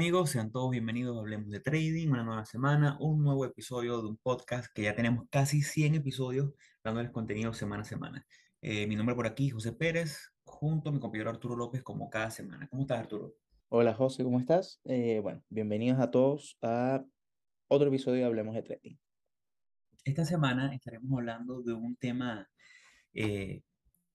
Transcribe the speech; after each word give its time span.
amigos? 0.00 0.30
Sean 0.30 0.50
todos 0.50 0.70
bienvenidos 0.70 1.14
a 1.14 1.20
Hablemos 1.20 1.50
de 1.50 1.60
Trading, 1.60 2.08
una 2.08 2.22
nueva 2.24 2.46
semana, 2.46 2.96
un 3.00 3.22
nuevo 3.22 3.44
episodio 3.44 4.00
de 4.00 4.08
un 4.08 4.16
podcast 4.16 4.72
que 4.74 4.84
ya 4.84 4.94
tenemos 4.96 5.26
casi 5.28 5.60
100 5.60 5.96
episodios 5.96 6.54
dándoles 6.82 7.10
contenido 7.10 7.52
semana 7.52 7.82
a 7.82 7.84
semana. 7.84 8.26
Eh, 8.62 8.86
mi 8.86 8.96
nombre 8.96 9.14
por 9.14 9.26
aquí, 9.26 9.50
José 9.50 9.72
Pérez, 9.72 10.32
junto 10.42 10.88
a 10.88 10.92
mi 10.92 11.00
compañero 11.00 11.28
Arturo 11.28 11.54
López 11.54 11.82
como 11.82 12.08
cada 12.08 12.30
semana. 12.30 12.66
¿Cómo 12.70 12.84
estás, 12.84 13.00
Arturo? 13.00 13.34
Hola 13.68 13.92
José, 13.92 14.24
¿cómo 14.24 14.40
estás? 14.40 14.80
Eh, 14.84 15.20
bueno, 15.20 15.44
bienvenidos 15.50 16.00
a 16.00 16.10
todos 16.10 16.56
a 16.62 17.04
otro 17.68 17.88
episodio 17.88 18.20
de 18.20 18.24
Hablemos 18.24 18.54
de 18.54 18.62
Trading. 18.62 18.96
Esta 20.06 20.24
semana 20.24 20.74
estaremos 20.74 21.12
hablando 21.12 21.60
de 21.60 21.74
un 21.74 21.94
tema 21.96 22.48
eh, 23.12 23.64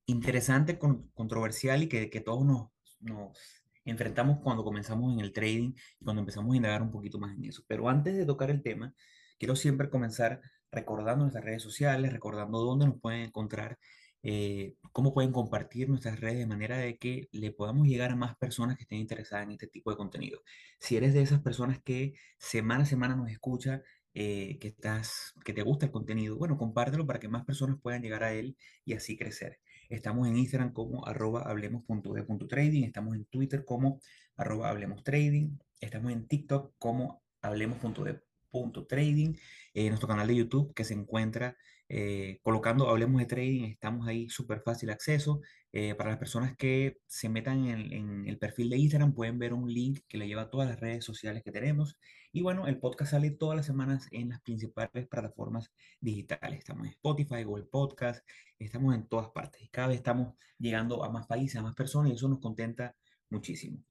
interesante, 0.08 0.80
con- 0.80 1.10
controversial 1.10 1.84
y 1.84 1.90
que, 1.90 2.10
que 2.10 2.22
todos 2.22 2.44
nos, 2.44 2.70
nos 3.02 3.65
enfrentamos 3.86 4.40
cuando 4.44 4.64
comenzamos 4.64 5.14
en 5.14 5.20
el 5.20 5.32
trading 5.34 5.74
y 6.00 6.04
cuando 6.04 6.22
empezamos 6.22 6.54
a 6.54 6.58
indagar 6.58 6.82
un 6.82 6.92
poquito 6.92 7.20
más 7.20 7.36
en 7.36 7.46
eso. 7.46 7.64
Pero 7.68 7.90
antes 7.90 8.16
de 8.18 8.26
tocar 8.26 8.50
el 8.50 8.62
tema, 8.64 8.94
quiero 9.38 9.56
siempre 9.56 9.90
comenzar 9.90 10.42
recordando 10.72 11.24
nuestras 11.24 11.46
redes 11.46 11.64
sociales, 11.64 12.12
recordando 12.12 12.60
dónde 12.60 12.86
nos 12.88 13.00
pueden 13.00 13.22
encontrar, 13.22 13.78
eh, 14.24 14.76
cómo 14.92 15.14
pueden 15.14 15.32
compartir 15.32 15.88
nuestras 15.90 16.20
redes 16.20 16.40
de 16.40 16.48
manera 16.48 16.78
de 16.78 16.98
que 16.98 17.30
le 17.32 17.52
podamos 17.52 17.88
llegar 17.88 18.12
a 18.12 18.16
más 18.16 18.36
personas 18.38 18.76
que 18.78 18.84
estén 18.84 19.00
interesadas 19.00 19.46
en 19.46 19.52
este 19.52 19.68
tipo 19.68 19.92
de 19.92 19.98
contenido. 19.98 20.42
Si 20.80 20.98
eres 20.98 21.14
de 21.14 21.22
esas 21.22 21.42
personas 21.42 21.80
que 21.84 22.14
semana 22.38 22.84
a 22.84 22.88
semana 22.88 23.16
nos 23.16 23.32
escucha, 23.32 23.84
eh, 24.14 24.58
que 24.60 24.70
estás, 24.70 25.34
que 25.44 25.54
te 25.54 25.62
gusta 25.62 25.86
el 25.86 25.92
contenido, 25.92 26.38
bueno, 26.38 26.58
compártelo 26.58 27.06
para 27.06 27.20
que 27.20 27.28
más 27.28 27.46
personas 27.46 27.78
puedan 27.82 28.02
llegar 28.02 28.24
a 28.24 28.34
él 28.34 28.58
y 28.86 28.94
así 28.94 29.18
crecer. 29.18 29.60
Estamos 29.90 30.28
en 30.28 30.38
Instagram 30.38 30.74
como 30.74 31.06
arroba 31.06 31.44
hablemos.de.trading, 31.44 32.84
estamos 32.84 33.16
en 33.16 33.26
Twitter 33.26 33.66
como 33.66 34.00
arroba 34.36 34.70
hablemos 34.70 35.04
trading, 35.04 35.58
estamos 35.80 36.12
en 36.12 36.28
TikTok 36.28 36.74
como 36.78 37.24
hablemos.de.trading, 37.42 39.34
eh, 39.74 39.88
nuestro 39.90 40.08
canal 40.08 40.28
de 40.28 40.36
YouTube 40.36 40.74
que 40.74 40.84
se 40.84 40.94
encuentra 40.94 41.56
eh, 41.88 42.40
colocando 42.42 42.90
Hablemos 42.90 43.20
de 43.20 43.28
Trading, 43.28 43.64
estamos 43.66 44.08
ahí 44.08 44.28
súper 44.30 44.62
fácil 44.62 44.90
acceso. 44.90 45.42
Eh, 45.78 45.94
para 45.94 46.12
las 46.12 46.20
personas 46.20 46.56
que 46.56 47.00
se 47.06 47.28
metan 47.28 47.66
en, 47.66 47.92
en, 47.92 48.30
el 48.30 48.38
perfil 48.38 48.70
de 48.70 48.78
Instagram 48.78 49.14
pueden 49.14 49.38
ver 49.38 49.54
un 49.54 49.70
link 49.70 50.00
que 50.08 50.18
le 50.18 50.26
lleva 50.26 50.44
a 50.44 50.50
todas 50.50 50.70
las 50.70 50.80
redes 50.80 51.04
sociales 51.04 51.44
que 51.44 51.52
tenemos. 51.52 51.98
Y 52.32 52.44
bueno, 52.44 52.66
el 52.68 52.80
podcast 52.80 53.12
sale 53.12 53.32
todas 53.32 53.58
las 53.58 53.66
semanas 53.66 54.08
en 54.12 54.30
las 54.30 54.40
principales 54.42 55.06
plataformas 55.06 55.74
digitales. 56.00 56.60
Estamos 56.60 56.86
en 56.86 56.94
Spotify, 56.94 57.44
Google 57.44 57.66
Podcast, 57.66 58.26
estamos 58.58 58.96
en 58.96 59.06
todas 59.10 59.32
partes. 59.32 59.64
Y 59.64 59.68
cada 59.68 59.90
vez 59.90 59.98
estamos 59.98 60.36
llegando 60.58 61.04
a 61.04 61.10
más 61.12 61.28
países, 61.28 61.58
a 61.58 61.62
más 61.62 61.76
personas 61.76 62.10
y 62.10 62.16
eso 62.16 62.30
nos 62.30 62.40
contenta 62.40 62.96
muchísimo. 63.30 63.84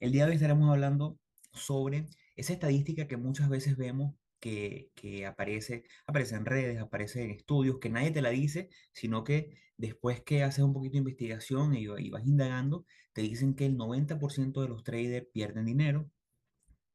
El 0.00 0.10
día 0.10 0.24
de 0.24 0.30
hoy 0.30 0.34
estaremos 0.34 0.68
hablando 0.68 1.20
sobre 1.52 2.06
esa 2.34 2.52
estadística 2.52 3.06
que 3.06 3.16
muchas 3.16 3.48
veces 3.48 3.76
vemos 3.76 4.16
que, 4.40 4.90
que, 4.94 5.26
aparece, 5.26 5.84
aparece 6.06 6.36
en 6.36 6.46
redes, 6.46 6.78
aparece 6.80 7.22
en 7.22 7.30
estudios, 7.30 7.78
que 7.78 7.90
nadie 7.90 8.10
te 8.10 8.22
la 8.22 8.30
dice, 8.30 8.70
sino 8.92 9.24
que 9.24 9.56
después 9.76 10.22
que 10.22 10.42
haces 10.42 10.64
un 10.64 10.72
poquito 10.72 10.92
de 10.94 10.98
investigación 10.98 11.74
y, 11.74 11.84
y 11.84 12.10
vas 12.10 12.26
indagando, 12.26 12.86
te 13.12 13.22
dicen 13.22 13.54
que 13.54 13.66
el 13.66 13.76
90% 13.76 14.62
de 14.62 14.68
los 14.68 14.84
traders 14.84 15.26
pierden 15.32 15.66
dinero, 15.66 16.10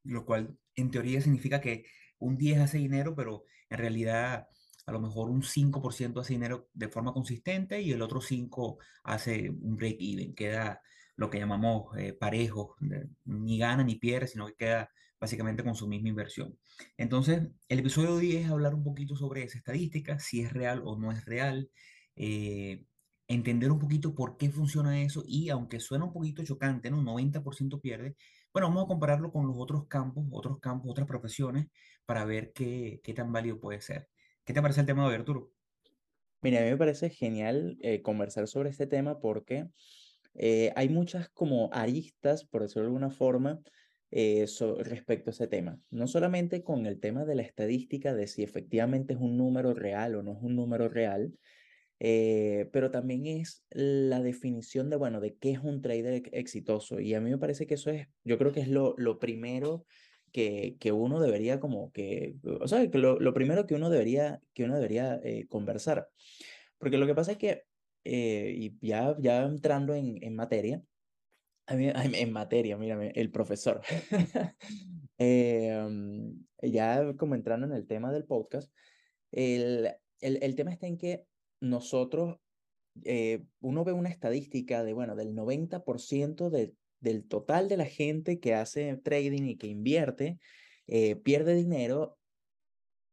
lo 0.03 0.25
cual 0.25 0.57
en 0.75 0.91
teoría 0.91 1.21
significa 1.21 1.61
que 1.61 1.85
un 2.19 2.37
10 2.37 2.59
hace 2.59 2.77
dinero, 2.77 3.15
pero 3.15 3.43
en 3.69 3.77
realidad 3.77 4.47
a 4.85 4.91
lo 4.91 4.99
mejor 4.99 5.29
un 5.29 5.43
5% 5.43 6.19
hace 6.19 6.33
dinero 6.33 6.69
de 6.73 6.89
forma 6.89 7.13
consistente 7.13 7.81
y 7.81 7.91
el 7.91 8.01
otro 8.01 8.21
5% 8.21 8.77
hace 9.03 9.49
un 9.49 9.75
break-even, 9.75 10.35
queda 10.35 10.81
lo 11.15 11.29
que 11.29 11.39
llamamos 11.39 11.95
eh, 11.97 12.13
parejo, 12.13 12.75
ni 13.25 13.57
gana 13.57 13.83
ni 13.83 13.95
pierde, 13.95 14.27
sino 14.27 14.47
que 14.47 14.55
queda 14.55 14.89
básicamente 15.23 15.63
con 15.63 15.73
su 15.73 15.87
misma 15.87 16.09
inversión. 16.09 16.59
Entonces, 16.97 17.43
el 17.69 17.79
episodio 17.79 18.17
10 18.17 18.43
es 18.43 18.51
hablar 18.51 18.75
un 18.75 18.83
poquito 18.83 19.15
sobre 19.15 19.43
esa 19.43 19.57
estadística, 19.57 20.19
si 20.19 20.41
es 20.41 20.51
real 20.51 20.81
o 20.83 20.97
no 20.97 21.13
es 21.13 21.23
real, 21.23 21.69
eh, 22.17 22.83
entender 23.29 23.71
un 23.71 23.79
poquito 23.79 24.13
por 24.13 24.35
qué 24.35 24.49
funciona 24.49 25.01
eso 25.01 25.23
y 25.25 25.47
aunque 25.47 25.79
suena 25.79 26.03
un 26.03 26.11
poquito 26.11 26.43
chocante, 26.43 26.91
¿no? 26.91 27.01
90% 27.01 27.79
pierde, 27.79 28.17
bueno, 28.51 28.67
vamos 28.67 28.83
a 28.83 28.87
compararlo 28.87 29.31
con 29.31 29.47
los 29.47 29.55
otros 29.57 29.87
campos, 29.87 30.25
otros 30.29 30.59
campos, 30.59 30.91
otras 30.91 31.07
profesiones 31.07 31.67
para 32.05 32.25
ver 32.25 32.51
qué, 32.51 32.99
qué 33.01 33.13
tan 33.13 33.31
válido 33.31 33.61
puede 33.61 33.79
ser. 33.79 34.09
¿Qué 34.43 34.51
te 34.51 34.61
parece 34.61 34.81
el 34.81 34.87
tema 34.87 35.09
de 35.09 35.15
Arturo? 35.15 35.53
Mira, 36.41 36.59
a 36.59 36.63
mí 36.63 36.69
me 36.69 36.77
parece 36.77 37.09
genial 37.09 37.77
eh, 37.79 38.01
conversar 38.01 38.49
sobre 38.49 38.71
este 38.71 38.87
tema 38.87 39.21
porque 39.21 39.69
eh, 40.33 40.73
hay 40.75 40.89
muchas 40.89 41.29
como 41.29 41.69
aristas, 41.71 42.43
por 42.43 42.61
decirlo 42.61 42.81
de 42.81 42.87
alguna 42.87 43.09
forma, 43.09 43.61
eh, 44.15 44.45
respecto 44.83 45.31
a 45.31 45.33
ese 45.33 45.47
tema. 45.47 45.79
No 45.89 46.07
solamente 46.07 46.63
con 46.63 46.85
el 46.85 46.99
tema 46.99 47.25
de 47.25 47.33
la 47.33 47.41
estadística, 47.41 48.13
de 48.13 48.27
si 48.27 48.43
efectivamente 48.43 49.13
es 49.13 49.19
un 49.19 49.37
número 49.37 49.73
real 49.73 50.13
o 50.13 50.21
no 50.21 50.33
es 50.33 50.37
un 50.41 50.55
número 50.55 50.87
real, 50.87 51.33
eh, 51.99 52.69
pero 52.71 52.91
también 52.91 53.25
es 53.25 53.65
la 53.71 54.21
definición 54.21 54.91
de, 54.91 54.97
bueno, 54.97 55.19
de 55.19 55.35
qué 55.37 55.49
es 55.51 55.59
un 55.59 55.81
trader 55.81 56.29
exitoso. 56.31 56.99
Y 56.99 57.15
a 57.15 57.21
mí 57.21 57.31
me 57.31 57.39
parece 57.39 57.65
que 57.65 57.73
eso 57.73 57.89
es, 57.89 58.07
yo 58.23 58.37
creo 58.37 58.51
que 58.51 58.59
es 58.59 58.67
lo, 58.67 58.93
lo 58.99 59.17
primero 59.17 59.87
que, 60.31 60.75
que 60.79 60.91
uno 60.91 61.19
debería 61.19 61.59
como 61.59 61.91
que, 61.91 62.35
o 62.43 62.67
sea, 62.67 62.87
que 62.91 62.97
lo, 62.99 63.19
lo 63.19 63.33
primero 63.33 63.65
que 63.65 63.73
uno 63.73 63.89
debería, 63.89 64.41
que 64.53 64.65
uno 64.65 64.75
debería 64.75 65.19
eh, 65.23 65.47
conversar. 65.47 66.07
Porque 66.77 66.99
lo 66.99 67.07
que 67.07 67.15
pasa 67.15 67.31
es 67.31 67.37
que, 67.39 67.63
eh, 68.03 68.53
y 68.55 68.77
ya, 68.85 69.15
ya 69.19 69.41
entrando 69.43 69.95
en, 69.95 70.21
en 70.21 70.35
materia, 70.35 70.83
en 71.67 72.31
materia, 72.31 72.77
mírame, 72.77 73.11
el 73.15 73.31
profesor. 73.31 73.81
eh, 75.17 75.87
ya 76.61 77.15
como 77.17 77.35
entrando 77.35 77.67
en 77.67 77.73
el 77.73 77.87
tema 77.87 78.11
del 78.11 78.25
podcast, 78.25 78.71
el, 79.31 79.91
el, 80.19 80.39
el 80.41 80.55
tema 80.55 80.71
está 80.71 80.87
en 80.87 80.97
que 80.97 81.25
nosotros, 81.61 82.37
eh, 83.03 83.43
uno 83.61 83.83
ve 83.83 83.93
una 83.93 84.09
estadística 84.09 84.83
de, 84.83 84.93
bueno, 84.93 85.15
del 85.15 85.33
90% 85.33 86.49
de, 86.49 86.73
del 86.99 87.27
total 87.27 87.69
de 87.69 87.77
la 87.77 87.85
gente 87.85 88.39
que 88.39 88.53
hace 88.53 88.95
trading 88.97 89.43
y 89.43 89.57
que 89.57 89.67
invierte, 89.67 90.39
eh, 90.87 91.15
pierde 91.15 91.55
dinero 91.55 92.17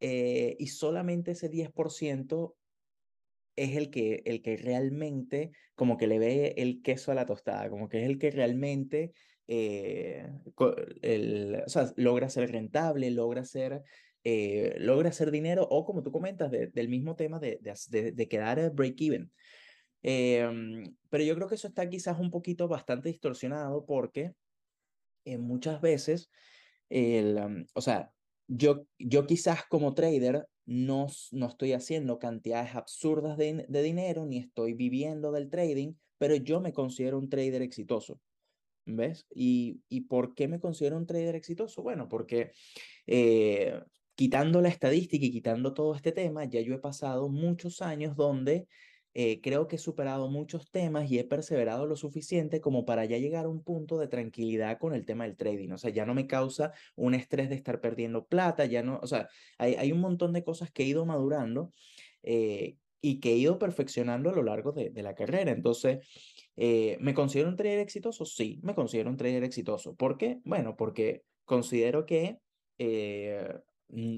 eh, 0.00 0.56
y 0.58 0.68
solamente 0.68 1.32
ese 1.32 1.50
10% 1.50 2.54
es 3.62 3.76
el 3.76 3.90
que, 3.90 4.22
el 4.24 4.40
que 4.42 4.56
realmente 4.56 5.52
como 5.74 5.96
que 5.96 6.06
le 6.06 6.18
ve 6.18 6.54
el 6.56 6.82
queso 6.82 7.12
a 7.12 7.14
la 7.14 7.26
tostada, 7.26 7.68
como 7.68 7.88
que 7.88 8.02
es 8.02 8.08
el 8.08 8.18
que 8.18 8.30
realmente 8.30 9.12
eh, 9.46 10.26
el, 11.02 11.62
o 11.66 11.68
sea, 11.68 11.92
logra 11.96 12.28
ser 12.28 12.50
rentable, 12.50 13.10
logra 13.10 13.44
ser, 13.44 13.82
eh, 14.24 14.74
logra 14.78 15.10
hacer 15.10 15.30
dinero 15.30 15.66
o 15.70 15.84
como 15.84 16.02
tú 16.02 16.10
comentas, 16.10 16.50
de, 16.50 16.68
del 16.68 16.88
mismo 16.88 17.16
tema 17.16 17.38
de, 17.38 17.60
de, 17.60 18.12
de 18.12 18.28
quedar 18.28 18.72
break-even. 18.72 19.30
Eh, 20.02 20.48
pero 21.10 21.24
yo 21.24 21.34
creo 21.34 21.48
que 21.48 21.56
eso 21.56 21.68
está 21.68 21.88
quizás 21.88 22.18
un 22.18 22.30
poquito 22.30 22.68
bastante 22.68 23.10
distorsionado 23.10 23.84
porque 23.84 24.32
eh, 25.24 25.36
muchas 25.36 25.80
veces, 25.80 26.30
el, 26.88 27.36
um, 27.36 27.66
o 27.74 27.80
sea, 27.80 28.10
yo, 28.48 28.86
yo 28.98 29.26
quizás 29.26 29.64
como 29.68 29.94
trader 29.94 30.46
no, 30.70 31.08
no 31.32 31.46
estoy 31.46 31.72
haciendo 31.72 32.20
cantidades 32.20 32.76
absurdas 32.76 33.36
de, 33.36 33.66
de 33.68 33.82
dinero 33.82 34.24
ni 34.24 34.38
estoy 34.38 34.74
viviendo 34.74 35.32
del 35.32 35.50
trading, 35.50 35.94
pero 36.16 36.36
yo 36.36 36.60
me 36.60 36.72
considero 36.72 37.18
un 37.18 37.28
trader 37.28 37.60
exitoso. 37.62 38.20
¿Ves? 38.86 39.26
¿Y, 39.34 39.80
¿Y 39.88 40.02
por 40.02 40.32
qué 40.36 40.46
me 40.46 40.60
considero 40.60 40.96
un 40.96 41.06
trader 41.06 41.34
exitoso? 41.34 41.82
Bueno, 41.82 42.08
porque 42.08 42.52
eh, 43.08 43.80
quitando 44.14 44.60
la 44.60 44.68
estadística 44.68 45.26
y 45.26 45.32
quitando 45.32 45.74
todo 45.74 45.92
este 45.96 46.12
tema, 46.12 46.44
ya 46.44 46.60
yo 46.60 46.74
he 46.74 46.78
pasado 46.78 47.28
muchos 47.28 47.82
años 47.82 48.14
donde 48.14 48.68
eh, 49.14 49.40
creo 49.40 49.66
que 49.66 49.76
he 49.76 49.78
superado 49.78 50.28
muchos 50.28 50.70
temas 50.70 51.10
y 51.10 51.18
he 51.18 51.24
perseverado 51.24 51.86
lo 51.86 51.96
suficiente 51.96 52.60
como 52.60 52.84
para 52.84 53.04
ya 53.04 53.18
llegar 53.18 53.44
a 53.46 53.48
un 53.48 53.62
punto 53.62 53.98
de 53.98 54.08
tranquilidad 54.08 54.78
con 54.78 54.94
el 54.94 55.04
tema 55.04 55.24
del 55.24 55.36
trading. 55.36 55.70
O 55.70 55.78
sea, 55.78 55.90
ya 55.90 56.06
no 56.06 56.14
me 56.14 56.26
causa 56.26 56.72
un 56.96 57.14
estrés 57.14 57.48
de 57.48 57.56
estar 57.56 57.80
perdiendo 57.80 58.26
plata, 58.26 58.64
ya 58.66 58.82
no, 58.82 59.00
o 59.02 59.06
sea, 59.06 59.28
hay, 59.58 59.74
hay 59.74 59.92
un 59.92 60.00
montón 60.00 60.32
de 60.32 60.44
cosas 60.44 60.70
que 60.70 60.84
he 60.84 60.86
ido 60.86 61.04
madurando 61.06 61.72
eh, 62.22 62.76
y 63.00 63.20
que 63.20 63.32
he 63.32 63.36
ido 63.36 63.58
perfeccionando 63.58 64.30
a 64.30 64.34
lo 64.34 64.42
largo 64.42 64.72
de, 64.72 64.90
de 64.90 65.02
la 65.02 65.14
carrera. 65.14 65.52
Entonces, 65.52 66.06
eh, 66.56 66.98
¿me 67.00 67.14
considero 67.14 67.48
un 67.48 67.56
trader 67.56 67.78
exitoso? 67.78 68.24
Sí, 68.24 68.60
me 68.62 68.74
considero 68.74 69.10
un 69.10 69.16
trader 69.16 69.42
exitoso. 69.44 69.94
¿Por 69.94 70.18
qué? 70.18 70.40
Bueno, 70.44 70.76
porque 70.76 71.22
considero 71.44 72.04
que 72.04 72.38
eh, 72.78 73.54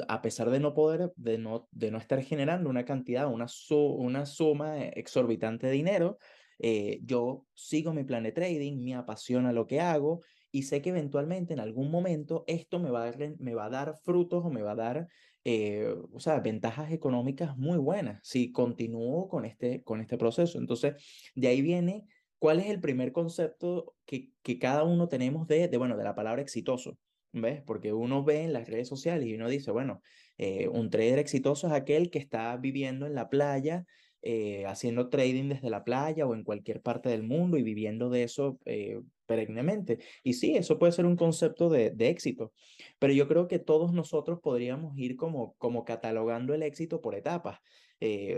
a 0.09 0.23
pesar 0.23 0.51
de 0.51 0.61
no 0.61 0.75
poder, 0.75 1.13
de 1.17 1.39
no, 1.39 1.69
de 1.71 1.91
no 1.91 1.99
estar 1.99 2.23
generando 2.23 2.71
una 2.71 2.85
cantidad, 2.85 3.33
una, 3.33 3.49
su, 3.49 3.77
una 3.77 4.27
suma 4.27 4.85
exorbitante 4.85 5.67
de 5.67 5.73
dinero, 5.73 6.19
eh, 6.59 7.01
yo 7.05 7.47
sigo 7.55 7.93
mi 7.93 8.05
plan 8.05 8.23
de 8.23 8.33
trading, 8.33 8.83
me 8.83 8.95
apasiona 8.95 9.53
lo 9.53 9.67
que 9.67 9.81
hago 9.81 10.21
y 10.51 10.65
sé 10.65 10.83
que 10.83 10.91
eventualmente 10.91 11.55
en 11.55 11.61
algún 11.61 11.91
momento 11.91 12.45
esto 12.47 12.79
me 12.79 12.91
va 12.91 13.03
a 13.03 13.11
dar, 13.11 13.35
me 13.39 13.55
va 13.55 13.67
a 13.67 13.71
dar 13.71 13.95
frutos 14.05 14.45
o 14.45 14.51
me 14.51 14.63
va 14.63 14.73
a 14.73 14.77
dar, 14.77 15.09
eh, 15.45 15.95
o 16.13 16.21
sea, 16.21 16.41
ventajas 16.41 16.93
económicas 16.93 17.57
muy 17.57 17.79
buenas 17.79 18.21
si 18.23 18.53
continúo 18.53 19.29
con 19.29 19.45
este, 19.45 19.83
con 19.83 20.01
este 20.01 20.19
proceso. 20.19 20.59
Entonces, 20.59 20.95
de 21.35 21.49
ahí 21.49 21.63
viene 21.63 22.05
¿cuál 22.43 22.59
es 22.59 22.67
el 22.67 22.81
primer 22.81 23.13
concepto 23.13 23.95
que, 24.05 24.33
que 24.43 24.59
cada 24.59 24.83
uno 24.83 25.07
tenemos 25.09 25.47
de, 25.47 25.69
de, 25.69 25.79
bueno, 25.79 25.97
de 25.97 26.03
la 26.03 26.17
palabra 26.17 26.43
exitoso? 26.43 26.99
¿Ves? 27.33 27.63
Porque 27.63 27.93
uno 27.95 28.23
ve 28.25 28.43
en 28.43 28.53
las 28.53 28.69
redes 28.69 28.89
sociales 28.89 29.27
y 29.27 29.35
uno 29.35 29.49
dice, 29.49 29.71
bueno, 29.71 30.03
eh, 30.37 30.69
un 30.69 30.91
trader 30.91 31.19
exitoso 31.19 31.67
es 31.67 31.73
aquel 31.73 32.11
que 32.11 32.19
está 32.19 32.57
viviendo 32.57 33.07
en 33.07 33.15
la 33.15 33.31
playa, 33.31 33.87
eh, 34.21 34.67
haciendo 34.67 35.09
trading 35.09 35.49
desde 35.49 35.71
la 35.71 35.83
playa 35.83 36.27
o 36.27 36.35
en 36.35 36.45
cualquier 36.45 36.83
parte 36.83 37.09
del 37.09 37.23
mundo 37.23 37.57
y 37.57 37.63
viviendo 37.63 38.11
de 38.11 38.25
eso 38.25 38.59
eh, 38.67 39.01
perennemente. 39.25 39.99
Y 40.23 40.35
sí, 40.35 40.57
eso 40.57 40.79
puede 40.79 40.93
ser 40.93 41.07
un 41.07 41.17
concepto 41.17 41.71
de, 41.71 41.91
de, 41.91 42.09
éxito, 42.09 42.53
pero 42.99 43.13
yo 43.15 43.27
creo 43.29 43.49
que 43.49 43.59
todos 43.59 43.93
nosotros 43.93 44.41
podríamos 44.41 44.97
ir 44.99 45.17
como, 45.17 45.55
como 45.59 45.85
catalogando 45.85 46.55
el 46.55 46.63
éxito 46.63 47.01
por 47.01 47.15
etapas. 47.15 47.59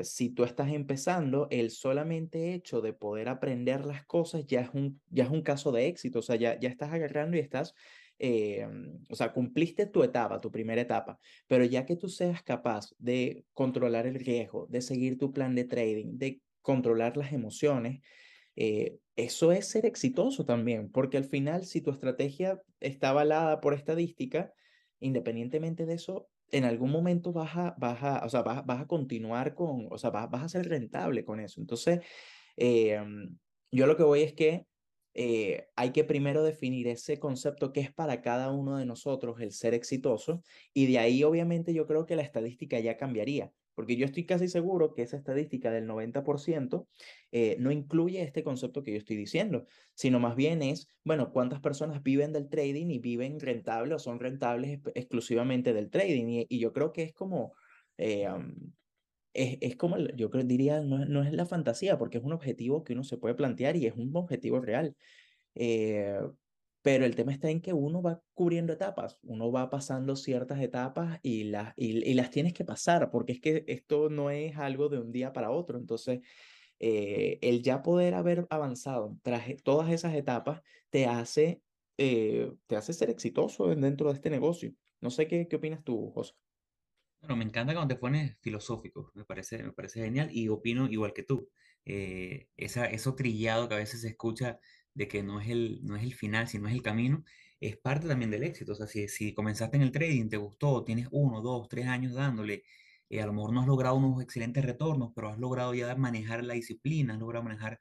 Si 0.02 0.29
tú 0.29 0.44
estás 0.44 0.70
empezando, 0.70 1.49
el 1.50 1.70
solamente 1.70 2.52
hecho 2.52 2.82
de 2.82 2.93
poder 2.93 3.31
aprender 3.31 3.87
las 3.87 4.05
cosas 4.05 4.44
ya 4.46 4.61
es 4.61 4.69
un, 4.75 5.00
ya 5.08 5.25
es 5.25 5.31
un 5.31 5.41
caso 5.41 5.73
de 5.73 5.87
éxito, 5.87 6.19
o 6.19 6.23
sea, 6.23 6.37
ya, 6.37 6.61
ya 6.61 6.69
estás 6.69 6.93
agarrando 6.93 7.38
y 7.38 7.41
estás, 7.41 7.75
eh, 8.19 8.66
o 9.08 9.14
sea, 9.14 9.32
cumpliste 9.32 9.87
tu 9.87 10.02
etapa, 10.02 10.40
tu 10.40 10.50
primera 10.50 10.81
etapa, 10.81 11.19
pero 11.46 11.64
ya 11.64 11.84
que 11.84 11.96
tú 11.96 12.08
seas 12.08 12.43
capaz 12.43 12.90
de 12.99 13.44
controlar 13.52 14.06
el 14.06 14.14
riesgo, 14.16 14.66
de 14.69 14.82
seguir 14.82 15.19
tu 15.19 15.32
plan 15.32 15.55
de 15.55 15.64
trading, 15.64 16.19
de 16.19 16.40
controlar 16.62 17.16
las 17.16 17.32
emociones, 17.32 18.00
eh, 18.56 18.99
eso 19.16 19.52
es 19.52 19.69
ser 19.69 19.87
exitoso 19.87 20.44
también, 20.44 20.90
porque 20.90 21.16
al 21.16 21.25
final, 21.25 21.64
si 21.64 21.81
tu 21.81 21.90
estrategia 21.90 22.61
está 22.81 23.11
avalada 23.11 23.61
por 23.61 23.75
estadística, 23.75 24.52
independientemente 25.00 25.87
de 25.87 25.94
eso, 25.94 26.28
en 26.50 26.64
algún 26.64 26.90
momento 26.90 27.32
vas 27.32 27.56
a, 27.56 27.75
vas 27.78 28.02
a, 28.02 28.25
o 28.25 28.28
sea, 28.28 28.43
vas, 28.43 28.64
vas 28.64 28.82
a 28.82 28.87
continuar 28.87 29.55
con, 29.55 29.88
o 29.90 29.99
sea, 29.99 30.10
vas, 30.10 30.31
vas 30.31 30.43
a 30.44 30.49
ser 30.49 30.69
rentable 30.69 31.25
con 31.25 31.40
eso. 31.40 31.60
Entonces, 31.60 32.00
eh, 32.56 33.00
yo 33.70 33.87
lo 33.87 33.96
que 33.96 34.05
voy 34.05 34.22
es 34.22 34.34
que 34.34 34.67
eh, 35.14 35.69
hay 35.76 35.90
que 35.93 36.05
primero 36.05 36.43
definir 36.43 36.88
ese 36.88 37.19
concepto 37.19 37.72
que 37.72 37.81
es 37.81 37.93
para 37.93 38.20
cada 38.20 38.50
uno 38.50 38.76
de 38.76 38.84
nosotros 38.84 39.40
el 39.40 39.52
ser 39.52 39.72
exitoso 39.72 40.43
y 40.72 40.87
de 40.87 40.99
ahí 40.99 41.22
obviamente 41.22 41.72
yo 41.72 41.87
creo 41.87 42.05
que 42.05 42.16
la 42.16 42.22
estadística 42.22 42.78
ya 42.81 42.96
cambiaría. 42.96 43.52
Porque 43.75 43.96
yo 43.96 44.06
estoy 44.06 44.25
casi 44.25 44.46
seguro 44.49 44.94
que 44.94 45.02
esa 45.02 45.16
estadística 45.16 45.70
del 45.70 45.88
90% 45.88 46.87
eh, 47.32 47.56
no 47.58 47.72
incluye 47.72 48.22
este 48.22 48.44
concepto 48.44 48.84
que 48.84 48.93
yo 48.93 48.99
estoy 48.99 49.16
diciendo, 49.16 49.66
sino 49.94 50.20
más 50.20 50.37
bien 50.37 50.62
es, 50.62 50.88
bueno, 51.02 51.32
cuántas 51.32 51.60
personas 51.60 52.02
viven 52.02 52.32
del 52.32 52.49
trading 52.49 52.90
y 52.90 53.00
viven 53.00 53.40
rentable 53.40 53.94
o 53.94 53.99
son 53.99 54.20
rentables 54.20 54.81
exclusivamente 54.94 55.72
del 55.72 55.90
trading. 55.90 56.46
Y, 56.49 56.58
yo 56.60 56.72
creo 56.72 56.93
que 56.93 57.02
es 57.02 57.12
como, 57.12 57.55
eh, 57.99 58.28
es, 59.34 59.58
es, 59.60 59.76
como, 59.76 59.98
yo 59.98 60.28
diría, 60.28 60.81
no, 60.81 61.04
no, 61.04 61.22
es 61.22 61.32
la 61.32 61.46
fantasía, 61.46 61.98
porque 61.98 62.19
es 62.19 62.25
un 62.25 62.32
objetivo 62.32 62.84
que 62.84 62.94
uno 62.94 63.04
se 63.04 63.19
puede 63.19 63.34
plantear 63.34 63.76
y 63.76 63.86
es 63.86 63.94
un 63.96 64.14
objetivo 64.16 64.60
real. 64.60 64.96
Eh, 65.54 66.19
pero 66.82 67.06
el 67.06 67.16
tema 67.16 67.32
está 67.32 67.50
en 67.50 67.62
que 67.62 67.72
uno 67.72 68.02
va 68.02 68.22
cubriendo 68.34 68.72
etapas, 68.75 69.19
uno 69.22 69.50
va 69.50 69.70
pasando 69.70 70.16
ciertas 70.16 70.60
etapas 70.60 71.19
y 71.22 71.44
las, 71.44 71.72
y, 71.76 72.14
las 72.14 72.31
tienes 72.31 72.52
que 72.52 72.64
pasar, 72.64 73.10
porque 73.10 73.32
es 73.32 73.40
que 73.40 73.64
esto 73.69 74.10
no 74.10 74.31
es 74.31 74.56
algo 74.58 74.88
de 74.90 74.98
un 74.98 75.10
día 75.10 75.32
para 75.32 75.50
otro. 75.50 75.78
Entonces, 75.78 76.20
eh, 76.81 77.38
el 77.42 77.62
ya 77.62 77.82
poder 77.82 78.14
haber 78.14 78.46
avanzado 78.50 79.16
tras 79.22 79.48
e, 79.48 79.56
todas 79.56 79.90
esas 79.90 80.14
etapas 80.14 80.60
te 80.90 81.06
hace, 81.06 81.62
eh, 81.98 82.52
te 82.66 82.76
hace 82.76 82.92
ser 82.92 83.10
exitoso 83.10 83.69
dentro 83.75 84.10
de 84.10 84.16
este 84.16 84.31
negocio. 84.31 84.75
No 85.00 85.10
sé 85.10 85.26
qué, 85.26 85.48
qué 85.48 85.56
opinas 85.56 85.82
tú, 85.84 86.10
José. 86.12 86.34
Bueno, 87.26 87.37
me 87.37 87.44
encanta 87.44 87.73
cuando 87.75 87.94
te 87.94 87.99
pones 88.00 88.37
filosófico, 88.41 89.11
me 89.15 89.25
parece, 89.25 89.62
me 89.62 89.73
parece 89.73 90.00
genial 90.05 90.29
y 90.31 90.49
opino 90.49 90.87
igual 90.91 91.15
que 91.15 91.23
tú. 91.23 91.49
Eh, 91.87 92.49
esa, 92.56 92.85
eso 92.87 93.15
trillado 93.15 93.67
que 93.69 93.75
a 93.76 93.79
veces 93.79 94.03
se 94.03 94.09
escucha 94.09 94.59
de 94.93 95.09
que 95.09 95.23
no 95.23 95.41
es 95.41 95.49
el, 95.49 95.81
no 95.85 95.97
es 95.97 96.03
el 96.03 96.12
final, 96.15 96.49
sino 96.49 96.69
es 96.69 96.75
el 96.75 96.82
camino, 96.82 97.25
es 97.61 97.79
parte 97.79 98.06
también 98.09 98.31
del 98.31 98.43
éxito. 98.43 98.73
O 98.73 98.75
sea, 98.75 98.87
si, 98.87 99.09
si 99.09 99.32
comenzaste 99.32 99.76
en 99.79 99.82
el 99.85 99.93
trading, 99.93 100.29
te 100.29 100.37
gustó, 100.37 100.85
tienes 100.85 101.09
uno, 101.12 101.41
dos, 101.41 101.67
tres 101.69 101.87
años 101.87 102.12
dándole, 102.12 102.65
eh, 103.09 103.23
a 103.23 103.27
lo 103.27 103.32
mejor 103.32 103.53
no 103.55 103.61
has 103.62 103.67
logrado 103.67 103.97
unos 103.97 104.23
excelentes 104.23 104.62
retornos, 104.65 105.12
pero 105.15 105.29
has 105.31 105.38
logrado 105.38 105.75
ya 105.75 105.94
manejar 105.97 106.44
la 106.44 106.55
disciplina, 106.55 107.15
has 107.15 107.20
logrado 107.20 107.44
manejar 107.44 107.81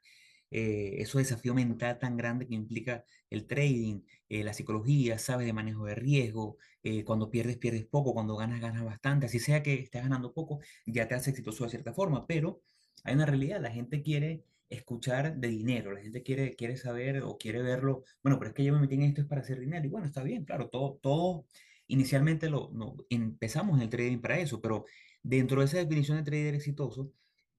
eh, 0.56 1.02
ese 1.02 1.18
desafío 1.18 1.52
mental 1.52 1.98
tan 1.98 2.16
grande 2.16 2.46
que 2.46 2.54
implica 2.54 3.04
el 3.28 3.44
trading, 3.44 4.02
eh, 4.28 4.44
la 4.44 4.54
psicología, 4.54 5.18
sabes 5.18 5.46
de 5.46 5.52
manejo 5.52 5.84
de 5.84 5.96
riesgo, 5.96 6.58
eh, 6.84 7.02
cuando 7.02 7.28
pierdes, 7.28 7.56
pierdes 7.58 7.84
poco, 7.86 8.14
cuando 8.14 8.36
ganas, 8.36 8.60
ganas 8.60 8.84
bastante, 8.84 9.26
así 9.26 9.40
sea 9.40 9.64
que 9.64 9.74
estés 9.74 10.02
ganando 10.02 10.32
poco, 10.32 10.60
ya 10.86 11.08
te 11.08 11.16
hace 11.16 11.30
exitoso 11.30 11.64
de 11.64 11.70
cierta 11.70 11.92
forma, 11.92 12.24
pero 12.28 12.62
hay 13.02 13.16
una 13.16 13.26
realidad, 13.26 13.60
la 13.60 13.72
gente 13.72 14.00
quiere 14.00 14.44
escuchar 14.68 15.36
de 15.36 15.48
dinero, 15.48 15.90
la 15.92 16.00
gente 16.00 16.22
quiere, 16.22 16.54
quiere 16.54 16.76
saber 16.76 17.22
o 17.24 17.36
quiere 17.36 17.60
verlo, 17.60 18.04
bueno, 18.22 18.38
pero 18.38 18.50
es 18.50 18.54
que 18.54 18.62
yo 18.64 18.72
me 18.72 18.78
metí 18.80 18.94
en 18.94 19.02
esto 19.02 19.22
es 19.22 19.26
para 19.26 19.40
hacer 19.40 19.58
dinero, 19.58 19.84
y 19.84 19.88
bueno, 19.88 20.06
está 20.06 20.22
bien, 20.22 20.44
claro, 20.44 20.68
todo, 20.68 21.00
todo 21.02 21.46
inicialmente 21.88 22.48
lo, 22.48 22.70
no, 22.72 22.94
empezamos 23.10 23.76
en 23.76 23.82
el 23.82 23.90
trading 23.90 24.18
para 24.20 24.38
eso, 24.38 24.60
pero 24.60 24.84
dentro 25.20 25.60
de 25.60 25.66
esa 25.66 25.78
definición 25.78 26.18
de 26.18 26.22
trader 26.22 26.54
exitoso, 26.54 27.12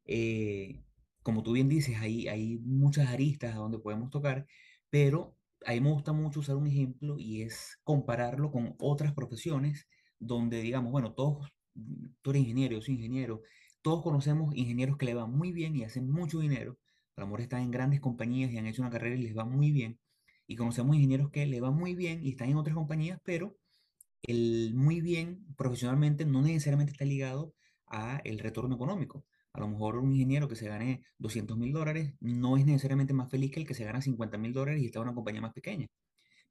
eh, 0.06 0.80
como 1.25 1.42
tú 1.42 1.54
bien 1.54 1.69
dices, 1.69 1.98
hay, 2.00 2.27
hay 2.27 2.60
muchas 2.60 3.10
aristas 3.10 3.56
a 3.56 3.57
donde 3.57 3.80
podemos 3.80 4.12
tocar, 4.12 4.45
pero 4.92 5.36
a 5.66 5.72
mí 5.72 5.81
me 5.81 5.92
gusta 5.92 6.13
mucho 6.13 6.42
usar 6.42 6.56
un 6.56 6.68
ejemplo 6.68 7.18
y 7.18 7.42
es 7.42 7.80
compararlo 7.83 8.51
con 8.51 8.75
otras 8.77 9.12
profesiones 9.13 9.88
donde 10.19 10.62
digamos, 10.62 10.92
bueno, 10.92 11.13
todos, 11.13 11.50
tú 12.22 12.30
eres 12.30 12.44
ingeniero, 12.44 12.75
yo 12.75 12.81
soy 12.83 12.95
ingeniero, 12.95 13.42
todos 13.81 14.04
conocemos 14.04 14.56
ingenieros 14.56 14.98
que 14.98 15.07
le 15.07 15.16
van 15.16 15.31
muy 15.36 15.51
bien 15.51 15.75
y 15.75 15.83
hacen 15.83 16.12
mucho 16.12 16.39
dinero, 16.39 16.77
a 17.16 17.22
lo 17.22 17.28
mejor 17.28 17.42
están 17.42 17.62
en 17.63 17.71
grandes 17.71 18.01
compañías 18.01 18.51
y 18.51 18.60
han 18.60 18.68
hecho 18.68 18.83
una 18.83 18.92
carrera 18.92 19.16
y 19.16 19.24
les 19.24 19.36
va 19.36 19.45
muy 19.45 19.71
bien, 19.71 20.00
y 20.45 20.56
conocemos 20.56 20.95
ingenieros 20.95 21.31
que 21.31 21.48
le 21.48 21.60
van 21.60 21.75
muy 21.75 21.95
bien 21.95 22.24
y 22.24 22.30
están 22.30 22.50
en 22.50 22.57
otras 22.57 22.75
compañías, 22.75 23.19
pero 23.24 23.57
el 24.21 24.74
muy 24.75 25.01
bien 25.01 25.44
profesionalmente 25.57 26.24
no 26.25 26.44
necesariamente 26.44 26.92
está 26.92 27.06
ligado 27.06 27.56
a 27.88 28.21
el 28.25 28.38
retorno 28.38 28.75
económico. 28.75 29.25
A 29.56 29.60
lo 29.62 29.69
mejor 29.69 29.98
un 30.00 30.12
ingeniero 30.12 30.50
que 30.50 30.57
se 30.57 30.68
gane 30.68 31.06
200 31.19 31.57
mil 31.57 31.72
dólares 31.72 32.13
no 32.19 32.57
es 32.57 32.66
necesariamente 32.66 33.13
más 33.13 33.31
feliz 33.31 33.52
que 33.52 33.62
el 33.62 33.66
que 33.66 33.74
se 33.74 33.86
gana 33.86 34.02
50 34.02 34.38
mil 34.38 34.52
dólares 34.52 34.81
y 34.81 34.88
está 34.88 35.00
en 35.00 35.04
una 35.04 35.16
compañía 35.16 35.40
más 35.42 35.54
pequeña. 35.54 35.88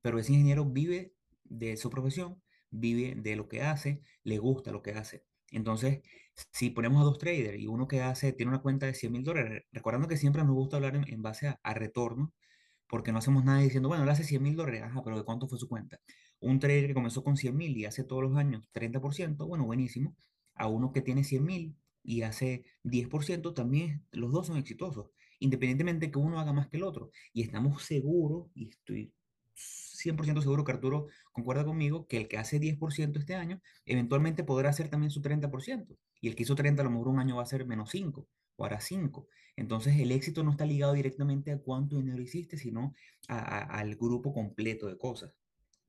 Pero 0.00 0.18
ese 0.18 0.32
ingeniero 0.32 0.64
vive 0.64 1.12
de 1.44 1.76
su 1.76 1.90
profesión, 1.90 2.42
vive 2.70 3.14
de 3.14 3.36
lo 3.36 3.46
que 3.46 3.60
hace, 3.62 4.00
le 4.22 4.38
gusta 4.38 4.72
lo 4.72 4.82
que 4.82 4.92
hace. 4.92 5.22
Entonces, 5.50 6.00
si 6.50 6.70
ponemos 6.70 7.02
a 7.02 7.04
dos 7.04 7.18
traders 7.18 7.58
y 7.58 7.66
uno 7.66 7.86
que 7.86 8.00
hace, 8.00 8.32
tiene 8.32 8.52
una 8.52 8.62
cuenta 8.62 8.86
de 8.86 8.94
100 8.94 9.12
mil 9.12 9.22
dólares, 9.22 9.64
recordando 9.70 10.08
que 10.08 10.16
siempre 10.16 10.42
nos 10.42 10.54
gusta 10.54 10.76
hablar 10.76 10.96
en, 10.96 11.22
base 11.22 11.48
a, 11.48 11.60
a, 11.62 11.74
retorno, 11.74 12.32
porque 12.88 13.12
no 13.12 13.18
hacemos 13.18 13.44
nada 13.44 13.60
diciendo, 13.60 13.88
bueno, 13.90 14.04
él 14.04 14.10
hace 14.10 14.24
100 14.24 14.42
mil 14.42 14.56
dólares, 14.56 14.82
ajá, 14.82 15.02
pero 15.04 15.18
¿de 15.18 15.24
cuánto 15.24 15.46
fue 15.46 15.58
su 15.58 15.68
cuenta? 15.68 16.00
Un 16.40 16.58
trader 16.58 16.86
que 16.86 16.94
comenzó 16.94 17.22
con 17.22 17.36
100 17.36 17.54
mil 17.54 17.76
y 17.76 17.84
hace 17.84 18.04
todos 18.04 18.22
los 18.22 18.36
años 18.36 18.66
30%, 18.72 19.46
bueno, 19.46 19.66
buenísimo. 19.66 20.16
A 20.54 20.68
uno 20.68 20.92
que 20.92 21.02
tiene 21.02 21.24
100 21.24 21.44
mil 21.44 21.76
y 22.04 22.22
hace 22.22 22.64
10%, 22.84 23.54
también 23.54 24.04
los 24.12 24.30
dos 24.30 24.46
son 24.46 24.58
exitosos, 24.58 25.10
independientemente 25.40 26.10
que 26.10 26.18
uno 26.18 26.38
haga 26.38 26.52
más 26.52 26.68
que 26.68 26.76
el 26.76 26.84
otro. 26.84 27.10
Y 27.32 27.42
estamos 27.42 27.82
seguros, 27.82 28.50
y 28.54 28.68
estoy 28.68 29.12
100% 29.56 30.42
seguro 30.42 30.64
que 30.64 30.72
Arturo 30.72 31.06
concuerda 31.32 31.64
conmigo, 31.64 32.06
que 32.06 32.18
el 32.18 32.28
que 32.28 32.36
hace 32.36 32.60
10% 32.60 33.18
este 33.18 33.34
año, 33.34 33.60
eventualmente 33.86 34.44
podrá 34.44 34.70
hacer 34.70 34.88
también 34.88 35.10
su 35.10 35.22
30%. 35.22 35.96
Y 36.20 36.28
el 36.28 36.36
que 36.36 36.42
hizo 36.42 36.54
30 36.54 36.82
a 36.82 36.84
lo 36.84 36.90
mejor 36.90 37.08
un 37.08 37.18
año 37.18 37.36
va 37.36 37.42
a 37.42 37.46
ser 37.46 37.66
menos 37.66 37.90
5 37.90 38.28
o 38.56 38.64
hará 38.64 38.80
5. 38.80 39.26
Entonces 39.56 39.98
el 39.98 40.12
éxito 40.12 40.42
no 40.42 40.50
está 40.50 40.66
ligado 40.66 40.92
directamente 40.92 41.52
a 41.52 41.58
cuánto 41.58 41.96
dinero 41.96 42.20
hiciste, 42.20 42.56
sino 42.56 42.94
al 43.28 43.96
grupo 43.96 44.32
completo 44.32 44.86
de 44.86 44.98
cosas. 44.98 45.32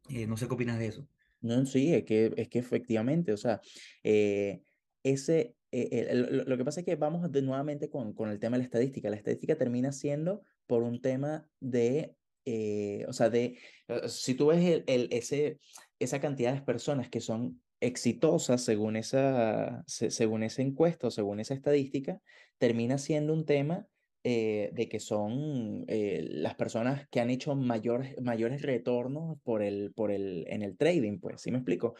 Eh, 0.09 0.27
no 0.27 0.37
sé 0.37 0.47
qué 0.47 0.53
opinas 0.53 0.79
de 0.79 0.87
eso. 0.87 1.07
No, 1.41 1.65
sí, 1.65 1.93
es 1.93 2.05
que, 2.05 2.33
es 2.37 2.47
que 2.47 2.59
efectivamente, 2.59 3.33
o 3.33 3.37
sea, 3.37 3.61
eh, 4.03 4.61
ese, 5.03 5.55
eh, 5.77 6.13
lo, 6.13 6.57
que 6.57 6.63
pasa 6.63 6.79
es 6.79 6.85
que 6.85 6.95
vamos 6.95 7.29
de, 7.29 7.41
nuevamente 7.41 7.89
con, 7.89 8.13
con 8.13 8.29
el 8.29 8.39
tema 8.39 8.55
de 8.55 8.59
la 8.59 8.65
estadística. 8.65 9.09
La 9.09 9.17
estadística 9.17 9.57
termina 9.57 9.91
siendo 9.91 10.41
por 10.67 10.83
un 10.83 11.01
tema 11.01 11.49
de, 11.59 12.15
eh, 12.45 13.05
o 13.09 13.13
sea, 13.13 13.29
de, 13.29 13.57
eh, 13.89 14.07
si 14.07 14.35
tú 14.35 14.47
ves 14.47 14.63
el, 14.63 14.83
el, 14.87 15.09
ese, 15.11 15.59
esa 15.99 16.21
cantidad 16.21 16.53
de 16.53 16.61
personas 16.61 17.09
que 17.09 17.19
son 17.19 17.61
exitosas 17.81 18.61
según 18.61 18.95
esa, 18.95 19.83
según 19.87 20.43
esa 20.43 20.61
encuesta 20.61 21.11
según 21.11 21.41
esa 21.41 21.53
estadística, 21.53 22.21
termina 22.57 22.97
siendo 22.97 23.33
un 23.33 23.45
tema 23.45 23.85
de 24.23 24.87
que 24.89 24.99
son 24.99 25.85
las 25.87 26.55
personas 26.55 27.07
que 27.09 27.19
han 27.19 27.29
hecho 27.29 27.53
mayores, 27.53 28.19
mayores 28.23 28.63
retornos 28.63 29.37
por 29.43 29.61
el, 29.61 29.93
por 29.93 30.09
el, 30.09 30.45
en 30.47 30.63
el 30.63 30.77
trading, 30.77 31.19
pues, 31.19 31.41
¿sí 31.41 31.51
me 31.51 31.59
explico? 31.59 31.93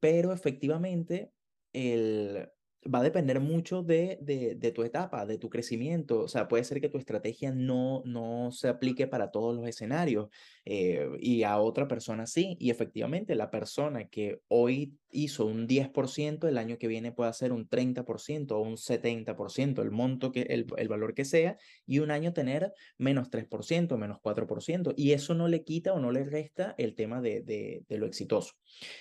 pero 0.00 0.32
efectivamente, 0.32 1.30
el, 1.72 2.48
va 2.82 3.00
a 3.00 3.02
depender 3.02 3.40
mucho 3.40 3.82
de, 3.82 4.18
de, 4.22 4.54
de, 4.54 4.72
tu 4.72 4.82
etapa, 4.82 5.26
de 5.26 5.38
tu 5.38 5.50
crecimiento. 5.50 6.20
O 6.20 6.28
sea, 6.28 6.48
puede 6.48 6.64
ser 6.64 6.80
que 6.80 6.88
tu 6.88 6.98
estrategia 6.98 7.52
no, 7.52 8.02
no 8.06 8.50
se 8.52 8.68
aplique 8.68 9.06
para 9.06 9.30
todos 9.30 9.54
los 9.54 9.68
escenarios 9.68 10.28
eh, 10.64 11.06
y 11.18 11.42
a 11.42 11.58
otra 11.58 11.88
persona 11.88 12.26
sí. 12.26 12.56
Y 12.58 12.70
efectivamente, 12.70 13.34
la 13.34 13.50
persona 13.50 14.08
que 14.08 14.40
hoy 14.48 14.94
hizo 15.10 15.44
un 15.44 15.66
10%, 15.66 16.48
el 16.48 16.56
año 16.56 16.78
que 16.78 16.88
viene 16.88 17.12
puede 17.12 17.30
hacer 17.30 17.52
un 17.52 17.68
30% 17.68 18.52
o 18.52 18.60
un 18.60 18.76
70%, 18.76 19.82
el 19.82 19.90
monto, 19.90 20.32
que, 20.32 20.42
el, 20.42 20.66
el 20.76 20.88
valor 20.88 21.14
que 21.14 21.24
sea, 21.24 21.58
y 21.86 21.98
un 21.98 22.10
año 22.10 22.32
tener 22.32 22.72
menos 22.96 23.30
3%, 23.30 23.98
menos 23.98 24.18
4%. 24.22 24.94
Y 24.96 25.12
eso 25.12 25.34
no 25.34 25.48
le 25.48 25.64
quita 25.64 25.92
o 25.92 26.00
no 26.00 26.12
le 26.12 26.24
resta 26.24 26.74
el 26.78 26.94
tema 26.94 27.20
de, 27.20 27.42
de, 27.42 27.84
de 27.86 27.98
lo 27.98 28.06
exitoso. 28.06 28.54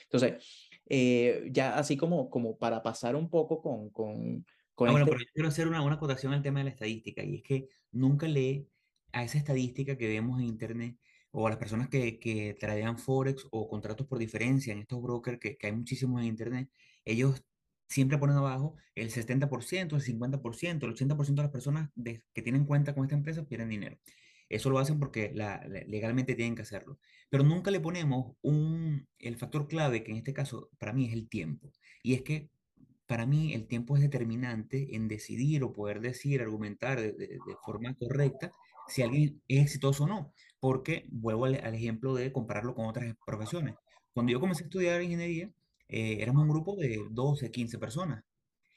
Entonces, 0.04 0.69
eh, 0.90 1.48
ya 1.52 1.78
así 1.78 1.96
como, 1.98 2.30
como 2.30 2.58
para 2.58 2.84
pasar 2.84 3.16
un 3.16 3.30
poco 3.30 3.62
con... 3.62 3.90
con, 3.92 4.46
con 4.76 4.90
ah, 4.90 4.92
bueno, 4.92 5.06
este... 5.06 5.12
pero 5.12 5.20
yo 5.24 5.32
quiero 5.34 5.50
hacer 5.50 5.68
una, 5.68 5.82
una 5.82 5.96
acotación 5.96 6.34
al 6.34 6.42
tema 6.42 6.60
de 6.60 6.66
la 6.66 6.72
estadística, 6.72 7.24
y 7.24 7.36
es 7.36 7.44
que 7.44 7.70
nunca 7.92 8.28
lee 8.28 8.68
a 9.12 9.24
esa 9.24 9.38
estadística 9.38 9.98
que 9.98 10.08
vemos 10.08 10.40
en 10.40 10.48
Internet 10.48 10.98
o 11.32 11.46
a 11.48 11.50
las 11.52 11.60
personas 11.60 11.90
que, 11.90 12.20
que 12.20 12.56
tradean 12.60 12.98
Forex 12.98 13.48
o 13.52 13.70
contratos 13.70 14.08
por 14.08 14.18
diferencia 14.18 14.74
en 14.74 14.80
estos 14.80 15.02
brokers 15.02 15.40
que, 15.40 15.58
que 15.58 15.68
hay 15.68 15.74
muchísimos 15.74 16.22
en 16.22 16.28
Internet, 16.28 16.70
ellos 17.06 17.44
siempre 17.88 18.18
ponen 18.18 18.38
abajo 18.38 18.76
el 18.96 19.12
70%, 19.12 19.96
el 19.96 20.02
50%, 20.02 20.84
el 20.84 20.96
80% 20.96 21.36
de 21.36 21.44
las 21.44 21.52
personas 21.52 21.90
de, 21.96 22.24
que 22.34 22.42
tienen 22.42 22.66
cuenta 22.66 22.94
con 22.94 23.04
esta 23.04 23.16
empresa 23.16 23.46
pierden 23.46 23.70
dinero. 23.70 23.98
Eso 24.50 24.70
lo 24.70 24.80
hacen 24.80 25.00
porque 25.00 25.32
legalmente 25.88 26.36
tienen 26.36 26.56
que 26.56 26.64
hacerlo. 26.64 27.00
Pero 27.30 27.44
nunca 27.44 27.72
le 27.72 27.80
ponemos 27.80 28.36
un, 28.42 29.08
el 29.20 29.38
factor 29.38 29.68
clave, 29.68 30.04
que 30.04 30.12
en 30.12 30.18
este 30.18 30.34
caso 30.34 30.70
para 30.80 30.92
mí 30.94 31.06
es 31.06 31.14
el 31.14 31.30
tiempo. 31.30 31.72
Y 32.04 32.16
es 32.16 32.24
que 32.24 32.50
para 33.06 33.26
mí 33.26 33.54
el 33.54 33.68
tiempo 33.68 33.96
es 33.96 34.02
determinante 34.02 34.96
en 34.96 35.08
decidir 35.08 35.64
o 35.64 35.74
poder 35.74 36.02
decir, 36.02 36.42
argumentar 36.42 37.00
de, 37.00 37.40
forma 37.66 37.96
correcta 37.96 38.52
si 38.88 39.04
alguien 39.04 39.42
es 39.48 39.64
exitoso 39.64 40.06
o 40.06 40.08
no. 40.08 40.34
Porque 40.60 41.06
vuelvo 41.12 41.46
al, 41.46 41.56
al, 41.64 41.76
ejemplo 41.76 42.16
de 42.16 42.32
compararlo 42.32 42.76
con 42.76 42.88
otras 42.88 43.16
profesiones. 43.26 43.76
Cuando 44.14 44.32
yo 44.32 44.40
comencé 44.40 44.64
a 44.64 44.66
estudiar 44.66 45.02
ingeniería, 45.02 45.52
eh, 45.88 46.18
éramos 46.22 46.44
un 46.44 46.50
grupo 46.50 46.76
de 46.76 47.00
12, 47.12 47.52
15 47.52 47.80
personas. 47.80 48.24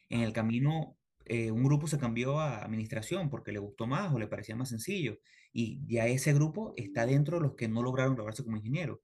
En 0.09 0.21
el 0.21 0.33
camino 0.33 0.97
eh, 1.27 1.51
un 1.51 1.65
grupo 1.65 1.87
se 1.87 1.99
cambió 1.99 2.41
a 2.41 2.65
administración 2.65 3.31
porque 3.31 3.53
le 3.53 3.59
gustó 3.59 3.87
más 3.87 4.13
o 4.13 4.19
le 4.19 4.27
parecía 4.27 4.57
más 4.57 4.69
sencillo 4.71 5.19
y 5.53 5.81
ya 5.87 6.07
ese 6.07 6.33
grupo 6.33 6.75
está 6.77 7.07
dentro 7.07 7.37
de 7.39 7.43
los 7.43 7.55
que 7.55 7.69
no 7.69 7.83
lograron 7.83 8.15
graduarse 8.15 8.45
como 8.45 8.57
ingeniero. 8.57 9.03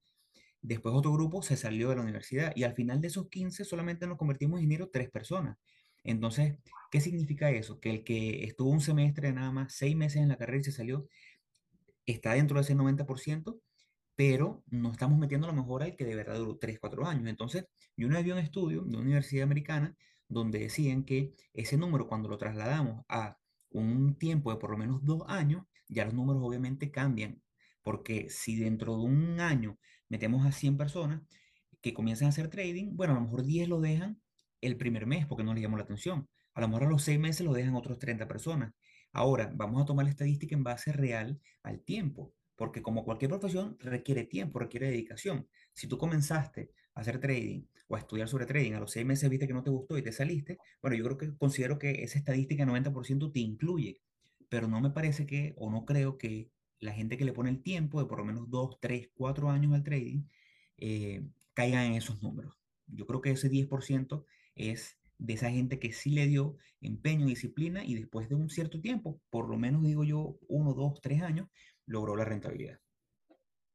Después 0.60 0.94
otro 0.94 1.12
grupo 1.12 1.42
se 1.42 1.56
salió 1.56 1.90
de 1.90 1.96
la 1.96 2.02
universidad 2.02 2.52
y 2.56 2.64
al 2.64 2.74
final 2.74 3.00
de 3.00 3.08
esos 3.08 3.28
15 3.28 3.64
solamente 3.64 4.06
nos 4.06 4.18
convertimos 4.18 4.58
en 4.58 4.64
ingenieros 4.64 4.90
tres 4.92 5.10
personas. 5.10 5.56
Entonces, 6.04 6.56
¿qué 6.90 7.00
significa 7.00 7.50
eso? 7.50 7.80
Que 7.80 7.90
el 7.90 8.04
que 8.04 8.44
estuvo 8.44 8.70
un 8.70 8.80
semestre 8.80 9.32
nada 9.32 9.52
más, 9.52 9.74
seis 9.74 9.94
meses 9.96 10.22
en 10.22 10.28
la 10.28 10.36
carrera 10.36 10.60
y 10.60 10.64
se 10.64 10.72
salió, 10.72 11.06
está 12.06 12.32
dentro 12.32 12.56
de 12.56 12.62
ese 12.62 12.74
90%, 12.74 13.60
pero 14.16 14.64
no 14.66 14.90
estamos 14.90 15.18
metiendo 15.18 15.46
a 15.46 15.52
lo 15.52 15.56
mejor 15.56 15.82
al 15.82 15.96
que 15.96 16.04
de 16.04 16.16
verdad 16.16 16.38
duró 16.38 16.56
3, 16.56 16.78
4 16.80 17.06
años. 17.06 17.28
Entonces, 17.28 17.66
yo 17.96 18.06
una 18.06 18.16
vez 18.16 18.24
vi 18.24 18.32
un 18.32 18.38
estudio 18.38 18.82
de 18.82 18.88
una 18.88 19.00
universidad 19.00 19.44
americana 19.44 19.96
donde 20.28 20.58
decían 20.58 21.04
que 21.04 21.34
ese 21.54 21.76
número 21.76 22.06
cuando 22.06 22.28
lo 22.28 22.38
trasladamos 22.38 23.04
a 23.08 23.38
un 23.70 24.16
tiempo 24.16 24.52
de 24.52 24.58
por 24.58 24.70
lo 24.70 24.78
menos 24.78 25.04
dos 25.04 25.22
años, 25.26 25.64
ya 25.88 26.04
los 26.04 26.14
números 26.14 26.42
obviamente 26.44 26.90
cambian, 26.90 27.42
porque 27.82 28.28
si 28.30 28.56
dentro 28.56 28.96
de 28.96 29.02
un 29.04 29.40
año 29.40 29.78
metemos 30.08 30.46
a 30.46 30.52
100 30.52 30.76
personas 30.76 31.22
que 31.80 31.94
comienzan 31.94 32.26
a 32.26 32.28
hacer 32.30 32.48
trading, 32.48 32.96
bueno, 32.96 33.12
a 33.12 33.16
lo 33.16 33.22
mejor 33.22 33.44
10 33.44 33.68
lo 33.68 33.80
dejan 33.80 34.20
el 34.60 34.76
primer 34.76 35.06
mes 35.06 35.26
porque 35.26 35.44
no 35.44 35.54
les 35.54 35.62
llamó 35.62 35.76
la 35.76 35.84
atención, 35.84 36.28
a 36.54 36.60
lo 36.60 36.68
mejor 36.68 36.84
a 36.84 36.90
los 36.90 37.02
6 37.02 37.18
meses 37.18 37.46
lo 37.46 37.52
dejan 37.52 37.74
otros 37.74 37.98
30 37.98 38.26
personas. 38.26 38.72
Ahora, 39.12 39.50
vamos 39.54 39.80
a 39.80 39.86
tomar 39.86 40.04
la 40.04 40.10
estadística 40.10 40.54
en 40.54 40.64
base 40.64 40.92
real 40.92 41.40
al 41.62 41.80
tiempo, 41.80 42.34
porque 42.56 42.82
como 42.82 43.04
cualquier 43.04 43.30
profesión 43.30 43.76
requiere 43.78 44.24
tiempo, 44.24 44.58
requiere 44.58 44.90
dedicación. 44.90 45.48
Si 45.72 45.86
tú 45.86 45.96
comenzaste 45.96 46.72
hacer 47.00 47.20
trading 47.20 47.62
o 47.88 47.96
a 47.96 47.98
estudiar 48.00 48.28
sobre 48.28 48.46
trading, 48.46 48.72
a 48.72 48.80
los 48.80 48.90
seis 48.92 49.06
meses 49.06 49.30
viste 49.30 49.46
que 49.46 49.54
no 49.54 49.62
te 49.62 49.70
gustó 49.70 49.96
y 49.96 50.02
te 50.02 50.12
saliste, 50.12 50.58
bueno, 50.82 50.96
yo 50.96 51.04
creo 51.04 51.18
que 51.18 51.36
considero 51.36 51.78
que 51.78 52.04
esa 52.04 52.18
estadística 52.18 52.64
90% 52.66 53.32
te 53.32 53.40
incluye, 53.40 54.00
pero 54.48 54.68
no 54.68 54.80
me 54.80 54.90
parece 54.90 55.26
que, 55.26 55.54
o 55.56 55.70
no 55.70 55.84
creo 55.84 56.18
que 56.18 56.50
la 56.80 56.92
gente 56.92 57.16
que 57.16 57.24
le 57.24 57.32
pone 57.32 57.50
el 57.50 57.62
tiempo 57.62 58.00
de 58.00 58.08
por 58.08 58.18
lo 58.18 58.24
menos 58.24 58.50
2, 58.50 58.78
3, 58.80 59.10
4 59.14 59.50
años 59.50 59.74
al 59.74 59.84
trading, 59.84 60.24
eh, 60.76 61.22
en 61.56 61.94
esos 61.94 62.22
números. 62.22 62.54
Yo 62.86 63.06
creo 63.06 63.20
que 63.20 63.32
ese 63.32 63.50
10% 63.50 64.24
es 64.54 64.96
de 65.18 65.32
esa 65.32 65.50
gente 65.50 65.80
que 65.80 65.92
sí 65.92 66.10
le 66.10 66.26
dio 66.26 66.56
empeño, 66.80 67.26
disciplina 67.26 67.84
y 67.84 67.94
después 67.94 68.28
de 68.28 68.36
un 68.36 68.48
cierto 68.48 68.80
tiempo, 68.80 69.20
por 69.30 69.48
lo 69.48 69.58
menos 69.58 69.82
digo 69.82 70.04
yo, 70.04 70.38
uno, 70.46 70.74
dos, 70.74 71.00
tres 71.00 71.22
años, 71.22 71.48
logró 71.86 72.14
la 72.16 72.24
rentabilidad. 72.24 72.78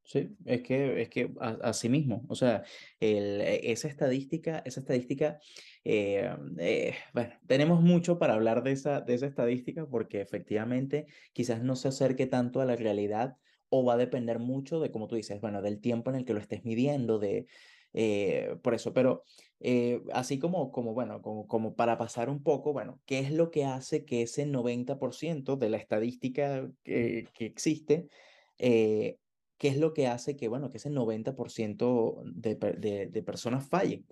Sí, 0.06 0.36
es 0.46 0.62
que, 0.64 1.02
es 1.02 1.10
que 1.10 1.34
así 1.40 1.88
mismo, 1.88 2.26
o 2.28 2.36
sea, 2.36 2.64
el, 3.00 3.40
e, 3.40 3.72
esa 3.72 3.88
estadística, 3.88 4.62
esa 4.66 4.82
estadística, 4.82 5.40
eh, 5.86 6.30
eh, 6.60 6.96
bueno, 7.14 7.34
tenemos 7.48 7.82
mucho 7.82 8.20
para 8.20 8.34
hablar 8.34 8.64
de 8.64 8.74
esa, 8.74 9.00
de 9.00 9.14
esa 9.14 9.28
estadística 9.28 9.88
porque 9.88 10.20
efectivamente 10.20 11.08
quizás 11.32 11.64
no 11.64 11.78
se 11.78 11.88
acerque 11.88 12.28
tanto 12.28 12.60
a 12.60 12.66
la 12.66 12.76
realidad 12.76 13.38
o 13.70 13.86
va 13.86 13.94
a 13.94 13.98
depender 13.98 14.40
mucho 14.40 14.82
de, 14.82 14.92
como 14.92 15.08
tú 15.08 15.16
dices, 15.16 15.40
bueno, 15.40 15.62
del 15.62 15.80
tiempo 15.80 16.10
en 16.10 16.18
el 16.18 16.26
que 16.26 16.34
lo 16.34 16.42
estés 16.42 16.66
midiendo, 16.66 17.18
de, 17.18 17.48
eh, 17.94 18.58
por 18.62 18.74
eso, 18.74 18.94
pero 18.94 19.24
eh, 19.62 20.02
así 20.12 20.38
como, 20.38 20.72
como, 20.72 20.94
bueno, 20.94 21.22
como, 21.22 21.48
como 21.48 21.76
para 21.76 21.98
pasar 21.98 22.30
un 22.30 22.44
poco, 22.44 22.74
bueno, 22.74 23.02
¿qué 23.06 23.20
es 23.20 23.32
lo 23.32 23.52
que 23.52 23.64
hace 23.66 24.04
que 24.04 24.24
ese 24.24 24.46
90% 24.46 25.56
de 25.56 25.70
la 25.70 25.78
estadística 25.78 26.70
que, 26.84 27.26
que 27.34 27.46
existe 27.46 28.10
eh, 28.58 29.18
qué 29.64 29.70
es 29.70 29.78
lo 29.78 29.94
que 29.94 30.08
hace 30.08 30.36
que, 30.36 30.50
bueno, 30.50 30.70
que 30.70 30.76
ese 30.76 30.90
90% 30.90 32.22
de, 32.26 32.56
de, 32.56 33.08
de, 33.08 33.24
personas 33.24 33.66
fallen. 33.66 34.06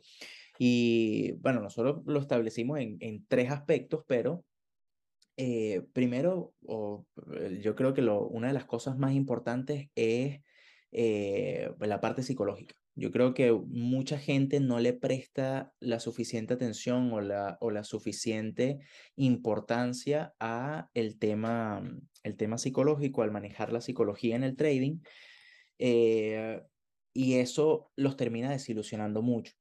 Y 0.57 1.33
bueno, 1.41 1.59
nosotros 1.59 2.03
lo 2.05 2.21
establecimos 2.21 2.79
en, 2.79 2.95
en 3.01 3.25
tres 3.27 3.51
aspectos, 3.51 4.05
pero 4.07 4.45
eh, 5.35 5.81
primero, 5.91 6.53
o, 6.65 7.05
yo 7.59 7.75
creo 7.75 7.93
que 7.93 8.01
lo, 8.01 8.25
una 8.29 8.47
de 8.47 8.53
las 8.53 8.63
cosas 8.63 8.97
más 8.97 9.13
importantes 9.13 9.89
es 9.93 10.39
eh, 10.93 11.69
la 11.81 11.99
parte 11.99 12.23
psicológica. 12.23 12.73
Yo 12.95 13.11
creo 13.11 13.33
que 13.33 13.51
mucha 13.51 14.17
gente 14.17 14.61
no 14.61 14.79
le 14.79 14.93
presta 14.93 15.73
la 15.81 15.99
suficiente 15.99 16.53
atención 16.53 17.11
o 17.11 17.19
la, 17.19 17.57
o 17.59 17.71
la 17.71 17.83
suficiente 17.83 18.79
importancia 19.17 20.33
a 20.39 20.89
el 20.93 21.19
tema, 21.19 21.83
el 22.23 22.37
tema 22.37 22.57
psicológico, 22.57 23.21
al 23.21 23.31
manejar 23.31 23.73
la 23.73 23.81
psicología 23.81 24.37
en 24.37 24.45
el 24.45 24.55
trading. 24.55 24.99
Eh, 25.83 26.61
y 27.13 27.35
eso 27.35 27.91
los 27.95 28.15
termina 28.15 28.51
desilusionando 28.51 29.23
mucho, 29.23 29.53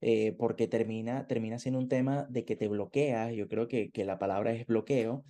eh, 0.00 0.32
porque 0.38 0.68
termina, 0.68 1.26
termina 1.26 1.58
siendo 1.58 1.80
un 1.80 1.88
tema 1.88 2.26
de 2.30 2.44
que 2.44 2.54
te 2.54 2.68
bloquea, 2.68 3.32
yo 3.32 3.48
creo 3.48 3.66
que, 3.66 3.90
que 3.90 4.04
la 4.04 4.18
palabra 4.18 4.52
es 4.52 4.64
bloqueo, 4.66 5.24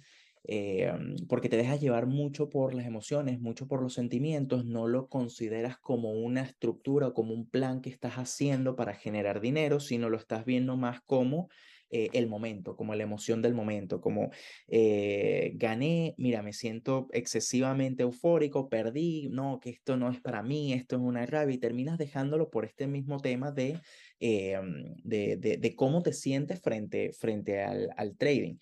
eh, 0.45 0.93
porque 1.26 1.49
te 1.49 1.57
dejas 1.57 1.81
llevar 1.81 2.07
mucho 2.07 2.50
por 2.50 2.75
las 2.75 2.87
emociones, 2.87 3.40
mucho 3.40 3.66
por 3.66 3.83
los 3.83 3.95
sentimientos, 3.95 4.66
no 4.66 4.87
lo 4.87 5.09
consideras 5.09 5.78
como 5.78 6.12
una 6.12 6.43
estructura 6.43 7.09
o 7.09 7.14
como 7.14 7.33
un 7.33 7.49
plan 7.49 7.81
que 7.81 7.88
estás 7.90 8.14
haciendo 8.16 8.76
para 8.76 8.95
generar 8.95 9.40
dinero, 9.40 9.81
sino 9.81 10.11
lo 10.11 10.19
estás 10.19 10.45
viendo 10.45 10.76
más 10.76 11.00
como 11.07 11.49
eh, 11.90 12.11
el 12.14 12.26
momento, 12.26 12.75
como 12.75 12.97
la 12.97 13.05
emoción 13.05 13.43
del 13.43 13.55
momento, 13.55 14.00
como 14.00 14.31
eh, 14.66 15.52
gané, 15.55 16.16
mira, 16.19 16.43
me 16.43 16.52
siento 16.52 17.07
excesivamente 17.12 18.02
eufórico, 18.02 18.69
perdí, 18.69 19.28
no, 19.31 19.61
que 19.61 19.71
esto 19.71 19.97
no 19.97 20.11
es 20.11 20.21
para 20.21 20.43
mí, 20.43 20.73
esto 20.73 20.97
es 20.97 21.02
una 21.02 21.25
rabia, 21.26 21.55
y 21.55 21.59
terminas 21.59 21.97
dejándolo 21.97 22.50
por 22.50 22.64
este 22.64 22.88
mismo 22.88 23.21
tema 23.21 23.52
de, 23.52 23.78
eh, 24.19 24.59
de, 25.05 25.37
de, 25.37 25.76
cómo 25.76 26.02
te 26.02 26.12
sientes 26.12 26.61
frente, 26.61 27.12
frente 27.12 27.62
al, 27.62 27.90
al 27.97 28.16
trading. 28.16 28.57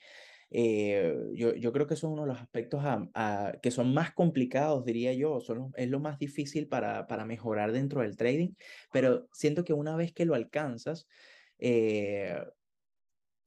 Yo, 0.50 1.54
yo, 1.54 1.72
creo 1.72 1.86
que 1.88 1.94
eso 1.94 2.06
es 2.06 2.12
uno 2.12 2.22
de 2.22 2.28
los 2.28 2.40
aspectos 2.40 2.84
que 3.60 3.70
son 3.72 3.92
más 3.92 4.12
complicados, 4.12 4.84
diría 4.84 5.12
yo, 5.12 5.40
son, 5.40 5.72
es 5.76 5.88
lo 5.88 5.98
más 5.98 6.18
difícil 6.18 6.68
para, 6.68 7.08
para 7.08 7.24
mejorar 7.24 7.72
dentro 7.72 8.02
del 8.02 8.16
trading, 8.16 8.50
pero 8.92 9.26
siento 9.32 9.64
que 9.64 9.72
una 9.72 9.96
vez 9.96 10.12
que 10.12 10.26
lo 10.26 10.34
alcanzas, 10.34 11.08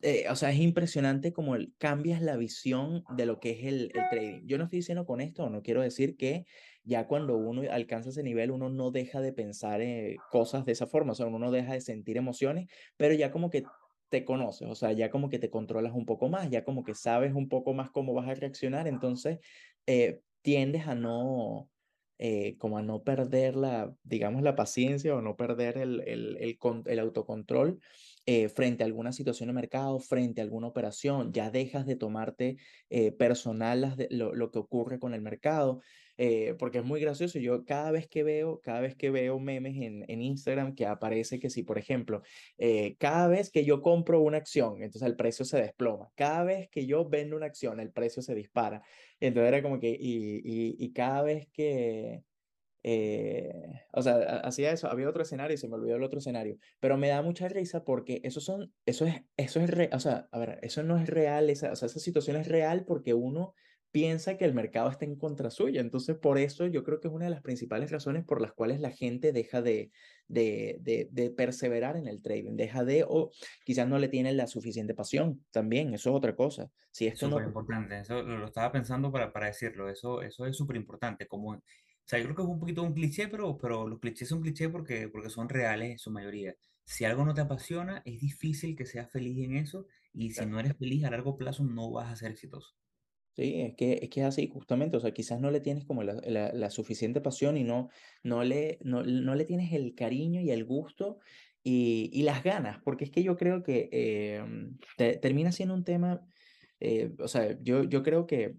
eh, 0.02 0.26
o 0.30 0.36
sea, 0.36 0.52
es 0.52 0.60
impresionante 0.60 1.34
como 1.34 1.56
el, 1.56 1.74
cambias 1.80 2.22
la 2.22 2.38
visión 2.38 3.04
de 3.16 3.26
lo 3.26 3.40
que 3.40 3.52
es 3.52 3.66
el, 3.66 3.92
el, 3.94 4.02
trading. 4.12 4.42
Yo 4.46 4.58
no 4.58 4.66
estoy 4.66 4.80
diciendo 4.80 5.06
con 5.06 5.22
esto, 5.22 5.50
no 5.50 5.64
quiero 5.64 5.82
decir 5.82 6.16
que 6.18 6.46
ya 6.84 7.08
cuando 7.08 7.36
uno 7.36 7.64
alcanza 7.72 8.10
ese 8.10 8.22
nivel, 8.22 8.52
uno 8.52 8.70
no 8.70 8.92
deja 8.92 9.22
de 9.22 9.34
pensar 9.34 9.82
eh, 9.82 10.18
cosas 10.32 10.66
de 10.66 10.74
esa 10.74 10.86
forma, 10.86 11.14
o 11.14 11.16
sea, 11.16 11.26
uno 11.26 11.40
no 11.40 11.52
deja 11.52 11.74
de 11.74 11.82
sentir 11.82 12.16
emociones, 12.18 12.70
pero 12.96 13.14
ya 13.16 13.32
como 13.32 13.50
que 13.50 13.64
te 14.10 14.24
conoces, 14.24 14.70
o 14.70 14.76
sea, 14.76 14.94
ya 14.94 15.10
como 15.10 15.30
que 15.30 15.40
te 15.40 15.50
controlas 15.50 15.94
un 15.94 16.06
poco 16.06 16.30
más, 16.30 16.50
ya 16.50 16.64
como 16.64 16.84
que 16.84 16.94
sabes 16.94 17.34
un 17.34 17.50
poco 17.50 17.74
más 17.74 17.90
cómo 17.92 18.14
vas 18.14 18.30
a 18.30 18.36
reaccionar, 18.36 18.88
entonces 18.88 19.40
eh, 19.88 20.22
tiendes 20.44 20.88
a 20.88 20.96
no, 20.96 21.70
eh, 22.20 22.56
como 22.58 22.78
a 22.78 22.84
no 22.84 23.04
perder 23.04 23.56
la, 23.56 23.94
digamos, 24.04 24.44
la 24.44 24.56
paciencia 24.56 25.16
o 25.16 25.22
no 25.22 25.36
perder 25.36 25.78
el, 25.78 26.02
el, 26.08 26.38
el, 26.38 26.58
el 26.86 27.00
autocontrol 27.00 27.80
eh, 28.30 28.50
frente 28.50 28.84
a 28.84 28.86
alguna 28.86 29.14
situación 29.14 29.48
de 29.48 29.54
mercado, 29.54 30.02
frente 30.02 30.42
a 30.42 30.44
alguna 30.44 30.68
operación, 30.68 31.32
ya 31.32 31.50
dejas 31.50 31.86
de 31.86 31.96
tomarte 31.96 32.58
eh, 32.90 33.14
personal 33.14 33.80
las 33.80 33.96
de, 33.96 34.10
lo, 34.12 34.52
que 34.52 34.60
ocurre 34.60 35.00
con 35.00 35.14
el 35.14 35.22
mercado, 35.22 35.82
eh, 36.18 36.54
porque 36.60 36.80
es 36.80 36.84
muy 36.84 37.00
gracioso. 37.00 37.40
Yo 37.40 37.64
cada 37.64 37.90
vez 37.92 38.10
que 38.10 38.24
veo, 38.24 38.60
cada 38.60 38.82
vez 38.82 38.98
que 38.98 39.12
veo 39.12 39.40
memes 39.40 39.78
en, 39.78 40.04
en 40.10 40.22
Instagram 40.22 40.76
que 40.76 40.86
aparece 40.86 41.40
que 41.40 41.50
si, 41.50 41.64
por 41.64 41.78
ejemplo, 41.78 42.22
cada 42.98 43.30
vez 43.30 43.50
que 43.50 43.64
yo 43.64 43.82
compro 43.82 44.20
una 44.20 44.38
acción, 44.38 44.84
entonces 44.84 45.08
el 45.08 45.16
precio 45.16 45.46
se 45.46 45.62
desploma, 45.62 46.12
cada 46.16 46.44
vez 46.44 46.70
que 46.70 46.86
yo 46.86 47.08
vendo 47.08 47.38
una 47.38 47.46
acción, 47.46 47.80
el 47.80 47.94
precio 47.94 48.22
se 48.22 48.36
dispara. 48.36 48.84
Entonces 49.22 49.48
era 49.48 49.64
como 49.64 49.80
que, 49.80 49.90
y, 49.90 50.76
y 50.78 50.92
cada 50.92 51.22
vez 51.22 51.48
que 51.54 52.24
eh, 52.84 53.52
o 53.94 54.02
sea, 54.02 54.42
hacía 54.44 54.72
eso, 54.72 54.88
había 54.88 55.10
otro 55.10 55.24
escenario 55.24 55.56
y 55.56 55.58
se 55.58 55.68
me 55.68 55.76
olvidó 55.76 55.96
el 55.96 56.04
otro 56.04 56.20
escenario, 56.20 56.58
pero 56.80 56.98
me 56.98 57.10
da 57.10 57.22
mucha 57.22 57.48
risa 57.48 57.84
porque 57.84 58.22
eso 58.24 58.40
son, 58.40 58.74
eso 58.86 59.06
es, 59.06 59.16
eso 59.36 59.60
es, 59.60 59.70
re, 59.70 59.90
o 59.94 60.00
sea, 60.00 60.28
a 60.32 60.40
ver, 60.40 60.60
eso 60.62 60.84
no 60.84 60.98
es 60.98 61.08
real, 61.08 61.50
esa, 61.50 61.72
o 61.72 61.76
sea, 61.76 61.88
esa 61.88 62.00
situación 62.00 62.38
es 62.38 62.48
real 62.48 62.86
porque 62.86 63.14
uno 63.14 63.54
piensa 63.92 64.38
que 64.38 64.46
el 64.46 64.54
mercado 64.54 64.90
está 64.90 65.06
en 65.06 65.16
contra 65.16 65.50
suya, 65.50 65.82
entonces 65.82 66.18
por 66.18 66.38
eso 66.38 66.68
yo 66.68 66.84
creo 66.84 67.00
que 67.00 67.08
es 67.08 67.14
una 67.14 67.26
de 67.26 67.32
las 67.32 67.42
principales 67.42 67.90
razones 67.90 68.26
por 68.26 68.42
las 68.42 68.54
cuales 68.54 68.80
la 68.80 68.92
gente 68.92 69.32
deja 69.32 69.62
de, 69.62 69.92
de, 70.28 71.08
de, 71.12 71.30
perseverar 71.32 71.98
en 71.98 72.08
el 72.08 72.22
trading, 72.22 72.56
deja 72.56 72.84
de, 72.84 73.06
o 73.08 73.32
quizás 73.66 73.88
no 73.88 73.98
le 73.98 74.10
tiene 74.10 74.34
la 74.34 74.48
suficiente 74.48 74.94
pasión, 74.94 75.44
también, 75.52 75.94
eso 75.94 76.10
es 76.12 76.16
otra 76.16 76.36
cosa. 76.36 76.70
Si 76.92 77.08
esto 77.08 77.30
Súper 77.30 77.46
importante, 77.48 78.00
eso 78.00 78.22
lo, 78.22 78.46
estaba 78.46 78.72
pensando 78.72 79.12
para, 79.12 79.32
para 79.32 79.48
decirlo, 79.48 79.90
eso, 79.90 80.22
eso 80.22 80.46
es 80.46 80.56
súper 80.56 80.76
importante, 80.76 81.28
como 81.28 81.62
sea, 82.10 82.20
yo 82.20 82.26
creo 82.26 82.36
que 82.36 82.42
es 82.44 82.48
un 82.48 82.60
poquito 82.60 82.84
un 82.84 82.94
cliché, 82.94 83.28
pero, 83.28 83.58
pero 83.58 83.88
los 83.88 84.00
clichés 84.00 84.30
son 84.30 84.42
clichés 84.42 84.70
porque, 84.70 85.10
porque 85.10 85.30
son 85.30 85.50
reales 85.50 85.92
en 85.92 86.00
su 86.00 86.12
mayoría. 86.12 86.56
Si 86.86 87.06
algo 87.06 87.26
no 87.26 87.34
te 87.34 87.42
apasiona, 87.42 88.02
es 88.06 88.20
difícil 88.22 88.76
que 88.76 88.86
seas 88.86 89.12
feliz 89.12 89.44
en 89.46 89.58
eso 89.58 89.88
y 90.14 90.32
si 90.32 90.46
no 90.46 90.60
eres 90.60 90.78
feliz 90.78 91.04
a 91.06 91.12
largo 91.12 91.38
plazo 91.38 91.64
no 91.64 91.92
vas 91.92 92.12
a 92.12 92.16
ser 92.16 92.32
exitoso. 92.32 92.76
Sí, 93.36 93.62
es 93.62 93.76
que, 93.76 94.00
es 94.02 94.10
que 94.10 94.22
es 94.22 94.26
así, 94.26 94.48
justamente, 94.52 94.98
o 94.98 95.00
sea, 95.00 95.12
quizás 95.14 95.40
no 95.40 95.52
le 95.52 95.60
tienes 95.62 95.86
como 95.86 96.02
la, 96.02 96.16
la, 96.26 96.52
la 96.54 96.70
suficiente 96.72 97.22
pasión 97.22 97.56
y 97.56 97.64
no, 97.64 97.90
no, 98.24 98.44
le, 98.44 98.80
no, 98.82 99.04
no 99.04 99.36
le 99.36 99.46
tienes 99.46 99.72
el 99.74 99.94
cariño 99.94 100.42
y 100.42 100.50
el 100.50 100.66
gusto 100.66 101.20
y, 101.62 102.10
y 102.12 102.24
las 102.24 102.44
ganas, 102.44 102.80
porque 102.84 103.04
es 103.06 103.12
que 103.12 103.22
yo 103.22 103.38
creo 103.38 103.62
que 103.62 103.90
eh, 103.92 104.44
te- 104.98 105.18
termina 105.18 105.52
siendo 105.52 105.76
un 105.76 105.84
tema, 105.84 106.26
eh, 106.80 107.14
o 107.20 107.28
sea, 107.28 107.56
yo, 107.62 107.84
yo 107.84 108.02
creo 108.02 108.26
que, 108.26 108.56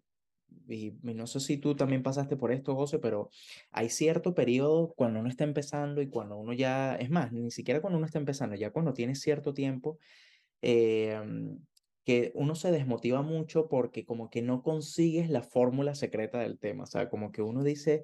y 0.68 0.88
y 1.02 1.14
no 1.14 1.26
sé 1.26 1.40
si 1.40 1.58
tú 1.58 1.74
también 1.76 2.02
pasaste 2.02 2.36
por 2.36 2.52
esto, 2.52 2.74
José, 2.76 2.98
pero 2.98 3.30
hay 3.70 3.88
cierto 3.88 4.34
periodo 4.34 4.92
cuando 4.96 5.20
uno 5.20 5.28
está 5.28 5.44
empezando 5.44 6.02
y 6.02 6.08
cuando 6.08 6.36
uno 6.36 6.52
ya, 6.52 6.96
es 6.96 7.10
más, 7.10 7.32
ni 7.32 7.50
siquiera 7.50 7.80
cuando 7.80 7.98
uno 7.98 8.06
está 8.06 8.18
empezando, 8.18 8.56
ya 8.56 8.70
cuando 8.70 8.92
tiene 8.94 9.14
cierto 9.14 9.54
tiempo 9.54 9.98
em, 10.62 11.58
que 12.04 12.32
uno 12.34 12.54
se 12.54 12.70
desmotiva 12.72 13.22
mucho 13.22 13.68
porque 13.68 14.04
como 14.06 14.30
que 14.30 14.42
no 14.42 14.62
consigues 14.62 15.30
la 15.30 15.42
fórmula 15.42 15.94
secreta 15.94 16.40
del 16.40 16.58
tema, 16.58 16.84
o 16.84 16.86
sea, 16.86 17.08
como 17.08 17.32
que 17.32 17.42
uno 17.42 17.62
dice, 17.62 18.02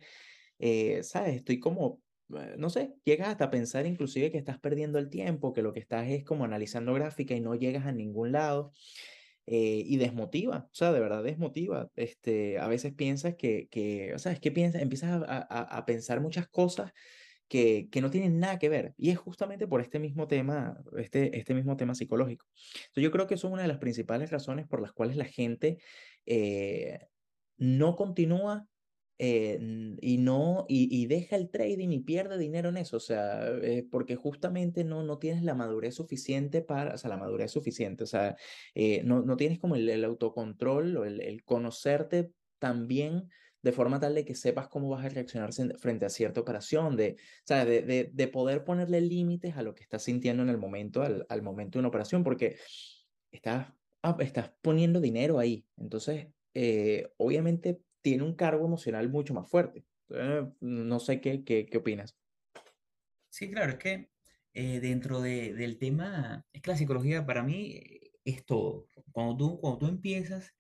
eh, 0.59 1.03
sabes, 1.03 1.37
estoy 1.37 1.61
como, 1.61 2.01
eh, 2.35 2.55
no 2.59 2.71
sé, 2.71 2.95
llegas 3.05 3.29
hasta 3.29 3.51
pensar 3.51 3.87
inclusive 3.87 4.31
que 4.31 4.39
estás 4.39 4.59
perdiendo 4.59 4.99
el 4.99 5.11
tiempo, 5.11 5.53
que 5.53 5.63
lo 5.63 5.73
que 5.73 5.81
estás 5.81 6.09
es 6.09 6.25
como 6.25 6.45
analizando 6.45 6.95
gráfica 6.95 7.35
y 7.35 7.41
no 7.41 7.55
llegas 7.55 7.87
a 7.87 7.93
ningún 7.93 8.33
lado. 8.33 8.73
Eh, 9.47 9.83
y 9.85 9.97
desmotiva, 9.97 10.69
o 10.71 10.75
sea, 10.75 10.93
de 10.93 11.01
verdad 11.01 11.23
desmotiva. 11.23 11.91
Este, 11.97 12.59
a 12.59 12.69
veces 12.69 12.95
piensas 12.95 13.35
que, 13.37 13.69
que 13.71 14.15
o 14.15 14.19
sea, 14.19 14.33
es 14.33 14.41
que 14.41 14.51
piensas, 14.53 14.83
empiezas 14.83 15.23
a, 15.27 15.37
a, 15.51 15.79
a 15.79 15.87
pensar 15.87 16.21
muchas 16.21 16.49
cosas 16.49 16.93
que, 17.49 17.89
que 17.91 18.01
no 18.01 18.11
tienen 18.11 18.41
nada 18.41 18.59
que 18.59 18.69
ver. 18.69 18.95
Y 18.97 19.11
es 19.11 19.19
justamente 19.19 19.67
por 19.67 19.81
este 19.81 19.99
mismo 19.99 20.27
tema, 20.27 20.79
este, 20.97 21.39
este 21.39 21.55
mismo 21.55 21.77
tema 21.77 21.95
psicológico. 21.95 22.47
Entonces, 22.55 23.05
yo 23.05 23.11
creo 23.11 23.27
que 23.27 23.35
eso 23.35 23.49
es 23.49 23.53
una 23.53 23.63
de 23.63 23.69
las 23.69 23.79
principales 23.79 24.31
razones 24.31 24.67
por 24.67 24.81
las 24.81 24.93
cuales 24.93 25.17
la 25.17 25.27
gente 25.27 25.79
eh, 26.27 27.01
no 27.57 27.97
continúa 27.97 28.67
eh, 29.19 29.59
y 30.01 30.19
no 30.19 30.67
y, 30.69 30.89
y 30.91 31.07
deja 31.07 31.37
el 31.37 31.51
trading 31.51 31.91
y 31.91 32.01
pierde 32.01 32.39
dinero 32.39 32.69
en 32.71 32.77
eso, 32.79 32.97
o 32.97 33.01
sea, 33.01 33.49
eh, 33.63 33.87
porque 33.91 34.17
justamente 34.17 34.85
no, 34.85 35.03
no 35.05 35.19
tienes 35.19 35.43
la 35.43 35.55
madurez 35.55 35.95
suficiente 35.95 36.63
para, 36.63 36.95
o 36.95 36.99
sea, 36.99 37.11
la 37.11 37.17
madurez 37.17 37.51
suficiente, 37.53 38.05
o 38.05 38.07
sea, 38.07 38.37
eh, 38.75 39.03
no, 39.05 39.23
no 39.23 39.37
tienes 39.37 39.59
como 39.61 39.77
el, 39.77 39.89
el 39.89 40.05
autocontrol 40.05 40.97
o 40.97 41.05
el, 41.05 41.21
el 41.21 41.45
conocerte 41.45 42.33
también 42.59 43.29
de 43.63 43.73
forma 43.73 43.99
tal 43.99 44.15
de 44.15 44.27
que 44.27 44.35
sepas 44.35 44.69
cómo 44.69 44.91
vas 44.91 45.05
a 45.07 45.09
reaccionar 45.09 45.51
frente 45.79 46.05
a 46.05 46.11
cierta 46.11 46.41
operación, 46.41 46.97
de, 46.97 47.17
o 47.19 47.47
sea, 47.47 47.65
de, 47.65 47.81
de, 47.83 48.11
de 48.13 48.29
poder 48.29 48.63
ponerle 48.63 49.01
límites 49.01 49.57
a 49.57 49.63
lo 49.63 49.75
que 49.75 49.83
estás 49.83 50.03
sintiendo 50.03 50.43
en 50.43 50.51
el 50.51 50.59
momento, 50.59 51.03
al, 51.03 51.25
al 51.31 51.43
momento 51.43 51.79
de 51.79 51.81
una 51.81 51.89
operación, 51.89 52.25
porque 52.25 52.57
estás, 53.31 53.73
ah, 54.03 54.17
estás 54.21 54.53
poniendo 54.61 55.01
dinero 55.01 55.39
ahí, 55.39 55.67
entonces, 55.79 56.29
eh, 56.53 57.09
obviamente 57.17 57.81
tiene 58.05 58.23
un 58.25 58.37
cargo 58.37 58.67
emocional 58.67 59.11
mucho 59.11 59.35
más 59.35 59.51
fuerte. 59.51 59.87
No 60.61 61.01
sé 61.01 61.21
qué, 61.21 61.45
qué, 61.45 61.67
qué 61.67 61.79
opinas. 61.79 62.17
Sí, 63.29 63.51
claro, 63.51 63.73
es 63.73 63.79
que 63.79 64.11
eh, 64.55 64.81
dentro 64.81 65.21
de- 65.21 65.55
del 65.55 65.79
tema, 65.79 66.47
es 66.53 66.63
que 66.63 66.71
la 66.71 66.77
psicología 66.77 67.27
para 67.27 67.43
mí 67.43 67.81
es 68.25 68.45
todo. 68.47 68.89
Cuando 69.13 69.37
tú, 69.37 69.61
cuando 69.61 69.79
tú 69.79 69.87
empiezas, 69.89 70.55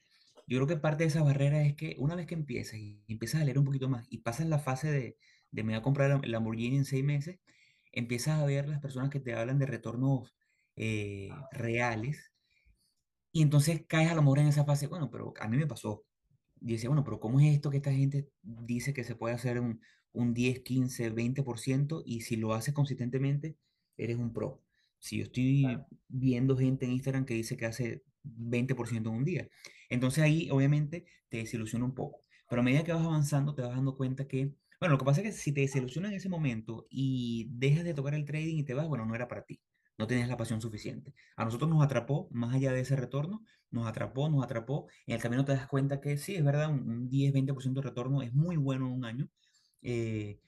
yo 0.46 0.58
creo 0.58 0.66
que 0.66 0.76
parte 0.76 1.04
de 1.04 1.08
esa 1.08 1.22
barrera 1.22 1.62
es 1.62 1.74
que 1.76 1.94
una 1.98 2.16
vez 2.16 2.26
que 2.26 2.34
empiezas 2.34 2.74
y 2.78 3.02
empiezas 3.08 3.40
a 3.42 3.44
leer 3.44 3.58
un 3.58 3.64
poquito 3.64 3.88
más 3.88 4.06
y 4.10 4.18
pasas 4.18 4.46
la 4.48 4.58
fase 4.58 4.90
de, 4.90 5.16
de 5.50 5.62
me 5.64 5.72
voy 5.72 5.78
a 5.80 5.82
comprar 5.82 6.20
el 6.24 6.30
Lamborghini 6.32 6.76
en 6.78 6.84
seis 6.84 7.04
meses, 7.04 7.38
empiezas 7.92 8.40
a 8.40 8.46
ver 8.46 8.68
las 8.68 8.80
personas 8.80 9.10
que 9.10 9.20
te 9.20 9.34
hablan 9.34 9.58
de 9.58 9.66
retornos 9.66 10.34
eh, 10.76 11.30
reales 11.52 12.32
y 13.32 13.42
entonces 13.42 13.84
caes 13.88 14.10
a 14.10 14.14
lo 14.14 14.22
mejor 14.22 14.38
en 14.40 14.46
esa 14.48 14.64
fase, 14.64 14.86
bueno, 14.86 15.10
pero 15.10 15.34
a 15.40 15.48
mí 15.48 15.56
me 15.56 15.66
pasó. 15.66 16.04
Y 16.64 16.72
decía, 16.72 16.88
bueno, 16.88 17.04
pero 17.04 17.20
¿cómo 17.20 17.40
es 17.40 17.54
esto 17.54 17.70
que 17.70 17.76
esta 17.76 17.92
gente 17.92 18.30
dice 18.42 18.94
que 18.94 19.04
se 19.04 19.14
puede 19.14 19.34
hacer 19.34 19.60
un, 19.60 19.80
un 20.12 20.32
diez 20.32 20.60
quince 20.60 21.10
veinte 21.10 21.42
por 21.42 21.58
ciento 21.58 22.02
y 22.06 22.22
si 22.22 22.36
lo 22.36 22.54
haces 22.54 22.72
consistentemente, 22.72 23.56
eres 23.98 24.16
un 24.16 24.32
pro? 24.32 24.62
Si 24.98 25.18
yo 25.18 25.24
estoy 25.24 25.78
viendo 26.08 26.56
gente 26.56 26.86
en 26.86 26.92
Instagram 26.92 27.26
que 27.26 27.34
dice 27.34 27.58
que 27.58 27.66
hace 27.66 28.02
20% 28.24 29.10
en 29.10 29.16
un 29.16 29.24
día. 29.24 29.46
Entonces 29.90 30.24
ahí 30.24 30.48
obviamente 30.50 31.04
te 31.28 31.36
desilusiona 31.36 31.84
un 31.84 31.94
poco. 31.94 32.24
Pero 32.48 32.62
a 32.62 32.64
medida 32.64 32.82
que 32.82 32.92
vas 32.92 33.04
avanzando 33.04 33.54
te 33.54 33.60
vas 33.60 33.76
dando 33.76 33.96
cuenta 33.96 34.26
que, 34.26 34.54
bueno, 34.80 34.94
lo 34.94 34.98
que 34.98 35.04
pasa 35.04 35.20
es 35.20 35.26
que 35.26 35.32
si 35.32 35.52
te 35.52 35.60
desilusiona 35.60 36.08
en 36.08 36.14
ese 36.14 36.30
momento 36.30 36.86
y 36.88 37.48
dejas 37.50 37.84
de 37.84 37.92
tocar 37.92 38.14
el 38.14 38.24
trading 38.24 38.56
y 38.56 38.64
te 38.64 38.72
vas, 38.72 38.88
bueno, 38.88 39.04
no 39.04 39.14
era 39.14 39.28
para 39.28 39.44
ti. 39.44 39.60
No 39.98 40.06
tenías 40.06 40.28
la 40.28 40.36
pasión 40.36 40.60
suficiente. 40.60 41.14
A 41.36 41.44
nosotros 41.44 41.70
nos 41.70 41.82
atrapó, 41.84 42.28
más 42.32 42.54
allá 42.54 42.72
de 42.72 42.80
ese 42.80 42.96
retorno, 42.96 43.44
nos 43.70 43.86
atrapó, 43.86 44.28
nos 44.28 44.44
atrapó. 44.44 44.88
En 45.06 45.14
el 45.16 45.22
camino 45.22 45.44
te 45.44 45.52
das 45.52 45.66
cuenta 45.68 46.00
que 46.00 46.16
sí, 46.18 46.34
es 46.36 46.44
verdad, 46.44 46.70
un, 46.70 46.88
un 46.88 47.10
10-20% 47.10 47.80
de 47.80 47.88
retorno 47.88 48.22
es 48.22 48.32
muy 48.34 48.56
bueno 48.56 48.86
en 48.86 48.92
un 48.92 49.04
año. 49.04 49.28
eh, 49.82 50.40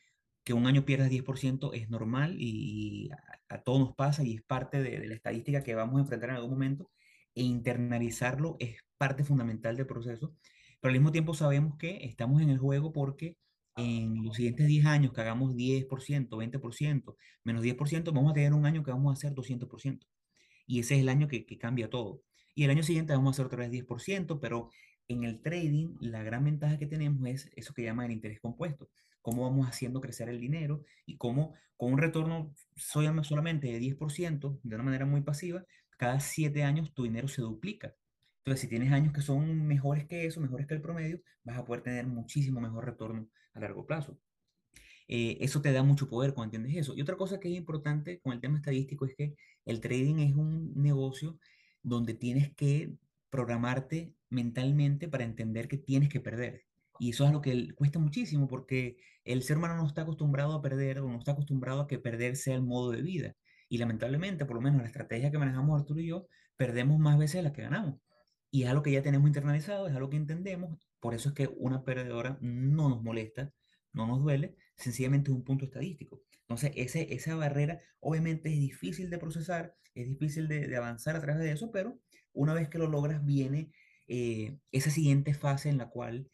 que 0.45 0.53
un 0.55 0.67
año 0.67 0.85
pierdas 0.85 1.11
10% 1.11 1.73
es 1.75 1.91
normal 1.91 2.37
y, 2.39 3.09
y 3.09 3.11
a, 3.13 3.41
a 3.57 3.63
todos 3.63 3.81
nos 3.81 3.95
pasa 3.97 4.23
y 4.25 4.35
es 4.37 4.43
parte 4.43 4.83
de, 4.83 5.01
de 5.01 5.07
la 5.09 5.15
estadística 5.15 5.63
que 5.65 5.75
vamos 5.75 5.97
a 5.99 6.01
enfrentar 6.03 6.31
en 6.31 6.37
algún 6.37 6.51
momento. 6.53 6.91
E 7.35 7.43
internalizarlo 7.43 8.57
es 8.61 8.79
parte 8.97 9.25
fundamental 9.25 9.77
del 9.77 9.87
proceso. 9.87 10.35
Pero 10.81 10.91
al 10.93 10.99
mismo 10.99 11.13
tiempo 11.13 11.35
sabemos 11.35 11.77
que 11.79 12.05
estamos 12.05 12.43
en 12.43 12.51
el 12.51 12.59
juego 12.59 12.93
porque 12.93 13.37
en 13.77 14.25
los 14.25 14.37
siguientes 14.37 14.67
10 14.67 14.87
años 14.87 15.13
que 15.13 15.21
hagamos 15.21 15.55
10%, 15.55 16.29
20%, 16.29 17.17
menos 17.45 17.63
10%, 17.63 18.13
vamos 18.13 18.31
a 18.31 18.35
tener 18.35 18.53
un 18.55 18.67
año 18.67 18.83
que 18.83 18.91
vamos 18.91 19.11
a 19.11 19.15
hacer 19.15 19.35
200% 19.35 20.07
y 20.67 20.81
ese 20.81 20.97
es 20.97 21.01
el 21.03 21.09
año 21.09 21.29
que, 21.29 21.47
que 21.47 21.59
cambia 21.59 21.89
todo. 21.89 22.23
Y 22.55 22.65
el 22.65 22.71
año 22.71 22.83
siguiente 22.83 23.13
vamos 23.13 23.29
a 23.29 23.35
hacer 23.37 23.47
otra 23.47 23.59
vez 23.61 23.71
10%, 23.71 24.41
pero 24.41 24.71
en 25.09 25.25
el 25.25 25.41
trading 25.43 25.97
la 26.01 26.23
gran 26.23 26.45
ventaja 26.45 26.79
que 26.79 26.87
tenemos 26.87 27.29
es 27.29 27.51
eso 27.55 27.75
que 27.75 27.83
llaman 27.83 28.07
el 28.07 28.13
interés 28.13 28.41
compuesto. 28.41 28.89
Cómo 29.23 29.43
vamos 29.43 29.69
haciendo 29.69 30.01
crecer 30.01 30.29
el 30.29 30.41
dinero 30.41 30.85
y 31.05 31.17
cómo 31.17 31.55
con 31.77 31.93
un 31.93 31.99
retorno 31.99 32.55
solamente 32.77 33.69
de 33.69 33.81
10%, 33.81 34.61
de 34.63 34.75
una 34.75 34.85
manera 34.85 35.05
muy 35.05 35.21
pasiva, 35.21 35.65
cada 35.99 36.21
7 36.21 36.63
años 36.63 36.93
tu 36.95 37.05
dinero 37.05 37.29
se 37.29 37.43
duplica. 37.43 37.95
Entonces, 38.47 38.63
si 38.63 38.69
tienes 38.69 38.93
años 38.93 39.13
que 39.13 39.23
son 39.23 39.67
mejores 39.67 40.07
que 40.07 40.25
eso, 40.25 40.41
mejores 40.41 40.67
que 40.69 40.75
el 40.75 40.81
promedio, 40.81 41.21
vas 41.43 41.59
a 41.59 41.65
poder 41.65 41.83
tener 41.83 42.07
muchísimo 42.07 42.61
mejor 42.61 42.87
retorno 42.87 43.29
a 43.55 43.61
largo 43.61 43.85
plazo 43.87 44.21
eh, 45.09 45.39
eso 45.41 45.61
te 45.63 45.73
da 45.73 45.83
mucho 45.83 46.09
poder 46.09 46.35
cuando 46.35 46.57
entiendes 46.57 46.83
eso. 46.83 46.95
Y 46.97 47.03
otra 47.03 47.17
cosa 47.17 47.41
que 47.41 47.49
es 47.49 47.57
importante 47.57 48.21
con 48.21 48.33
el 48.33 48.41
tema 48.41 48.59
estadístico 48.59 49.07
es 49.07 49.15
que 49.17 49.37
el 49.65 49.81
trading 49.81 50.19
es 50.19 50.35
un 50.35 50.73
negocio 50.75 51.39
donde 51.83 52.15
tienes 52.15 52.55
que 52.55 52.93
programarte 53.31 54.15
mentalmente 54.31 55.09
para 55.09 55.25
entender 55.25 55.69
que 55.69 55.79
tienes 55.79 56.09
que 56.09 56.21
perder. 56.21 56.65
Y 56.99 57.11
eso 57.11 57.27
es 57.27 57.33
lo 57.33 57.43
que 57.43 57.75
cuesta 57.75 57.99
muchísimo 57.99 58.49
porque 58.49 58.97
el 59.25 59.43
ser 59.43 59.59
humano 59.59 59.77
no 59.77 59.87
está 59.87 60.03
acostumbrado 60.03 60.55
a 60.55 60.63
perder 60.63 61.01
o 61.01 61.09
no 61.09 61.19
está 61.19 61.33
acostumbrado 61.33 61.81
a 61.83 61.87
que 61.89 61.99
perder 61.99 62.37
sea 62.37 62.55
el 62.57 62.63
modo 62.63 62.91
de 62.93 63.03
vida. 63.03 63.37
Y 63.69 63.79
lamentablemente, 63.79 64.47
por 64.47 64.57
lo 64.57 64.63
menos 64.63 64.81
la 64.81 64.87
estrategia 64.87 65.31
que 65.31 65.39
manejamos 65.39 65.81
Arturo 65.81 66.01
y 66.01 66.09
yo, 66.09 66.27
perdemos 66.57 66.99
más 66.99 67.19
veces 67.19 67.37
de 67.37 67.43
las 67.43 67.53
que 67.53 67.63
ganamos. 67.63 67.97
Y 68.51 68.65
es 68.65 68.69
algo 68.69 68.83
que 68.83 68.93
ya 68.93 69.03
tenemos 69.03 69.27
internalizado, 69.29 69.89
es 69.89 69.95
algo 69.95 70.11
que 70.11 70.17
entendemos. 70.17 70.79
Por 71.01 71.15
eso 71.15 71.31
es 71.31 71.35
que 71.35 71.49
una 71.59 71.85
perdedora 71.85 72.39
no 72.41 72.89
nos 72.89 73.03
molesta 73.03 73.53
no 73.97 74.07
nos 74.07 74.23
duele, 74.23 74.55
sencillamente 74.77 75.31
es 75.31 75.37
un 75.37 75.43
punto 75.43 75.65
estadístico. 75.65 76.23
Entonces, 76.43 76.71
ese, 76.77 77.13
esa 77.15 77.35
barrera 77.35 77.81
obviamente 77.99 78.51
es 78.51 78.61
difícil 78.61 79.11
de 79.11 79.19
procesar, 79.19 79.75
es 79.95 80.07
difícil 80.07 80.47
de, 80.47 80.77
avanzar 80.77 81.17
a 81.17 81.21
través 81.21 81.43
de 81.43 81.51
eso, 81.51 81.73
pero 81.73 81.99
una 82.33 82.55
vez 82.55 82.69
que 82.69 82.79
lo 82.79 82.87
logras, 82.87 83.25
viene 83.25 83.73
eh, 84.07 84.59
esa 84.71 84.91
siguiente 84.91 85.35
fase 85.35 85.71
en 85.71 85.79
la 85.79 85.89
cual 85.89 86.31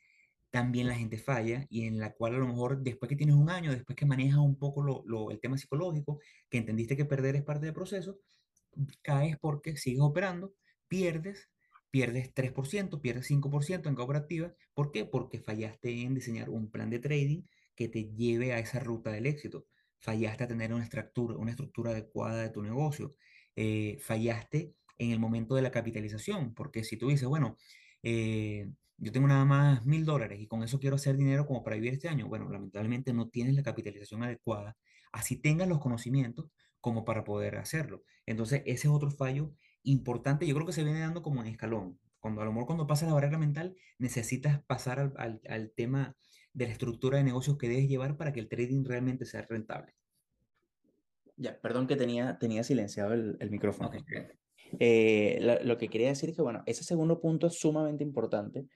también 0.50 0.88
la 0.88 0.96
gente 0.96 1.16
falla 1.16 1.66
y 1.70 1.86
en 1.86 1.98
la 1.98 2.12
cual 2.12 2.34
a 2.34 2.38
lo 2.38 2.46
mejor 2.48 2.82
después 2.82 3.08
que 3.08 3.16
tienes 3.16 3.36
un 3.36 3.48
año, 3.48 3.70
después 3.70 3.96
que 3.96 4.04
manejas 4.04 4.38
un 4.38 4.58
poco 4.58 4.82
lo, 4.82 5.02
lo, 5.06 5.30
el 5.30 5.40
tema 5.40 5.56
psicológico, 5.56 6.20
que 6.50 6.58
entendiste 6.58 6.96
que 6.96 7.06
perder 7.06 7.36
es 7.36 7.42
parte 7.42 7.64
del 7.64 7.74
proceso, 7.74 8.18
caes 9.02 9.38
porque 9.38 9.76
sigues 9.76 10.00
operando, 10.00 10.52
pierdes, 10.88 11.48
pierdes 11.92 12.34
3%, 12.34 13.00
pierdes 13.00 13.30
5% 13.30 13.88
en 13.88 13.94
cooperativa. 13.94 14.54
¿Por 14.74 14.90
qué? 14.90 15.04
Porque 15.04 15.38
fallaste 15.38 16.02
en 16.02 16.14
diseñar 16.14 16.48
un 16.48 16.70
plan 16.70 16.88
de 16.90 16.98
trading 16.98 17.42
que 17.76 17.88
te 17.88 18.06
lleve 18.14 18.54
a 18.54 18.58
esa 18.58 18.80
ruta 18.80 19.12
del 19.12 19.26
éxito. 19.26 19.66
Fallaste 19.98 20.44
a 20.44 20.48
tener 20.48 20.72
una 20.72 20.84
estructura, 20.84 21.36
una 21.36 21.50
estructura 21.50 21.90
adecuada 21.90 22.42
de 22.42 22.48
tu 22.48 22.62
negocio. 22.62 23.14
Eh, 23.54 23.98
fallaste 24.00 24.74
en 24.98 25.10
el 25.10 25.20
momento 25.20 25.54
de 25.54 25.62
la 25.62 25.70
capitalización, 25.70 26.54
porque 26.54 26.82
si 26.82 26.96
tú 26.96 27.08
dices, 27.10 27.28
bueno, 27.28 27.58
eh, 28.02 28.72
yo 28.96 29.12
tengo 29.12 29.28
nada 29.28 29.44
más 29.44 29.84
mil 29.84 30.06
dólares 30.06 30.40
y 30.40 30.46
con 30.46 30.62
eso 30.62 30.80
quiero 30.80 30.96
hacer 30.96 31.16
dinero 31.18 31.46
como 31.46 31.62
para 31.62 31.76
vivir 31.76 31.92
este 31.92 32.08
año, 32.08 32.26
bueno, 32.26 32.48
lamentablemente 32.48 33.12
no 33.12 33.28
tienes 33.28 33.54
la 33.54 33.62
capitalización 33.62 34.22
adecuada, 34.22 34.78
así 35.12 35.36
tengas 35.36 35.68
los 35.68 35.78
conocimientos 35.80 36.46
como 36.80 37.04
para 37.04 37.22
poder 37.24 37.56
hacerlo. 37.56 38.02
Entonces, 38.26 38.62
ese 38.64 38.88
es 38.88 38.94
otro 38.94 39.10
fallo 39.10 39.52
importante, 39.82 40.46
yo 40.46 40.54
creo 40.54 40.66
que 40.66 40.72
se 40.72 40.84
viene 40.84 41.00
dando 41.00 41.22
como 41.22 41.40
en 41.40 41.48
escalón. 41.48 41.98
Cuando 42.20 42.40
a 42.40 42.44
lo 42.44 42.52
mejor 42.52 42.66
cuando 42.66 42.86
pasa 42.86 43.06
la 43.06 43.14
barrera 43.14 43.38
mental, 43.38 43.76
necesitas 43.98 44.62
pasar 44.64 45.00
al, 45.00 45.12
al, 45.16 45.40
al 45.48 45.72
tema 45.72 46.16
de 46.52 46.66
la 46.66 46.72
estructura 46.72 47.18
de 47.18 47.24
negocios 47.24 47.58
que 47.58 47.68
debes 47.68 47.88
llevar 47.88 48.16
para 48.16 48.32
que 48.32 48.40
el 48.40 48.48
trading 48.48 48.84
realmente 48.84 49.24
sea 49.24 49.42
rentable. 49.42 49.94
Ya, 51.36 51.60
perdón 51.60 51.86
que 51.86 51.96
tenía, 51.96 52.38
tenía 52.38 52.62
silenciado 52.62 53.14
el, 53.14 53.36
el 53.40 53.50
micrófono. 53.50 53.88
Okay. 53.88 54.26
Eh, 54.78 55.38
lo, 55.40 55.62
lo, 55.64 55.78
que 55.78 55.88
quería 55.88 56.08
decir 56.08 56.30
es 56.30 56.36
que, 56.36 56.42
bueno, 56.42 56.62
ese 56.66 56.84
segundo 56.84 57.20
punto 57.20 57.46
es 57.46 57.58
sumamente 57.58 58.04
importante 58.04 58.66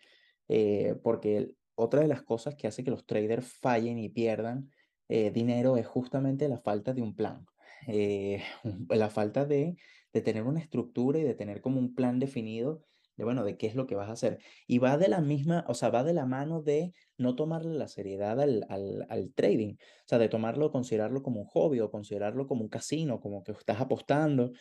eh, 0.48 0.94
porque 1.02 1.50
otra 1.74 2.00
de 2.00 2.08
las 2.08 2.22
cosas 2.22 2.54
que 2.54 2.66
hace 2.66 2.84
que 2.84 2.90
los 2.90 3.06
traders 3.06 3.52
fallen 3.60 3.98
y 3.98 4.08
pierdan 4.08 4.70
eh, 5.08 5.30
dinero 5.30 5.76
es 5.76 5.86
justamente 5.86 6.48
la 6.48 6.58
falta 6.58 6.92
de 6.92 7.02
un 7.02 7.14
plan, 7.14 7.46
eh, 7.86 8.42
la 8.88 9.10
falta 9.10 9.44
de, 9.44 9.76
de 10.16 10.22
tener 10.22 10.44
una 10.44 10.60
estructura 10.60 11.18
y 11.18 11.24
de 11.24 11.34
tener 11.34 11.60
como 11.60 11.78
un 11.78 11.94
plan 11.94 12.18
definido 12.18 12.82
de, 13.16 13.24
bueno, 13.24 13.44
de 13.44 13.56
qué 13.58 13.66
es 13.66 13.74
lo 13.74 13.86
que 13.86 13.94
vas 13.94 14.08
a 14.08 14.12
hacer. 14.12 14.38
Y 14.66 14.78
va 14.78 14.96
de 14.96 15.08
la 15.08 15.20
misma, 15.20 15.64
o 15.68 15.74
sea, 15.74 15.90
va 15.90 16.04
de 16.04 16.14
la 16.14 16.26
mano 16.26 16.62
de 16.62 16.92
no 17.18 17.34
tomarle 17.34 17.74
la 17.74 17.88
seriedad 17.88 18.40
al, 18.40 18.66
al, 18.68 19.32
trading, 19.34 19.74
o 19.74 20.08
sea, 20.08 20.18
de 20.18 20.28
tomarlo, 20.28 20.70
considerarlo 20.70 21.22
como 21.22 21.40
un 21.40 21.46
hobby 21.46 21.80
o 21.80 21.90
considerarlo 21.90 22.46
como 22.46 22.62
un 22.62 22.68
casino, 22.68 23.20
como 23.20 23.42
que 23.44 23.52
estás 23.52 23.80
apostando, 23.80 24.52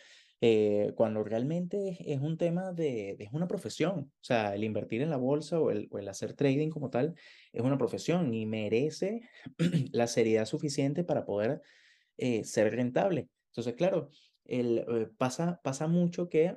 eh, 0.42 0.92
cuando 0.94 1.24
realmente 1.24 1.88
es, 1.88 1.98
es, 2.00 2.20
un 2.20 2.36
tema 2.36 2.72
de, 2.72 3.16
es 3.18 3.32
una 3.32 3.48
profesión, 3.48 4.12
o 4.12 4.24
sea, 4.24 4.54
el 4.54 4.64
invertir 4.64 5.00
en 5.00 5.08
la 5.10 5.16
bolsa 5.16 5.58
o 5.58 5.70
el, 5.70 5.88
o 5.90 5.98
el 5.98 6.08
hacer 6.08 6.34
trading 6.34 6.68
como 6.68 6.90
tal 6.90 7.14
es 7.52 7.62
una 7.62 7.78
profesión 7.78 8.34
y 8.34 8.44
merece 8.44 9.22
la 9.92 10.06
seriedad 10.06 10.44
suficiente 10.44 11.04
para 11.04 11.24
poder 11.24 11.62
eh, 12.18 12.44
ser 12.44 12.74
rentable. 12.74 13.28
Entonces, 13.50 13.74
claro, 13.74 14.10
el, 14.48 14.78
eh, 14.78 15.08
pasa, 15.18 15.60
pasa 15.62 15.86
mucho 15.86 16.28
que 16.28 16.56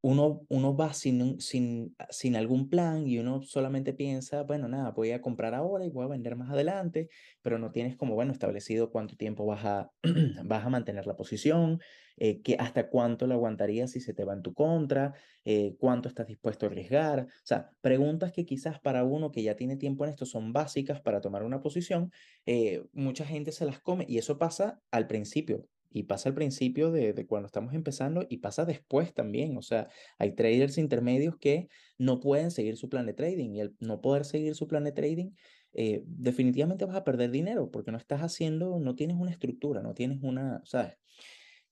uno, 0.00 0.46
uno 0.48 0.76
va 0.76 0.92
sin, 0.92 1.40
sin, 1.40 1.96
sin 2.10 2.36
algún 2.36 2.68
plan 2.68 3.06
y 3.06 3.18
uno 3.18 3.42
solamente 3.42 3.92
piensa, 3.92 4.42
bueno, 4.44 4.68
nada, 4.68 4.92
voy 4.92 5.10
a 5.10 5.20
comprar 5.20 5.54
ahora 5.54 5.84
y 5.84 5.90
voy 5.90 6.04
a 6.04 6.08
vender 6.08 6.36
más 6.36 6.50
adelante, 6.50 7.08
pero 7.42 7.58
no 7.58 7.72
tienes 7.72 7.96
como, 7.96 8.14
bueno, 8.14 8.32
establecido 8.32 8.90
cuánto 8.90 9.16
tiempo 9.16 9.44
vas 9.46 9.64
a, 9.64 9.90
vas 10.44 10.64
a 10.64 10.68
mantener 10.68 11.06
la 11.06 11.16
posición, 11.16 11.80
eh, 12.16 12.42
que 12.42 12.56
hasta 12.58 12.88
cuánto 12.88 13.26
la 13.26 13.34
aguantarías 13.34 13.90
si 13.92 14.00
se 14.00 14.14
te 14.14 14.24
va 14.24 14.34
en 14.34 14.42
tu 14.42 14.54
contra, 14.54 15.14
eh, 15.44 15.76
cuánto 15.78 16.08
estás 16.08 16.26
dispuesto 16.26 16.66
a 16.66 16.68
arriesgar. 16.68 17.20
O 17.20 17.46
sea, 17.46 17.70
preguntas 17.80 18.32
que 18.32 18.44
quizás 18.44 18.80
para 18.80 19.04
uno 19.04 19.30
que 19.32 19.42
ya 19.42 19.56
tiene 19.56 19.76
tiempo 19.76 20.04
en 20.04 20.10
esto 20.10 20.26
son 20.26 20.52
básicas 20.52 21.00
para 21.00 21.20
tomar 21.20 21.42
una 21.42 21.60
posición, 21.60 22.12
eh, 22.46 22.84
mucha 22.92 23.24
gente 23.24 23.52
se 23.52 23.64
las 23.64 23.80
come 23.80 24.04
y 24.08 24.18
eso 24.18 24.38
pasa 24.38 24.80
al 24.90 25.06
principio. 25.06 25.66
Y 25.90 26.04
pasa 26.04 26.28
al 26.28 26.34
principio 26.34 26.90
de, 26.92 27.12
de, 27.12 27.26
cuando 27.26 27.46
estamos 27.46 27.74
empezando 27.74 28.26
y 28.28 28.38
pasa 28.38 28.64
después 28.64 29.14
también. 29.14 29.56
O 29.56 29.62
sea, 29.62 29.88
hay 30.18 30.34
traders 30.34 30.78
intermedios 30.78 31.36
que 31.38 31.68
no 31.96 32.20
pueden 32.20 32.50
seguir 32.50 32.76
su 32.76 32.88
plan 32.88 33.06
de 33.06 33.14
trading 33.14 33.54
y 33.54 33.60
el 33.60 33.76
no 33.80 34.00
poder 34.00 34.24
seguir 34.24 34.54
su 34.54 34.68
plan 34.68 34.84
de 34.84 34.92
trading, 34.92 35.30
eh, 35.74 36.02
definitivamente 36.06 36.84
vas 36.84 36.96
a 36.96 37.04
perder 37.04 37.30
dinero 37.30 37.70
porque 37.70 37.92
no 37.92 37.98
estás 37.98 38.20
haciendo, 38.20 38.78
no 38.80 38.94
tienes 38.94 39.16
una 39.16 39.30
estructura, 39.30 39.82
no 39.82 39.94
tienes 39.94 40.18
una, 40.22 40.62
¿sabes? 40.64 40.94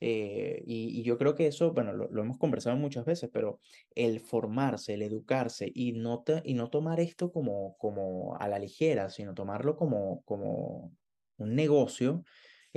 Eh, 0.01 0.63
y, 0.67 1.01
y, 1.01 1.03
yo 1.05 1.17
creo 1.17 1.35
que 1.35 1.47
eso, 1.47 1.73
bueno, 1.73 1.95
lo, 1.95 2.11
lo, 2.11 2.23
hemos 2.23 2.37
conversado 2.37 2.77
muchas 2.77 3.07
veces, 3.07 3.31
pero 3.33 3.61
el 3.95 4.21
formarse, 4.21 4.93
el 4.93 5.01
educarse 5.03 5.73
y 5.75 5.93
no, 5.93 6.23
te, 6.23 6.43
y 6.45 6.53
no 6.53 6.69
tomar 6.69 7.01
esto 7.01 7.33
como, 7.33 7.77
como 7.79 8.37
a 8.37 8.47
la 8.47 8.59
ligera, 8.59 9.09
sino 9.09 9.33
tomarlo 9.33 9.77
como, 9.77 10.23
como 10.25 10.93
un 11.39 11.55
negocio, 11.55 12.25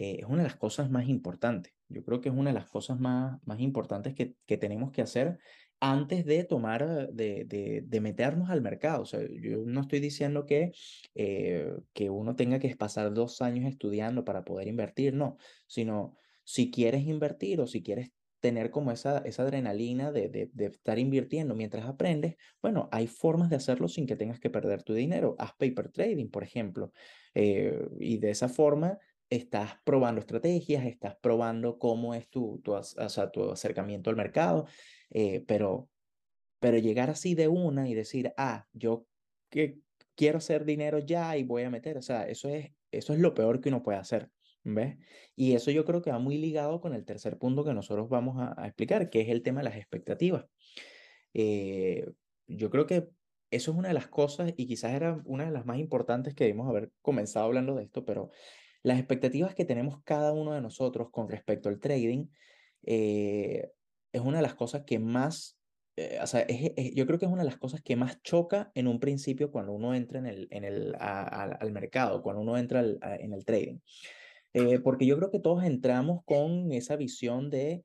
eh, 0.02 0.20
es 0.22 0.26
una 0.26 0.38
de 0.38 0.48
las 0.48 0.56
cosas 0.56 0.90
más 0.90 1.10
importantes. 1.10 1.74
Yo 1.90 2.06
creo 2.06 2.22
que 2.22 2.30
es 2.30 2.36
una 2.36 2.52
de 2.52 2.54
las 2.54 2.70
cosas 2.70 3.02
más, 3.02 3.38
más 3.46 3.60
importantes 3.60 4.16
que, 4.16 4.34
que 4.46 4.58
tenemos 4.58 4.92
que 4.92 5.02
hacer 5.02 5.40
antes 5.82 6.26
de 6.26 6.46
tomar, 6.46 7.10
de, 7.12 7.44
de, 7.44 7.84
de, 7.86 8.00
meternos 8.00 8.50
al 8.50 8.62
mercado. 8.62 9.02
O 9.02 9.06
sea, 9.06 9.20
yo 9.20 9.58
no 9.66 9.82
estoy 9.82 10.00
diciendo 10.00 10.46
que, 10.46 10.72
eh, 11.16 11.74
que 11.92 12.10
uno 12.10 12.38
tenga 12.38 12.60
que 12.60 12.74
pasar 12.78 13.14
dos 13.14 13.42
años 13.42 13.66
estudiando 13.66 14.24
para 14.24 14.46
poder 14.46 14.70
invertir, 14.70 15.14
no, 15.14 15.36
sino 15.68 16.16
si 16.46 16.72
quieres 16.72 17.06
invertir 17.06 17.60
o 17.60 17.68
si 17.68 17.84
quieres 17.84 18.12
tener 18.40 18.72
como 18.72 18.94
esa, 18.94 19.18
esa 19.20 19.44
adrenalina 19.44 20.14
de, 20.14 20.30
de, 20.30 20.50
de, 20.54 20.68
estar 20.68 20.98
invirtiendo 20.98 21.56
mientras 21.56 21.86
aprendes, 21.86 22.38
bueno, 22.62 22.88
hay 22.94 23.08
formas 23.08 23.50
de 23.50 23.58
hacerlo 23.58 23.90
sin 23.90 24.08
que 24.08 24.16
tengas 24.16 24.40
que 24.40 24.50
perder 24.50 24.82
tu 24.84 24.94
dinero. 24.94 25.36
Haz 25.40 25.52
paper 25.58 25.90
trading, 25.90 26.30
por 26.30 26.44
ejemplo, 26.44 26.94
eh, 27.34 27.86
y 28.00 28.18
de 28.18 28.30
esa 28.30 28.48
forma 28.48 28.98
estás 29.30 29.74
probando 29.84 30.20
estrategias, 30.22 30.86
estás 30.86 31.16
probando 31.22 31.78
cómo 31.78 32.14
es 32.16 32.30
tu, 32.30 32.60
tu, 32.64 32.74
o 32.74 32.84
sea, 32.84 33.32
tu 33.32 33.52
acercamiento 33.52 34.10
al 34.10 34.16
mercado, 34.16 34.66
eh, 35.10 35.44
pero, 35.48 35.90
pero 36.60 36.78
llegar 36.78 37.10
así 37.10 37.36
de 37.36 37.48
una 37.48 37.88
y 37.88 37.94
decir, 37.94 38.34
ah, 38.38 38.66
yo 38.74 39.06
que 39.50 39.80
quiero 40.16 40.40
hacer 40.40 40.66
dinero 40.66 41.00
ya 41.00 41.38
y 41.38 41.44
voy 41.44 41.64
a 41.64 41.70
meter, 41.70 41.98
o 41.98 42.02
sea, 42.02 42.28
eso 42.28 42.50
es, 42.50 42.72
eso 42.92 43.14
es 43.14 43.20
lo 43.20 43.34
peor 43.34 43.62
que 43.62 43.70
uno 43.70 43.84
puede 43.84 43.98
hacer. 43.98 44.30
¿Ves? 44.62 44.98
Y 45.38 45.54
eso 45.54 45.72
yo 45.72 45.86
creo 45.86 46.02
que 46.02 46.12
va 46.12 46.20
muy 46.20 46.38
ligado 46.38 46.82
con 46.82 46.94
el 46.94 47.06
tercer 47.06 47.38
punto 47.38 47.64
que 47.64 47.74
nosotros 47.74 48.10
vamos 48.10 48.36
a, 48.40 48.62
a 48.62 48.68
explicar, 48.68 49.10
que 49.10 49.22
es 49.22 49.30
el 49.30 49.42
tema 49.42 49.62
de 49.62 49.70
las 49.70 49.78
expectativas. 49.78 50.46
Eh, 51.34 52.06
yo 52.46 52.70
creo 52.70 52.86
que 52.86 53.08
eso 53.52 53.72
es 53.72 53.78
una 53.78 53.88
de 53.88 53.94
las 53.94 54.10
cosas, 54.10 54.54
y 54.58 54.68
quizás 54.68 54.92
era 54.92 55.22
una 55.26 55.46
de 55.46 55.52
las 55.52 55.66
más 55.66 55.80
importantes 55.80 56.36
que 56.36 56.44
debimos 56.44 56.68
haber 56.68 56.92
comenzado 57.02 57.46
hablando 57.46 57.76
de 57.76 57.84
esto, 57.84 58.04
pero 58.04 58.32
las 58.84 58.98
expectativas 58.98 59.56
que 59.56 59.66
tenemos 59.66 60.02
cada 60.04 60.32
uno 60.34 60.54
de 60.54 60.62
nosotros 60.62 61.10
con 61.12 61.30
respecto 61.30 61.70
al 61.70 61.80
trading 61.80 62.28
eh, 62.84 63.70
es 64.12 64.22
una 64.22 64.38
de 64.38 64.44
las 64.44 64.56
cosas 64.56 64.84
que 64.86 65.00
más, 65.00 65.58
eh, 65.96 66.18
o 66.22 66.28
sea, 66.28 66.42
es, 66.42 66.72
yo 66.96 67.06
creo 67.06 67.20
que 67.20 67.26
es 67.26 67.32
una 67.32 67.44
de 67.44 67.50
las 67.50 67.58
cosas 67.58 67.82
que 67.82 67.96
más 67.96 68.22
choca 68.24 68.72
en 68.74 68.88
un 68.88 69.00
principio 69.00 69.52
cuando 69.52 69.74
uno 69.74 69.94
entra 69.94 70.20
en 70.20 70.26
el, 70.26 70.48
en 70.52 70.64
el, 70.64 70.96
al 70.98 71.72
mercado, 71.72 72.22
cuando 72.22 72.42
uno 72.42 72.58
entra 72.58 72.82
en 72.82 73.34
el 73.34 73.46
trading. 73.46 73.80
Eh, 74.54 74.80
porque 74.80 75.06
yo 75.06 75.16
creo 75.18 75.30
que 75.30 75.40
todos 75.40 75.64
entramos 75.64 76.24
con 76.26 76.72
esa 76.72 76.96
visión 76.96 77.50
de, 77.50 77.84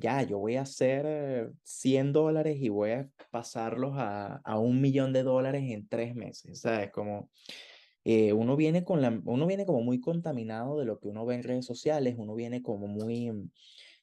ya, 0.00 0.22
yo 0.22 0.38
voy 0.38 0.56
a 0.56 0.62
hacer 0.62 1.52
100 1.62 2.12
dólares 2.12 2.56
y 2.58 2.70
voy 2.70 2.90
a 2.92 3.08
pasarlos 3.30 3.92
a, 3.96 4.36
a 4.36 4.58
un 4.58 4.80
millón 4.80 5.12
de 5.12 5.22
dólares 5.24 5.64
en 5.70 5.86
tres 5.88 6.14
meses, 6.14 6.60
¿sabes? 6.60 6.90
Como 6.90 7.30
eh, 8.04 8.32
uno, 8.32 8.56
viene 8.56 8.84
con 8.84 9.00
la, 9.00 9.20
uno 9.24 9.46
viene 9.46 9.64
como 9.64 9.80
muy 9.80 10.00
contaminado 10.00 10.78
de 10.78 10.84
lo 10.84 10.98
que 10.98 11.08
uno 11.08 11.24
ve 11.24 11.36
en 11.36 11.42
redes 11.42 11.64
sociales, 11.64 12.14
uno 12.18 12.34
viene 12.34 12.62
como 12.62 12.86
muy, 12.86 13.32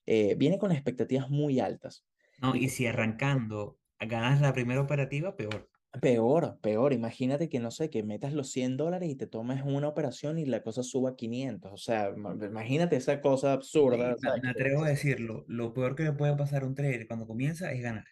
eh, 0.06 0.36
viene 0.38 0.58
con 0.58 0.72
expectativas 0.72 1.30
muy 1.30 1.60
altas. 1.60 2.04
No, 2.42 2.56
y, 2.56 2.70
si 2.70 2.88
arrancando 2.88 3.78
ganas 4.00 4.42
la 4.42 4.54
primera 4.54 4.82
operativa, 4.82 5.36
peor. 5.36 5.70
Peor, 6.02 6.58
peor. 6.62 6.94
Imagínate 6.94 7.50
que, 7.50 7.60
no 7.60 7.70
sé, 7.70 7.90
que 7.90 8.02
metas 8.02 8.34
los 8.34 8.50
100 8.50 8.78
dólares 8.78 9.10
y 9.10 9.16
te 9.16 9.28
tomes 9.28 9.62
una 9.64 9.90
operación 9.90 10.40
y 10.40 10.46
la 10.46 10.64
cosa 10.64 10.84
suba 10.84 11.12
a 11.12 11.16
500. 11.16 11.72
O 11.72 11.78
sea, 11.78 12.10
imagínate 12.16 12.96
esa 12.96 13.22
cosa 13.22 13.54
absurda. 13.54 14.16
Sí, 14.18 14.28
me, 14.36 14.42
me 14.42 14.50
atrevo 14.50 14.84
a 14.84 14.90
decirlo. 14.90 15.44
Lo 15.48 15.74
peor 15.74 15.96
que 15.96 16.04
le 16.04 16.14
puede 16.14 16.36
pasar 16.36 16.64
a 16.64 16.66
un 16.66 16.76
trader 16.76 17.08
cuando 17.08 17.28
comienza 17.28 17.72
es 17.72 17.82
ganar. 17.82 18.06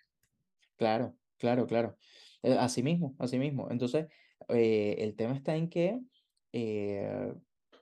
Claro, 0.75 1.15
claro, 1.37 1.65
claro. 1.67 1.97
Eh, 2.43 2.55
así 2.59 2.83
mismo, 2.83 3.15
así 3.17 3.39
mismo. 3.39 3.69
Entonces, 3.71 4.07
eh, 4.49 4.95
el 4.99 5.15
tema 5.15 5.35
está 5.35 5.55
en 5.55 5.69
que 5.69 5.99
eh, 6.53 7.33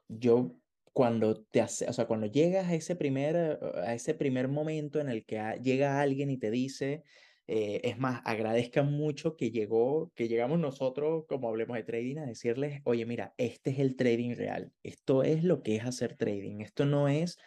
yo 0.07 0.55
cuando 0.93 1.43
te 1.45 1.61
hace, 1.61 1.87
o 1.87 1.93
sea, 1.93 2.07
cuando 2.07 2.27
llegas 2.27 2.67
a 2.67 2.73
ese 2.75 2.95
primer, 2.95 3.59
a 3.75 3.93
ese 3.93 4.15
primer 4.15 4.47
momento 4.47 4.99
en 4.99 5.09
el 5.09 5.25
que 5.25 5.39
llega 5.61 6.01
alguien 6.01 6.29
y 6.29 6.37
te 6.37 6.51
dice, 6.51 7.03
Eh, 7.49 7.79
es 7.89 7.97
más, 7.97 8.21
agradezcan 8.25 8.91
mucho 8.91 9.37
que 9.37 9.51
llegó, 9.51 10.11
que 10.15 10.27
llegamos 10.27 10.59
nosotros, 10.59 11.23
como 11.29 11.47
hablemos 11.47 11.77
de 11.77 11.83
trading, 11.83 12.17
a 12.17 12.25
decirles, 12.25 12.81
oye, 12.83 13.05
mira, 13.05 13.33
este 13.37 13.69
es 13.69 13.79
el 13.79 13.95
trading 13.95 14.35
real. 14.35 14.73
Esto 14.83 15.23
es 15.23 15.45
lo 15.45 15.63
que 15.63 15.77
es 15.77 15.85
hacer 15.85 16.17
trading. 16.17 16.59
Esto 16.59 16.85
no 16.85 17.07
es 17.07 17.37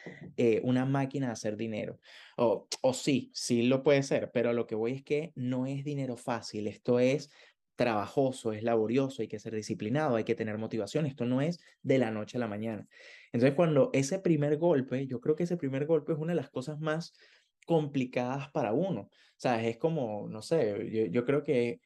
una 0.62 0.87
máquina 0.87 1.27
de 1.27 1.33
hacer 1.33 1.57
dinero. 1.59 1.99
O, 2.38 2.66
o 2.81 2.94
sí, 2.94 3.31
sí 3.35 3.64
lo 3.64 3.83
puede 3.83 4.03
ser, 4.03 4.31
pero 4.33 4.55
lo 4.55 4.66
que 4.66 4.75
voy 4.75 4.92
es 4.92 5.03
que 5.03 5.33
no 5.35 5.66
es 5.66 5.85
dinero 5.85 6.16
fácil. 6.16 6.66
Esto 6.66 6.99
es 6.99 7.31
trabajoso, 7.80 8.52
es 8.52 8.62
laborioso, 8.62 9.22
hay 9.22 9.28
que 9.28 9.38
ser 9.38 9.54
disciplinado, 9.54 10.16
hay 10.16 10.24
que 10.24 10.34
tener 10.34 10.58
motivación. 10.58 11.06
Esto 11.06 11.24
no 11.24 11.40
es 11.40 11.60
de 11.82 11.96
la 11.96 12.10
noche 12.10 12.36
a 12.36 12.40
la 12.40 12.46
mañana. 12.46 12.86
Entonces, 13.32 13.56
cuando 13.56 13.88
ese 13.94 14.18
primer 14.18 14.58
golpe, 14.58 15.06
yo 15.06 15.18
creo 15.18 15.34
que 15.34 15.44
ese 15.44 15.56
primer 15.56 15.86
golpe 15.86 16.12
es 16.12 16.18
una 16.18 16.32
de 16.32 16.36
las 16.36 16.50
cosas 16.50 16.78
más 16.78 17.14
complicadas 17.64 18.50
para 18.50 18.74
uno. 18.74 19.00
O 19.02 19.10
sea, 19.38 19.66
es 19.66 19.78
como, 19.78 20.28
no 20.28 20.42
sé, 20.42 20.90
yo, 20.90 21.06
yo 21.06 21.24
creo 21.24 21.42
que 21.42 21.80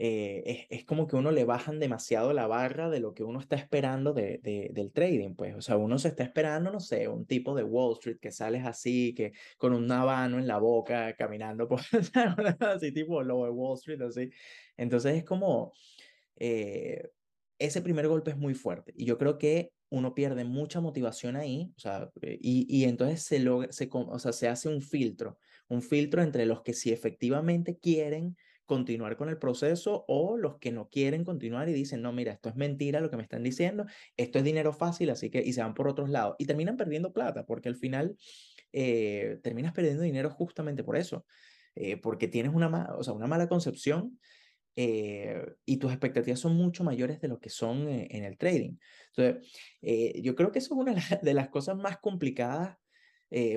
eh, 0.00 0.44
es, 0.70 0.78
es, 0.80 0.84
como 0.84 1.08
que 1.08 1.16
uno 1.16 1.32
le 1.32 1.44
bajan 1.44 1.80
demasiado 1.80 2.32
la 2.32 2.46
barra 2.46 2.88
de 2.88 3.00
lo 3.00 3.14
que 3.14 3.24
uno 3.24 3.40
está 3.40 3.56
esperando 3.56 4.12
de, 4.12 4.38
de, 4.38 4.70
del 4.72 4.92
trading, 4.92 5.34
pues. 5.34 5.56
O 5.56 5.60
sea, 5.60 5.76
uno 5.76 5.98
se 5.98 6.06
está 6.06 6.22
esperando, 6.22 6.70
no 6.70 6.78
sé, 6.78 7.08
un 7.08 7.26
tipo 7.26 7.52
de 7.56 7.64
Wall 7.64 7.94
Street 7.94 8.18
que 8.20 8.30
sales 8.30 8.64
así, 8.64 9.12
que 9.12 9.32
con 9.56 9.72
un 9.72 9.90
habano 9.90 10.38
en 10.38 10.46
la 10.46 10.58
boca, 10.58 11.16
caminando 11.16 11.66
por 11.66 11.80
así, 12.60 12.92
tipo 12.92 13.24
lo 13.24 13.42
de 13.42 13.50
Wall 13.50 13.76
Street, 13.76 14.00
así. 14.02 14.30
Entonces 14.76 15.16
es 15.16 15.24
como, 15.24 15.72
eh, 16.36 17.10
ese 17.58 17.82
primer 17.82 18.06
golpe 18.06 18.30
es 18.30 18.36
muy 18.36 18.54
fuerte 18.54 18.92
y 18.96 19.04
yo 19.04 19.18
creo 19.18 19.36
que 19.36 19.72
uno 19.90 20.14
pierde 20.14 20.44
mucha 20.44 20.80
motivación 20.80 21.34
ahí, 21.34 21.72
o 21.76 21.80
sea, 21.80 22.08
eh, 22.22 22.38
y, 22.40 22.66
y 22.68 22.84
entonces 22.84 23.22
se, 23.24 23.40
logra, 23.40 23.72
se, 23.72 23.88
o 23.90 24.18
sea, 24.20 24.32
se 24.32 24.46
hace 24.46 24.68
un 24.68 24.80
filtro, 24.80 25.38
un 25.66 25.82
filtro 25.82 26.22
entre 26.22 26.46
los 26.46 26.62
que 26.62 26.72
si 26.72 26.92
efectivamente 26.92 27.78
quieren 27.78 28.36
continuar 28.68 29.16
con 29.16 29.28
el 29.30 29.38
proceso 29.38 30.04
o 30.06 30.36
los 30.36 30.58
que 30.58 30.70
no 30.70 30.88
quieren 30.90 31.24
continuar 31.24 31.68
y 31.68 31.72
dicen, 31.72 32.02
no, 32.02 32.12
mira, 32.12 32.32
esto 32.32 32.50
es 32.50 32.54
mentira 32.54 33.00
lo 33.00 33.10
que 33.10 33.16
me 33.16 33.24
están 33.24 33.42
diciendo, 33.42 33.86
esto 34.16 34.38
es 34.38 34.44
dinero 34.44 34.72
fácil, 34.72 35.10
así 35.10 35.30
que, 35.30 35.42
y 35.42 35.54
se 35.54 35.62
van 35.62 35.74
por 35.74 35.88
otros 35.88 36.10
lados 36.10 36.36
y 36.38 36.44
terminan 36.44 36.76
perdiendo 36.76 37.12
plata 37.12 37.46
porque 37.46 37.68
al 37.68 37.76
final 37.76 38.16
eh, 38.72 39.40
terminas 39.42 39.72
perdiendo 39.72 40.02
dinero 40.02 40.30
justamente 40.30 40.84
por 40.84 40.96
eso, 40.96 41.24
eh, 41.74 41.96
porque 41.96 42.28
tienes 42.28 42.52
una, 42.54 42.94
o 42.94 43.02
sea, 43.02 43.14
una 43.14 43.26
mala 43.26 43.48
concepción 43.48 44.18
eh, 44.76 45.54
y 45.64 45.78
tus 45.78 45.90
expectativas 45.90 46.38
son 46.38 46.54
mucho 46.54 46.84
mayores 46.84 47.20
de 47.20 47.28
lo 47.28 47.40
que 47.40 47.50
son 47.50 47.88
eh, 47.88 48.06
en 48.10 48.24
el 48.24 48.36
trading. 48.36 48.76
Entonces, 49.16 49.50
yo 50.22 50.34
creo 50.34 50.52
que 50.52 50.58
eso 50.58 50.74
es 50.74 50.80
una 50.80 50.94
de 51.22 51.34
las 51.34 51.48
cosas 51.48 51.76
más 51.76 51.98
complicadas, 51.98 52.76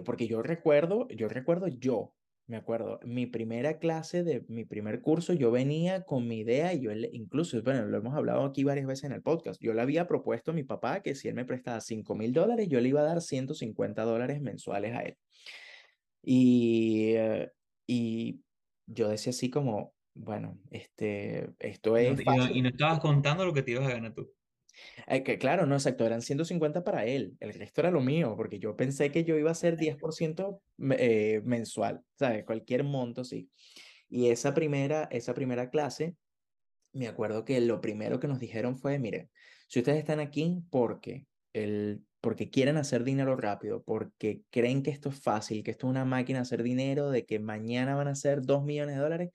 porque 0.04 0.28
yo 0.28 0.42
recuerdo, 0.42 1.08
yo 1.10 1.28
recuerdo 1.30 1.68
yo, 1.68 2.14
me 2.52 2.58
acuerdo, 2.58 3.00
mi 3.06 3.26
primera 3.28 3.80
clase 3.80 4.24
de 4.24 4.44
mi 4.50 4.66
primer 4.66 5.02
curso, 5.02 5.32
yo 5.34 5.52
venía 5.52 6.04
con 6.04 6.28
mi 6.28 6.40
idea 6.40 6.74
y 6.74 6.82
yo 6.82 6.92
incluso, 6.92 7.62
bueno, 7.64 7.86
lo 7.88 7.98
hemos 7.98 8.14
hablado 8.14 8.44
aquí 8.44 8.64
varias 8.66 8.86
veces 8.86 9.06
en 9.06 9.14
el 9.14 9.22
podcast, 9.22 9.60
yo 9.62 9.74
le 9.74 9.82
había 9.82 10.06
propuesto 10.06 10.52
a 10.52 10.54
mi 10.54 10.64
papá 10.64 11.02
que 11.02 11.16
si 11.16 11.30
él 11.30 11.36
me 11.36 11.46
prestaba 11.46 11.80
5 11.82 12.14
mil 12.14 12.34
dólares, 12.34 12.68
yo 12.68 12.82
le 12.82 12.90
iba 12.90 13.00
a 13.02 13.06
dar 13.06 13.22
150 13.22 14.04
dólares 14.04 14.42
mensuales 14.42 14.94
a 14.96 15.02
él. 15.04 15.18
Y, 16.24 17.16
y 17.88 18.42
yo 18.86 19.10
decía 19.10 19.32
así 19.32 19.50
como, 19.50 19.94
bueno, 20.14 20.60
este, 20.70 21.50
esto 21.60 21.96
es 21.98 22.20
y 22.22 22.26
no- 22.26 22.52
y 22.58 22.62
no 22.62 22.70
estabas 22.70 23.00
contando 23.00 23.46
lo 23.46 23.54
que 23.54 23.64
te 23.64 23.72
ibas 23.72 23.88
a 23.88 23.94
ganar 23.94 24.14
tú. 24.14 24.30
Eh, 25.08 25.24
que 25.24 25.38
claro, 25.38 25.66
no, 25.66 25.76
exacto, 25.76 26.06
eran 26.06 26.22
150 26.22 26.84
para 26.84 27.06
él, 27.06 27.36
el 27.40 27.54
resto 27.54 27.82
era 27.82 27.92
lo 27.92 28.02
mío, 28.02 28.36
porque 28.38 28.60
yo 28.60 28.76
pensé 28.76 29.12
que 29.12 29.24
yo 29.24 29.38
iba 29.38 29.50
a 29.50 29.54
hacer 29.54 29.78
10% 29.78 30.62
me- 30.78 30.96
eh, 31.00 31.42
mensual, 31.44 32.04
¿sabes? 32.18 32.46
Cualquier 32.46 32.84
monto, 32.84 33.24
sí. 33.24 33.50
Y 34.10 34.30
esa 34.30 34.54
primera, 34.54 35.08
esa 35.12 35.34
primera 35.34 35.70
clase, 35.70 36.16
me 36.94 37.08
acuerdo 37.08 37.46
que 37.46 37.60
lo 37.62 37.82
primero 37.82 38.20
que 38.20 38.28
nos 38.28 38.40
dijeron 38.40 38.78
fue, 38.78 39.00
miren, 39.00 39.30
si 39.68 39.80
ustedes 39.80 40.00
están 40.00 40.20
aquí 40.20 40.62
porque, 40.70 41.28
el, 41.54 42.04
porque 42.20 42.50
quieren 42.50 42.78
hacer 42.78 43.04
dinero 43.04 43.36
rápido, 43.38 43.84
porque 43.84 44.44
creen 44.50 44.84
que 44.84 44.92
esto 44.92 45.10
es 45.10 45.20
fácil, 45.22 45.64
que 45.64 45.72
esto 45.72 45.88
es 45.88 45.92
una 45.92 46.06
máquina 46.06 46.40
de 46.40 46.44
hacer 46.44 46.64
dinero, 46.64 47.10
de 47.12 47.26
que 47.26 47.40
mañana 47.40 47.96
van 47.96 48.08
a 48.08 48.12
hacer 48.12 48.42
2 48.42 48.64
millones 48.64 48.96
de 48.96 49.02
dólares, 49.02 49.30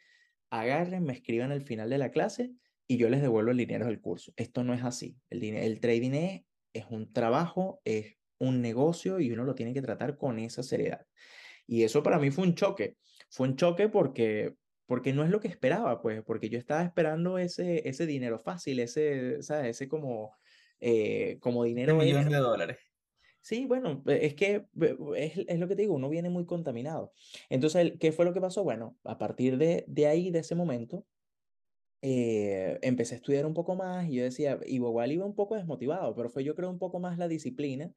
agarren, 0.51 1.05
me 1.05 1.13
escriban 1.15 1.53
al 1.53 1.63
final 1.63 1.91
de 1.91 1.99
la 1.99 2.11
clase 2.11 2.53
y 2.87 2.99
yo 2.99 3.09
les 3.11 3.23
devuelvo 3.23 3.51
el 3.51 3.57
dinero 3.59 3.87
del 3.87 4.01
curso. 4.01 4.33
Esto 4.37 4.65
no 4.65 4.75
es 4.75 4.85
así. 4.85 5.19
El, 5.31 5.43
el 5.45 5.81
trading 5.81 6.13
es, 6.13 6.43
es 6.73 6.87
un 6.91 7.13
trabajo, 7.13 7.81
es 7.85 8.17
un 8.39 8.61
negocio 8.63 9.21
y 9.21 9.33
uno 9.33 9.45
lo 9.45 9.55
tiene 9.55 9.75
que 9.75 9.83
tratar 9.83 10.17
con 10.19 10.39
esa 10.39 10.63
seriedad. 10.63 11.07
Y 11.67 11.85
eso 11.85 12.03
para 12.03 12.19
mí 12.19 12.31
fue 12.31 12.45
un 12.47 12.55
choque. 12.55 12.97
Fue 13.31 13.49
un 13.49 13.57
choque 13.57 13.89
porque, 13.89 14.55
porque 14.87 15.13
no 15.13 15.25
es 15.25 15.31
lo 15.31 15.41
que 15.41 15.49
esperaba, 15.49 16.01
pues, 16.03 16.23
porque 16.25 16.49
yo 16.51 16.59
estaba 16.59 16.83
esperando 16.85 17.39
ese, 17.39 17.89
ese 17.89 18.07
dinero 18.07 18.39
fácil, 18.39 18.81
ese, 18.81 19.43
¿sabes? 19.43 19.71
Ese 19.71 19.89
como, 19.89 20.37
eh, 20.81 21.39
como 21.41 21.65
Este 21.65 21.71
dinero 21.71 21.95
millón 21.95 22.29
de 22.29 22.37
dólares. 22.37 22.79
Sí, 23.41 23.67
bueno, 23.67 24.03
e- 24.07 24.27
es 24.27 24.35
que 24.35 24.67
e- 24.81 24.97
es, 25.17 25.39
es 25.49 25.59
lo 25.59 25.69
que 25.69 25.77
te 25.77 25.83
digo, 25.83 25.95
uno 25.95 26.09
viene 26.09 26.31
muy 26.31 26.47
contaminado. 26.47 27.13
Entonces, 27.49 27.95
¿qué 28.01 28.13
fue 28.13 28.25
lo 28.25 28.33
que 28.35 28.41
pasó? 28.41 28.65
Bueno, 28.65 28.99
a 29.05 29.19
partir 29.19 29.57
de, 29.59 29.85
de 29.89 30.07
ahí, 30.07 30.31
de 30.31 30.41
ese 30.41 30.55
momento, 30.55 31.07
eh, 32.03 32.79
empecé 32.83 33.15
a 33.15 33.19
estudiar 33.19 33.47
un 33.47 33.55
poco 33.55 33.75
más 33.77 34.09
y 34.09 34.15
yo 34.17 34.25
decía, 34.25 34.59
igual 34.67 35.13
iba 35.13 35.25
un 35.25 35.35
poco 35.35 35.57
desmotivado, 35.57 36.15
pero 36.15 36.31
fue 36.31 36.45
yo 36.45 36.55
creo 36.55 36.71
un 36.71 36.79
poco 36.79 37.01
más 37.01 37.19
la 37.19 37.29
disciplina 37.29 37.93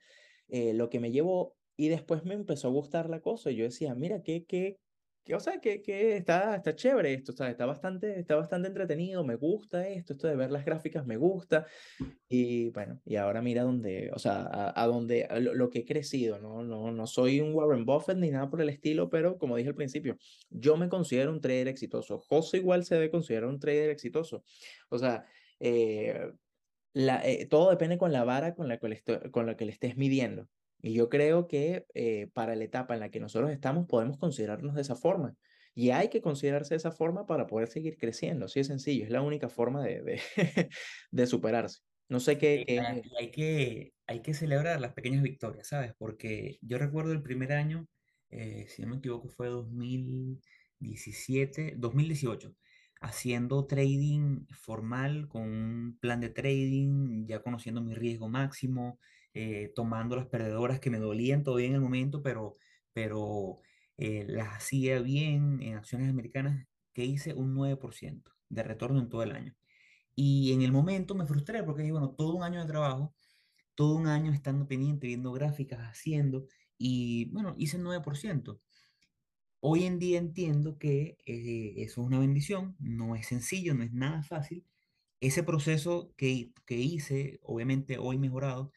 eh, 0.48 0.74
lo 0.74 0.90
que 0.90 1.00
me 1.00 1.12
llevó 1.12 1.56
y 1.78 1.90
después 1.90 2.24
me 2.26 2.34
empezó 2.34 2.68
a 2.68 2.72
gustar 2.72 3.10
la 3.10 3.22
cosa 3.22 3.52
y 3.52 3.56
yo 3.58 3.64
decía, 3.66 3.96
mira, 3.96 4.22
qué, 4.24 4.46
qué, 4.46 4.80
qué, 5.24 5.36
o 5.36 5.40
sea, 5.40 5.60
que, 5.60 5.82
que 5.82 6.18
está, 6.18 6.56
está 6.56 6.76
chévere 6.76 7.14
esto, 7.14 7.34
o 7.38 7.46
está 7.46 7.66
bastante, 7.66 8.20
está 8.20 8.36
bastante 8.36 8.68
entretenido, 8.70 9.24
me 9.24 9.36
gusta 9.36 9.88
esto, 9.88 10.14
esto 10.14 10.28
de 10.28 10.36
ver 10.36 10.52
las 10.52 10.66
gráficas 10.66 11.06
me 11.06 11.18
gusta 11.18 11.66
y 12.28 12.70
bueno, 12.72 13.02
y 13.06 13.16
ahora 13.18 13.42
mira 13.42 13.64
dónde, 13.64 14.12
o 14.14 14.20
sea, 14.20 14.42
a, 14.44 14.70
a 14.70 14.84
a 14.84 15.40
lo, 15.40 15.54
lo 15.56 15.70
que 15.70 15.80
he 15.80 15.86
crecido, 15.86 16.40
¿no? 16.40 16.64
No, 16.64 16.92
no 16.92 17.08
soy 17.08 17.42
un 17.42 17.54
Warren 17.54 17.86
Buffett 17.86 18.18
ni 18.18 18.30
nada 18.32 18.50
por 18.50 18.62
el 18.62 18.70
estilo, 18.70 19.10
pero 19.10 19.38
como 19.38 19.56
dije 19.58 19.70
al 19.70 19.76
principio, 19.76 20.18
yo 20.50 20.78
me 20.78 20.90
considero 20.90 21.32
un 21.32 21.42
trader 21.42 21.68
exitoso. 21.68 22.20
José 22.20 22.58
igual 22.58 22.86
se 22.86 22.96
debe 22.96 23.12
considerar 23.12 23.50
un 23.50 23.60
trader 23.60 23.90
exitoso. 23.90 24.44
O 24.90 25.00
sea, 25.00 25.26
eh, 25.60 26.32
la, 26.94 27.28
eh, 27.28 27.48
todo 27.48 27.70
depende 27.72 27.98
con 27.98 28.12
la 28.12 28.24
vara 28.24 28.56
con 28.56 28.68
la, 28.68 28.78
que 28.80 28.88
le 28.90 28.96
esto- 28.96 29.32
con 29.32 29.46
la 29.46 29.56
que 29.56 29.66
le 29.66 29.72
estés 29.72 29.98
midiendo. 29.98 30.50
Y 30.82 30.94
yo 30.94 31.10
creo 31.10 31.48
que 31.48 31.86
eh, 31.94 32.30
para 32.34 32.56
la 32.56 32.64
etapa 32.64 32.94
en 32.94 33.02
la 33.02 33.10
que 33.10 33.20
nosotros 33.20 33.52
estamos 33.52 33.86
podemos 33.88 34.18
considerarnos 34.18 34.76
de 34.76 34.82
esa 34.82 34.96
forma. 34.96 35.36
Y 35.76 35.92
hay 35.92 36.10
que 36.10 36.22
considerarse 36.22 36.74
de 36.74 36.78
esa 36.78 36.92
forma 36.92 37.26
para 37.26 37.48
poder 37.48 37.70
seguir 37.70 37.98
creciendo. 37.98 38.46
Así 38.46 38.60
de 38.60 38.66
sencillo, 38.66 39.06
es 39.06 39.12
la 39.12 39.22
única 39.22 39.50
forma 39.50 39.84
de, 39.84 40.02
de, 40.02 40.22
de 41.12 41.28
superarse. 41.28 41.80
No 42.10 42.20
sé 42.20 42.38
qué, 42.40 42.64
qué, 42.66 42.80
hay 43.20 43.32
que, 43.32 43.94
hay 44.08 44.22
que 44.22 44.34
celebrar 44.34 44.82
las 44.82 44.94
pequeñas 44.94 45.22
victorias, 45.22 45.68
¿sabes? 45.68 45.94
Porque 45.98 46.58
yo 46.62 46.80
recuerdo 46.80 47.12
el 47.12 47.22
primer 47.22 47.54
año, 47.54 47.88
eh, 48.32 48.66
si 48.68 48.82
no 48.82 48.88
me 48.88 48.98
equivoco, 48.98 49.30
fue 49.30 49.48
2017, 49.48 51.76
2018, 51.78 52.56
haciendo 53.00 53.68
trading 53.68 54.48
formal 54.50 55.28
con 55.28 55.44
un 55.44 56.00
plan 56.00 56.20
de 56.20 56.30
trading, 56.30 57.28
ya 57.28 57.44
conociendo 57.44 57.84
mi 57.84 57.94
riesgo 57.94 58.28
máximo, 58.28 59.00
eh, 59.34 59.72
tomando 59.76 60.16
las 60.16 60.28
perdedoras 60.28 60.80
que 60.80 60.90
me 60.90 61.00
dolían 61.00 61.44
todavía 61.44 61.68
en 61.68 61.76
el 61.76 61.82
momento, 61.82 62.22
pero, 62.24 62.58
pero 62.94 63.62
eh, 63.98 64.26
las 64.28 64.50
hacía 64.50 65.00
bien 65.02 65.62
en 65.62 65.76
acciones 65.78 66.10
americanas, 66.10 66.68
que 66.94 67.06
hice 67.06 67.34
un 67.34 67.54
9% 67.56 68.32
de 68.50 68.64
retorno 68.64 69.00
en 69.00 69.10
todo 69.10 69.24
el 69.24 69.32
año. 69.32 69.56
Y 70.16 70.54
en 70.54 70.62
el 70.64 70.72
momento 70.72 71.16
me 71.16 71.26
frustré 71.26 71.64
porque 71.64 71.84
dije, 71.84 71.94
bueno, 71.94 72.12
todo 72.18 72.36
un 72.36 72.44
año 72.44 72.60
de 72.62 72.68
trabajo, 72.68 73.16
todo 73.76 73.96
un 73.96 74.08
año 74.08 74.34
estando 74.34 74.68
pendiente, 74.68 75.08
viendo 75.08 75.32
gráficas, 75.32 75.80
haciendo, 75.82 76.46
y 76.78 77.26
bueno, 77.32 77.56
hice 77.58 77.78
el 77.78 77.84
9%. 77.84 78.60
Hoy 79.62 79.84
en 79.84 80.00
día 80.00 80.18
entiendo 80.18 80.78
que 80.78 81.18
eh, 81.26 81.74
eso 81.78 82.02
es 82.02 82.08
una 82.08 82.20
bendición, 82.20 82.76
no 82.80 83.16
es 83.16 83.28
sencillo, 83.28 83.74
no 83.76 83.84
es 83.84 83.92
nada 83.94 84.24
fácil. 84.24 84.66
Ese 85.22 85.44
proceso 85.44 86.14
que, 86.18 86.54
que 86.66 86.76
hice, 86.78 87.40
obviamente 87.44 87.98
hoy 87.98 88.18
mejorado, 88.18 88.72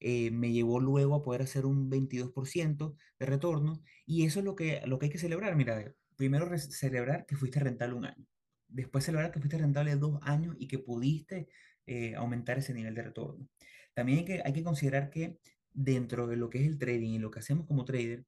eh, 0.00 0.30
me 0.30 0.52
llevó 0.52 0.80
luego 0.80 1.14
a 1.16 1.22
poder 1.22 1.42
hacer 1.42 1.66
un 1.66 1.90
22% 1.90 2.94
de 3.18 3.26
retorno 3.26 3.82
y 4.06 4.24
eso 4.24 4.38
es 4.40 4.44
lo 4.44 4.54
que, 4.54 4.82
lo 4.86 4.98
que 4.98 5.06
hay 5.06 5.12
que 5.12 5.18
celebrar. 5.18 5.56
Mira, 5.56 5.94
primero 6.16 6.56
celebrar 6.58 7.26
que 7.26 7.36
fuiste 7.36 7.60
rentable 7.60 7.94
un 7.94 8.04
año, 8.06 8.26
después 8.68 9.04
celebrar 9.04 9.30
que 9.32 9.40
fuiste 9.40 9.58
rentable 9.58 9.96
dos 9.96 10.18
años 10.22 10.56
y 10.58 10.68
que 10.68 10.78
pudiste 10.78 11.48
eh, 11.86 12.14
aumentar 12.16 12.58
ese 12.58 12.74
nivel 12.74 12.94
de 12.94 13.02
retorno. 13.02 13.48
También 13.94 14.18
hay 14.18 14.24
que, 14.24 14.42
hay 14.44 14.52
que 14.52 14.62
considerar 14.62 15.10
que 15.10 15.38
dentro 15.72 16.26
de 16.26 16.36
lo 16.36 16.50
que 16.50 16.60
es 16.60 16.66
el 16.66 16.78
trading 16.78 17.12
y 17.12 17.18
lo 17.18 17.30
que 17.30 17.40
hacemos 17.40 17.66
como 17.66 17.84
trader, 17.84 18.24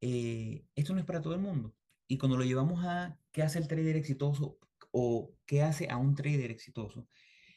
eh, 0.00 0.64
esto 0.74 0.92
no 0.92 1.00
es 1.00 1.06
para 1.06 1.22
todo 1.22 1.34
el 1.34 1.40
mundo. 1.40 1.74
Y 2.08 2.18
cuando 2.18 2.36
lo 2.36 2.44
llevamos 2.44 2.84
a 2.84 3.18
qué 3.32 3.42
hace 3.42 3.58
el 3.58 3.68
trader 3.68 3.96
exitoso 3.96 4.58
o 4.90 5.32
qué 5.46 5.62
hace 5.62 5.88
a 5.88 5.96
un 5.96 6.14
trader 6.14 6.50
exitoso, 6.50 7.08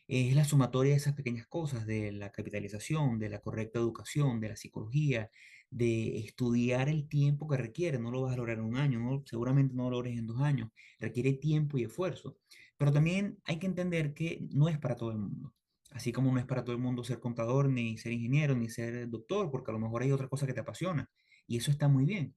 es 0.08 0.36
la 0.36 0.46
sumatoria 0.46 0.92
de 0.92 0.98
esas 0.98 1.14
pequeñas 1.14 1.48
cosas, 1.48 1.86
de 1.86 2.12
la 2.12 2.32
capitalización, 2.32 3.20
de 3.20 3.30
la 3.30 3.40
correcta 3.40 3.80
educación, 3.80 4.40
de 4.40 4.50
la 4.50 4.56
psicología, 4.56 5.30
de 5.70 6.20
estudiar 6.20 6.90
el 6.90 7.08
tiempo 7.10 7.48
que 7.48 7.58
requiere. 7.58 8.00
No 8.00 8.12
lo 8.12 8.22
vas 8.22 8.34
a 8.34 8.38
lograr 8.38 8.58
en 8.58 8.64
un 8.64 8.78
año, 8.78 9.00
no, 9.00 9.24
seguramente 9.26 9.76
no 9.76 9.84
lo 9.86 9.98
logres 9.98 10.18
en 10.18 10.28
dos 10.28 10.42
años. 10.42 10.70
Requiere 11.00 11.34
tiempo 11.34 11.78
y 11.78 11.84
esfuerzo. 11.84 12.38
Pero 12.78 12.92
también 12.92 13.40
hay 13.46 13.60
que 13.60 13.68
entender 13.68 14.14
que 14.14 14.46
no 14.52 14.70
es 14.70 14.78
para 14.78 14.96
todo 14.96 15.12
el 15.12 15.18
mundo. 15.18 15.54
Así 15.92 16.12
como 16.12 16.32
no 16.32 16.40
es 16.40 16.46
para 16.46 16.64
todo 16.64 16.76
el 16.76 16.82
mundo 16.82 17.04
ser 17.04 17.20
contador, 17.20 17.70
ni 17.70 17.98
ser 17.98 18.12
ingeniero, 18.12 18.56
ni 18.56 18.70
ser 18.70 19.10
doctor, 19.10 19.50
porque 19.52 19.72
a 19.72 19.74
lo 19.74 19.80
mejor 19.80 20.04
hay 20.04 20.12
otra 20.12 20.28
cosa 20.28 20.46
que 20.46 20.54
te 20.54 20.60
apasiona. 20.62 21.10
Y 21.48 21.58
eso 21.58 21.72
está 21.72 21.88
muy 21.88 22.06
bien. 22.06 22.36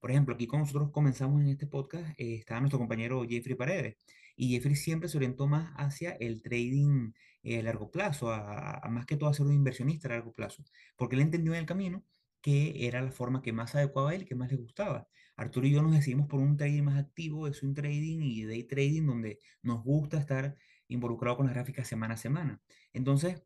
Por 0.00 0.10
ejemplo, 0.10 0.34
aquí 0.34 0.46
cuando 0.46 0.66
nosotros 0.66 0.90
comenzamos 0.90 1.40
en 1.42 1.48
este 1.48 1.66
podcast, 1.66 2.08
eh, 2.18 2.36
estaba 2.36 2.60
nuestro 2.60 2.78
compañero 2.78 3.24
Jeffrey 3.28 3.54
Paredes. 3.54 3.96
Y 4.36 4.50
Jeffrey 4.50 4.76
siempre 4.76 5.08
se 5.08 5.16
orientó 5.16 5.46
más 5.46 5.72
hacia 5.76 6.12
el 6.12 6.42
trading 6.42 7.12
eh, 7.42 7.60
a 7.60 7.62
largo 7.62 7.90
plazo, 7.90 8.30
a, 8.30 8.82
más 8.90 9.06
que 9.06 9.16
todo 9.16 9.30
a 9.30 9.34
ser 9.34 9.46
un 9.46 9.54
inversionista 9.54 10.08
a 10.08 10.12
largo 10.12 10.32
plazo, 10.32 10.64
porque 10.96 11.16
él 11.16 11.22
entendió 11.22 11.54
en 11.54 11.60
el 11.60 11.66
camino 11.66 12.04
que 12.42 12.86
era 12.86 13.02
la 13.02 13.10
forma 13.10 13.42
que 13.42 13.52
más 13.52 13.74
adecuaba 13.74 14.10
a 14.10 14.14
él, 14.14 14.24
que 14.24 14.36
más 14.36 14.50
le 14.50 14.56
gustaba. 14.56 15.08
Arturo 15.36 15.66
y 15.66 15.72
yo 15.72 15.82
nos 15.82 15.92
decidimos 15.92 16.28
por 16.28 16.40
un 16.40 16.56
trading 16.56 16.84
más 16.84 16.98
activo, 16.98 17.48
es 17.48 17.62
un 17.62 17.74
trading 17.74 18.20
y 18.22 18.44
day 18.44 18.62
trading 18.64 19.06
donde 19.06 19.40
nos 19.62 19.82
gusta 19.82 20.18
estar 20.18 20.56
involucrado 20.88 21.38
con 21.38 21.46
las 21.46 21.54
gráficas 21.54 21.88
semana 21.88 22.14
a 22.14 22.16
semana. 22.16 22.60
Entonces, 22.92 23.42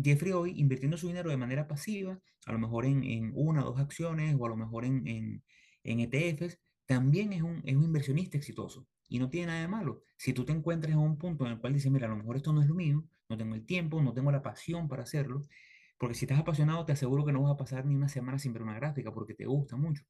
Jeffrey 0.00 0.32
hoy 0.32 0.52
invirtiendo 0.56 0.96
su 0.96 1.08
dinero 1.08 1.30
de 1.30 1.36
manera 1.36 1.66
pasiva, 1.66 2.20
a 2.46 2.52
lo 2.52 2.58
mejor 2.58 2.86
en, 2.86 3.02
en 3.02 3.32
una 3.34 3.64
o 3.64 3.70
dos 3.72 3.80
acciones 3.80 4.36
o 4.38 4.46
a 4.46 4.48
lo 4.48 4.56
mejor 4.56 4.84
en, 4.84 5.06
en, 5.06 6.00
ETFs, 6.00 6.58
también 6.84 7.32
es 7.32 7.42
un, 7.42 7.62
es 7.64 7.74
un 7.74 7.84
inversionista 7.84 8.36
exitoso. 8.36 8.86
Y 9.08 9.18
no 9.18 9.28
tiene 9.30 9.48
nada 9.48 9.60
de 9.60 9.68
malo. 9.68 10.02
Si 10.16 10.32
tú 10.32 10.44
te 10.44 10.52
encuentras 10.52 10.92
en 10.92 10.98
un 10.98 11.18
punto 11.18 11.46
en 11.46 11.52
el 11.52 11.58
cual 11.60 11.72
dices, 11.74 11.90
mira, 11.90 12.06
a 12.06 12.10
lo 12.10 12.16
mejor 12.16 12.36
esto 12.36 12.52
no 12.52 12.62
es 12.62 12.68
lo 12.68 12.74
mío, 12.74 13.04
no 13.28 13.36
tengo 13.36 13.54
el 13.54 13.64
tiempo, 13.66 14.02
no 14.02 14.12
tengo 14.14 14.30
la 14.32 14.42
pasión 14.42 14.88
para 14.88 15.02
hacerlo, 15.02 15.42
porque 15.98 16.14
si 16.14 16.24
estás 16.24 16.38
apasionado, 16.38 16.84
te 16.84 16.92
aseguro 16.92 17.24
que 17.24 17.32
no 17.32 17.42
vas 17.42 17.52
a 17.52 17.56
pasar 17.56 17.86
ni 17.86 17.94
una 17.94 18.08
semana 18.08 18.38
sin 18.38 18.52
ver 18.52 18.62
una 18.62 18.74
gráfica 18.74 19.12
porque 19.12 19.34
te 19.34 19.46
gusta 19.46 19.76
mucho. 19.76 20.04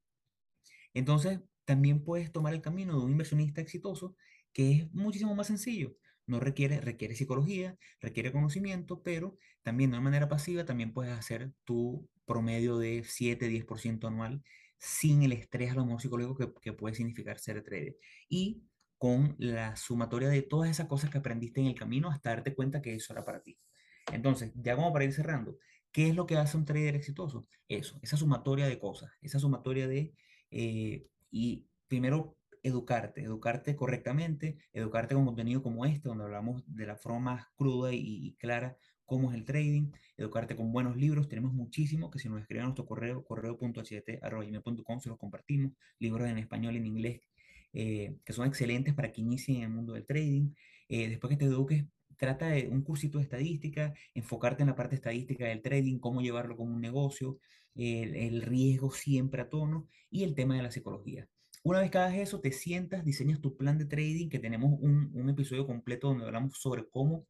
Entonces, 0.95 1.41
también 1.65 2.03
puedes 2.03 2.33
tomar 2.33 2.55
el 2.55 2.63
camino 2.63 2.99
de 2.99 3.05
un 3.05 3.13
inversionista 3.13 3.61
exitoso 3.61 4.17
que 4.53 4.73
es 4.73 4.95
muchísimo 4.95 5.35
más 5.35 5.49
sencillo. 5.49 5.97
No 6.27 6.41
requiere, 6.41 6.81
requiere 6.81 7.15
psicología, 7.15 7.77
requiere 8.01 8.33
conocimiento, 8.33 9.03
pero 9.03 9.37
también 9.63 9.91
de 9.91 9.97
una 9.99 10.05
manera 10.05 10.29
pasiva 10.29 10.65
también 10.65 10.93
puedes 10.93 11.13
hacer 11.13 11.53
tu 11.65 12.09
promedio 12.25 12.79
de 12.79 13.05
7-10% 13.05 14.09
anual 14.09 14.43
sin 14.79 15.23
el 15.23 15.33
estrés 15.33 15.73
a 15.73 15.75
lo 15.75 15.85
mejor 15.85 16.03
psicológico 16.03 16.37
que, 16.37 16.61
que 16.61 16.73
puede 16.73 16.95
significar 16.95 17.39
ser 17.39 17.63
trader. 17.63 17.97
Y 18.29 18.63
con 18.99 19.37
la 19.39 19.77
sumatoria 19.77 20.29
de 20.29 20.43
todas 20.43 20.71
esas 20.71 20.87
cosas 20.87 21.11
que 21.11 21.19
aprendiste 21.19 21.61
en 21.61 21.67
el 21.67 21.75
camino 21.75 22.11
hasta 22.11 22.31
darte 22.31 22.55
cuenta 22.55 22.83
que 22.83 22.95
eso 22.95 23.13
era 23.13 23.25
para 23.25 23.43
ti. 23.43 23.59
Entonces, 24.13 24.53
ya 24.55 24.77
como 24.77 24.93
para 24.93 25.05
ir 25.05 25.13
cerrando, 25.13 25.59
¿qué 25.93 26.09
es 26.09 26.15
lo 26.15 26.27
que 26.27 26.37
hace 26.37 26.57
un 26.57 26.65
trader 26.65 26.97
exitoso? 26.97 27.47
Eso, 27.69 27.99
esa 28.03 28.17
sumatoria 28.17 28.67
de 28.67 28.79
cosas, 28.79 29.11
esa 29.21 29.39
sumatoria 29.39 29.89
de, 29.89 30.15
eh, 30.51 31.07
y 31.31 31.67
primero 31.89 32.37
educarte, 32.63 33.23
educarte 33.23 33.77
correctamente, 33.77 34.59
educarte 34.73 35.15
con 35.15 35.25
contenido 35.25 35.63
como 35.63 35.87
este, 35.87 36.09
donde 36.09 36.25
hablamos 36.25 36.65
de 36.67 36.87
la 36.87 36.97
forma 36.97 37.21
más 37.21 37.47
cruda 37.57 37.93
y, 37.93 38.35
clara 38.39 38.77
cómo 39.05 39.31
es 39.31 39.37
el 39.37 39.45
trading, 39.45 39.93
educarte 40.17 40.57
con 40.57 40.73
buenos 40.73 40.97
libros, 40.97 41.29
tenemos 41.29 41.53
muchísimos, 41.53 42.11
que 42.11 42.19
si 42.19 42.29
nos 42.29 42.41
escriben 42.41 42.63
a 42.63 42.67
nuestro 42.67 42.87
correo, 42.87 43.25
correo.ht.com, 43.25 45.01
se 45.01 45.09
los 45.09 45.19
compartimos, 45.19 45.73
libros 46.01 46.29
en 46.29 46.39
español, 46.39 46.75
en 46.75 46.87
inglés, 46.87 47.21
eh, 47.79 48.17
que 48.25 48.33
son 48.33 48.47
excelentes 48.47 48.95
para 48.95 49.12
que 49.12 49.21
inicien 49.21 49.59
en 49.59 49.62
el 49.65 49.71
mundo 49.71 49.93
del 49.93 50.07
trading. 50.07 50.55
Eh, 50.89 51.11
después 51.11 51.31
que 51.31 51.37
te 51.37 51.45
eduques, 51.45 51.85
trata 52.17 52.49
de 52.49 52.69
un 52.69 52.83
cursito 52.83 53.19
de 53.19 53.25
estadística, 53.25 53.93
enfocarte 54.15 54.62
en 54.62 54.69
la 54.69 54.75
parte 54.75 54.95
estadística 54.95 55.45
del 55.47 55.61
trading, 55.61 55.99
cómo 55.99 56.23
llevarlo 56.23 56.57
como 56.57 56.75
un 56.75 56.81
negocio, 56.81 57.39
el, 57.75 58.41
riesgo 58.41 58.91
siempre 58.91 59.43
a 59.43 59.51
tono 59.51 59.87
y 60.11 60.25
el 60.25 60.35
tema 60.35 60.57
de 60.57 60.62
la 60.62 60.71
psicología. 60.71 61.29
Una 61.62 61.81
vez 61.81 61.91
que 61.91 61.99
hagas 61.99 62.15
eso, 62.15 62.41
te 62.41 62.51
sientas, 62.51 63.05
diseñas 63.05 63.43
tu 63.43 63.55
plan 63.59 63.77
de 63.77 63.85
trading, 63.85 64.31
que 64.31 64.39
tenemos 64.39 64.79
un, 64.81 65.11
un 65.12 65.29
episodio 65.29 65.67
completo 65.67 66.09
donde 66.09 66.25
hablamos 66.25 66.57
sobre 66.59 66.89
cómo 66.89 67.27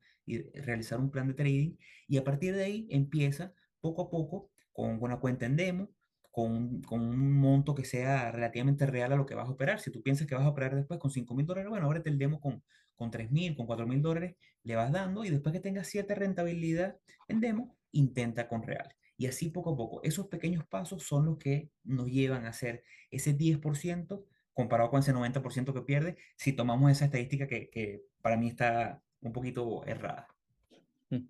realizar 0.55 1.01
un 1.01 1.11
plan 1.11 1.27
de 1.27 1.35
trading 1.35 1.77
y 2.07 2.19
a 2.19 2.25
partir 2.25 2.55
de 2.55 2.63
ahí 2.63 2.87
empieza 2.91 3.53
poco 3.81 4.03
a 4.03 4.11
poco 4.11 4.51
con 4.73 5.03
una 5.03 5.19
cuenta 5.19 5.47
en 5.47 5.57
demo, 5.57 5.91
con, 6.37 6.83
con, 6.83 7.01
un 7.01 7.33
monto 7.33 7.75
que 7.75 7.87
sea 7.87 8.31
relativamente 8.31 8.85
real 8.85 9.11
a 9.11 9.17
lo 9.17 9.25
que 9.25 9.35
vas 9.35 9.49
a 9.49 9.53
operar. 9.53 9.81
Si 9.81 9.91
tú 9.91 10.03
piensas 10.03 10.27
que 10.27 10.35
vas 10.35 10.45
a 10.45 10.51
operar 10.51 10.77
después 10.77 11.01
con 11.01 11.11
5 11.11 11.35
mil 11.35 11.47
dólares, 11.47 11.71
bueno, 11.71 11.87
ahora 11.87 12.03
te 12.03 12.11
el 12.11 12.19
demo 12.19 12.43
con, 12.43 12.63
con 12.95 13.11
3 13.11 13.31
mil, 13.31 13.57
con 13.57 13.65
4 13.65 13.87
mil 13.87 14.03
dólares, 14.03 14.37
le 14.63 14.77
vas 14.77 14.93
dando 14.93 15.25
y 15.25 15.31
después 15.31 15.55
que 15.55 15.61
tengas 15.61 15.87
cierta 15.87 16.15
rentabilidad 16.15 16.99
en 17.29 17.41
demo, 17.41 17.75
intenta 17.91 18.49
con 18.49 18.63
real. 18.63 18.95
Y 19.17 19.29
así 19.29 19.49
poco 19.49 19.73
a 19.73 19.77
poco, 19.79 20.03
esos 20.03 20.27
pequeños 20.27 20.67
pasos 20.67 21.05
son 21.05 21.25
los 21.25 21.39
que 21.39 21.71
nos 21.85 22.09
llevan 22.09 22.45
a 22.45 22.51
hacer 22.51 22.85
ese 23.11 23.33
10% 23.35 24.23
comparado 24.53 24.91
con 24.91 25.01
ese 25.01 25.15
90% 25.15 25.73
que 25.73 25.83
pierde 25.83 26.19
si 26.37 26.53
tomamos 26.53 26.93
esa 26.93 27.07
estadística 27.07 27.47
que, 27.47 27.71
que 27.71 28.03
para 28.21 28.37
mí 28.37 28.49
está 28.49 29.03
un 29.23 29.33
poquito 29.33 29.87
errada. 29.87 30.29
Mm. 31.09 31.29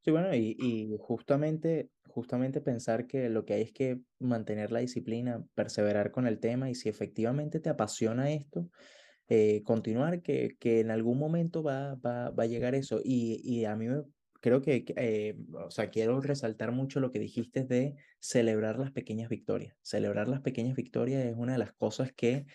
Sí, 0.00 0.10
bueno, 0.10 0.34
y, 0.34 0.56
y 0.58 0.96
justamente 0.98 1.90
justamente 2.18 2.60
pensar 2.60 3.06
que 3.06 3.28
lo 3.28 3.44
que 3.44 3.54
hay 3.54 3.62
es 3.62 3.72
que 3.72 4.00
mantener 4.18 4.72
la 4.72 4.80
disciplina, 4.80 5.44
perseverar 5.54 6.10
con 6.10 6.26
el 6.26 6.40
tema 6.40 6.68
y 6.68 6.74
si 6.74 6.88
efectivamente 6.88 7.60
te 7.60 7.68
apasiona 7.68 8.32
esto, 8.32 8.68
eh, 9.28 9.62
continuar, 9.62 10.20
que, 10.20 10.56
que 10.58 10.80
en 10.80 10.90
algún 10.90 11.16
momento 11.16 11.62
va, 11.62 11.94
va, 11.94 12.30
va 12.30 12.42
a 12.42 12.46
llegar 12.46 12.74
eso. 12.74 13.00
Y, 13.04 13.40
y 13.44 13.66
a 13.66 13.76
mí 13.76 13.86
creo 14.40 14.62
que, 14.62 14.84
eh, 14.96 15.38
o 15.52 15.70
sea, 15.70 15.90
quiero 15.90 16.20
resaltar 16.20 16.72
mucho 16.72 16.98
lo 16.98 17.12
que 17.12 17.20
dijiste 17.20 17.62
de 17.62 17.94
celebrar 18.18 18.80
las 18.80 18.90
pequeñas 18.90 19.28
victorias. 19.28 19.76
Celebrar 19.80 20.26
las 20.26 20.40
pequeñas 20.40 20.74
victorias 20.74 21.24
es 21.24 21.36
una 21.36 21.52
de 21.52 21.58
las 21.58 21.72
cosas 21.72 22.12
que 22.12 22.46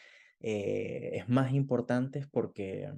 eh, 0.42 1.12
es 1.14 1.30
más 1.30 1.54
importante 1.54 2.28
porque 2.32 2.92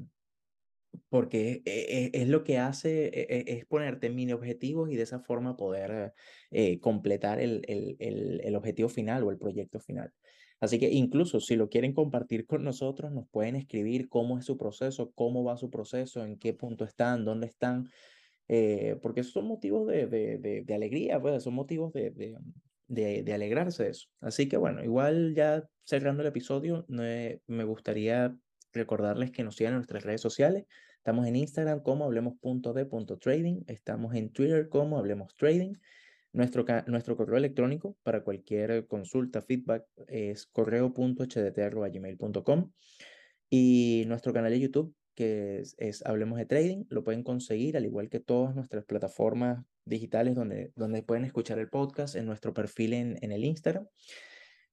porque 1.09 1.61
e, 1.65 2.11
e, 2.13 2.21
es, 2.21 2.27
lo 2.27 2.43
que 2.43 2.57
hace, 2.57 3.05
e, 3.07 3.45
es 3.47 3.65
ponerte 3.65 4.09
mini 4.09 4.33
objetivos 4.33 4.89
y 4.89 4.95
de 4.95 5.03
esa 5.03 5.19
forma 5.19 5.57
poder 5.57 6.13
eh, 6.51 6.79
completar 6.79 7.39
el, 7.39 7.63
el, 7.67 7.95
el, 7.99 8.41
el, 8.43 8.55
objetivo 8.55 8.89
final 8.89 9.23
o 9.23 9.31
el 9.31 9.37
proyecto 9.37 9.79
final. 9.79 10.11
Así 10.59 10.79
que 10.79 10.89
incluso 10.89 11.39
si 11.39 11.55
lo 11.55 11.69
quieren 11.69 11.93
compartir 11.93 12.45
con 12.45 12.63
nosotros, 12.63 13.11
nos 13.11 13.27
pueden 13.29 13.55
escribir 13.55 14.09
cómo 14.09 14.37
es 14.37 14.45
su 14.45 14.57
proceso, 14.57 15.11
cómo 15.13 15.43
va 15.43 15.57
su 15.57 15.69
proceso, 15.69 16.23
en 16.23 16.37
qué 16.37 16.53
punto 16.53 16.85
están, 16.85 17.25
dónde 17.25 17.47
están, 17.47 17.89
eh, 18.47 18.97
porque 19.01 19.23
son 19.23 19.47
motivos 19.47 19.87
de, 19.87 20.07
de, 20.07 20.63
de, 20.63 20.73
alegría, 20.73 21.19
pues, 21.19 21.43
son 21.43 21.55
motivos 21.55 21.91
de, 21.93 22.11
de, 22.87 23.23
de, 23.23 23.33
alegrarse 23.33 23.83
de 23.83 23.89
eso. 23.89 24.07
Así 24.21 24.47
que 24.47 24.57
bueno, 24.57 24.83
igual 24.83 25.35
ya 25.35 25.63
cerrando 25.83 26.21
el 26.21 26.29
episodio, 26.29 26.85
me 26.87 27.63
gustaría 27.65 28.35
recordarles 28.75 29.31
que 29.31 29.43
nos 29.43 29.55
sigan 29.55 29.73
en 29.73 29.77
nuestras 29.77 30.03
redes 30.03 30.21
sociales. 30.21 30.65
Estamos 30.97 31.25
en 31.27 31.35
Instagram 31.35 31.81
como 31.81 32.05
hablemos.de.trading. 32.05 33.63
Estamos 33.67 34.15
en 34.15 34.31
Twitter 34.31 34.69
como 34.69 34.97
hablemos 34.97 35.35
trading. 35.35 35.73
Nuestro, 36.33 36.65
nuestro 36.87 37.15
correo 37.15 37.37
electrónico 37.37 37.95
para 38.03 38.23
cualquier 38.23 38.87
consulta, 38.87 39.41
feedback 39.41 39.85
es 40.07 40.47
correo.hdt.gmail.com 40.47 42.71
y 43.49 44.03
nuestro 44.07 44.33
canal 44.33 44.51
de 44.51 44.59
YouTube 44.59 44.93
que 45.15 45.63
es, 45.77 46.05
Hablemos 46.05 46.37
de 46.37 46.45
Trading. 46.45 46.83
Lo 46.89 47.03
pueden 47.03 47.23
conseguir 47.23 47.77
al 47.77 47.85
igual 47.85 48.09
que 48.09 48.19
todas 48.19 48.53
nuestras 48.53 48.85
plataformas 48.85 49.65
digitales 49.85 50.35
donde, 50.35 50.71
donde 50.75 51.03
pueden 51.03 51.25
escuchar 51.25 51.59
el 51.59 51.69
podcast 51.69 52.15
en 52.15 52.25
nuestro 52.25 52.53
perfil 52.53 52.93
en, 52.93 53.17
en 53.21 53.31
el 53.31 53.45
Instagram. 53.45 53.87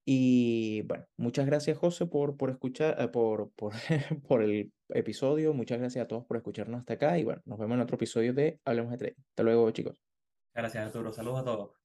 Y 0.05 0.83
bueno, 0.83 1.07
muchas 1.17 1.47
gracias 1.47 1.79
José 1.79 2.07
por, 2.07 2.37
por 2.37 2.51
escuchar, 2.51 3.01
eh, 3.01 3.09
por, 3.09 3.53
por, 3.53 3.73
por 4.29 4.43
el 4.43 4.73
episodio. 4.89 5.55
Muchas 5.55 5.79
gracias 5.79 6.05
a 6.05 6.09
todos 6.09 6.25
por 6.27 6.37
escucharnos 6.37 6.81
hasta 6.81 6.95
acá. 6.95 7.19
Y 7.19 7.25
bueno, 7.25 7.43
nos 7.45 7.59
vemos 7.59 7.77
en 7.77 7.83
otro 7.83 7.97
episodio 7.97 8.35
de 8.35 8.61
Hablemos 8.65 8.93
de 8.93 8.99
Trading. 8.99 9.23
Hasta 9.31 9.43
luego, 9.43 9.71
chicos. 9.71 9.97
Gracias, 10.55 10.87
Arturo. 10.87 11.13
Saludos 11.13 11.41
a 11.41 11.45
todos. 11.45 11.82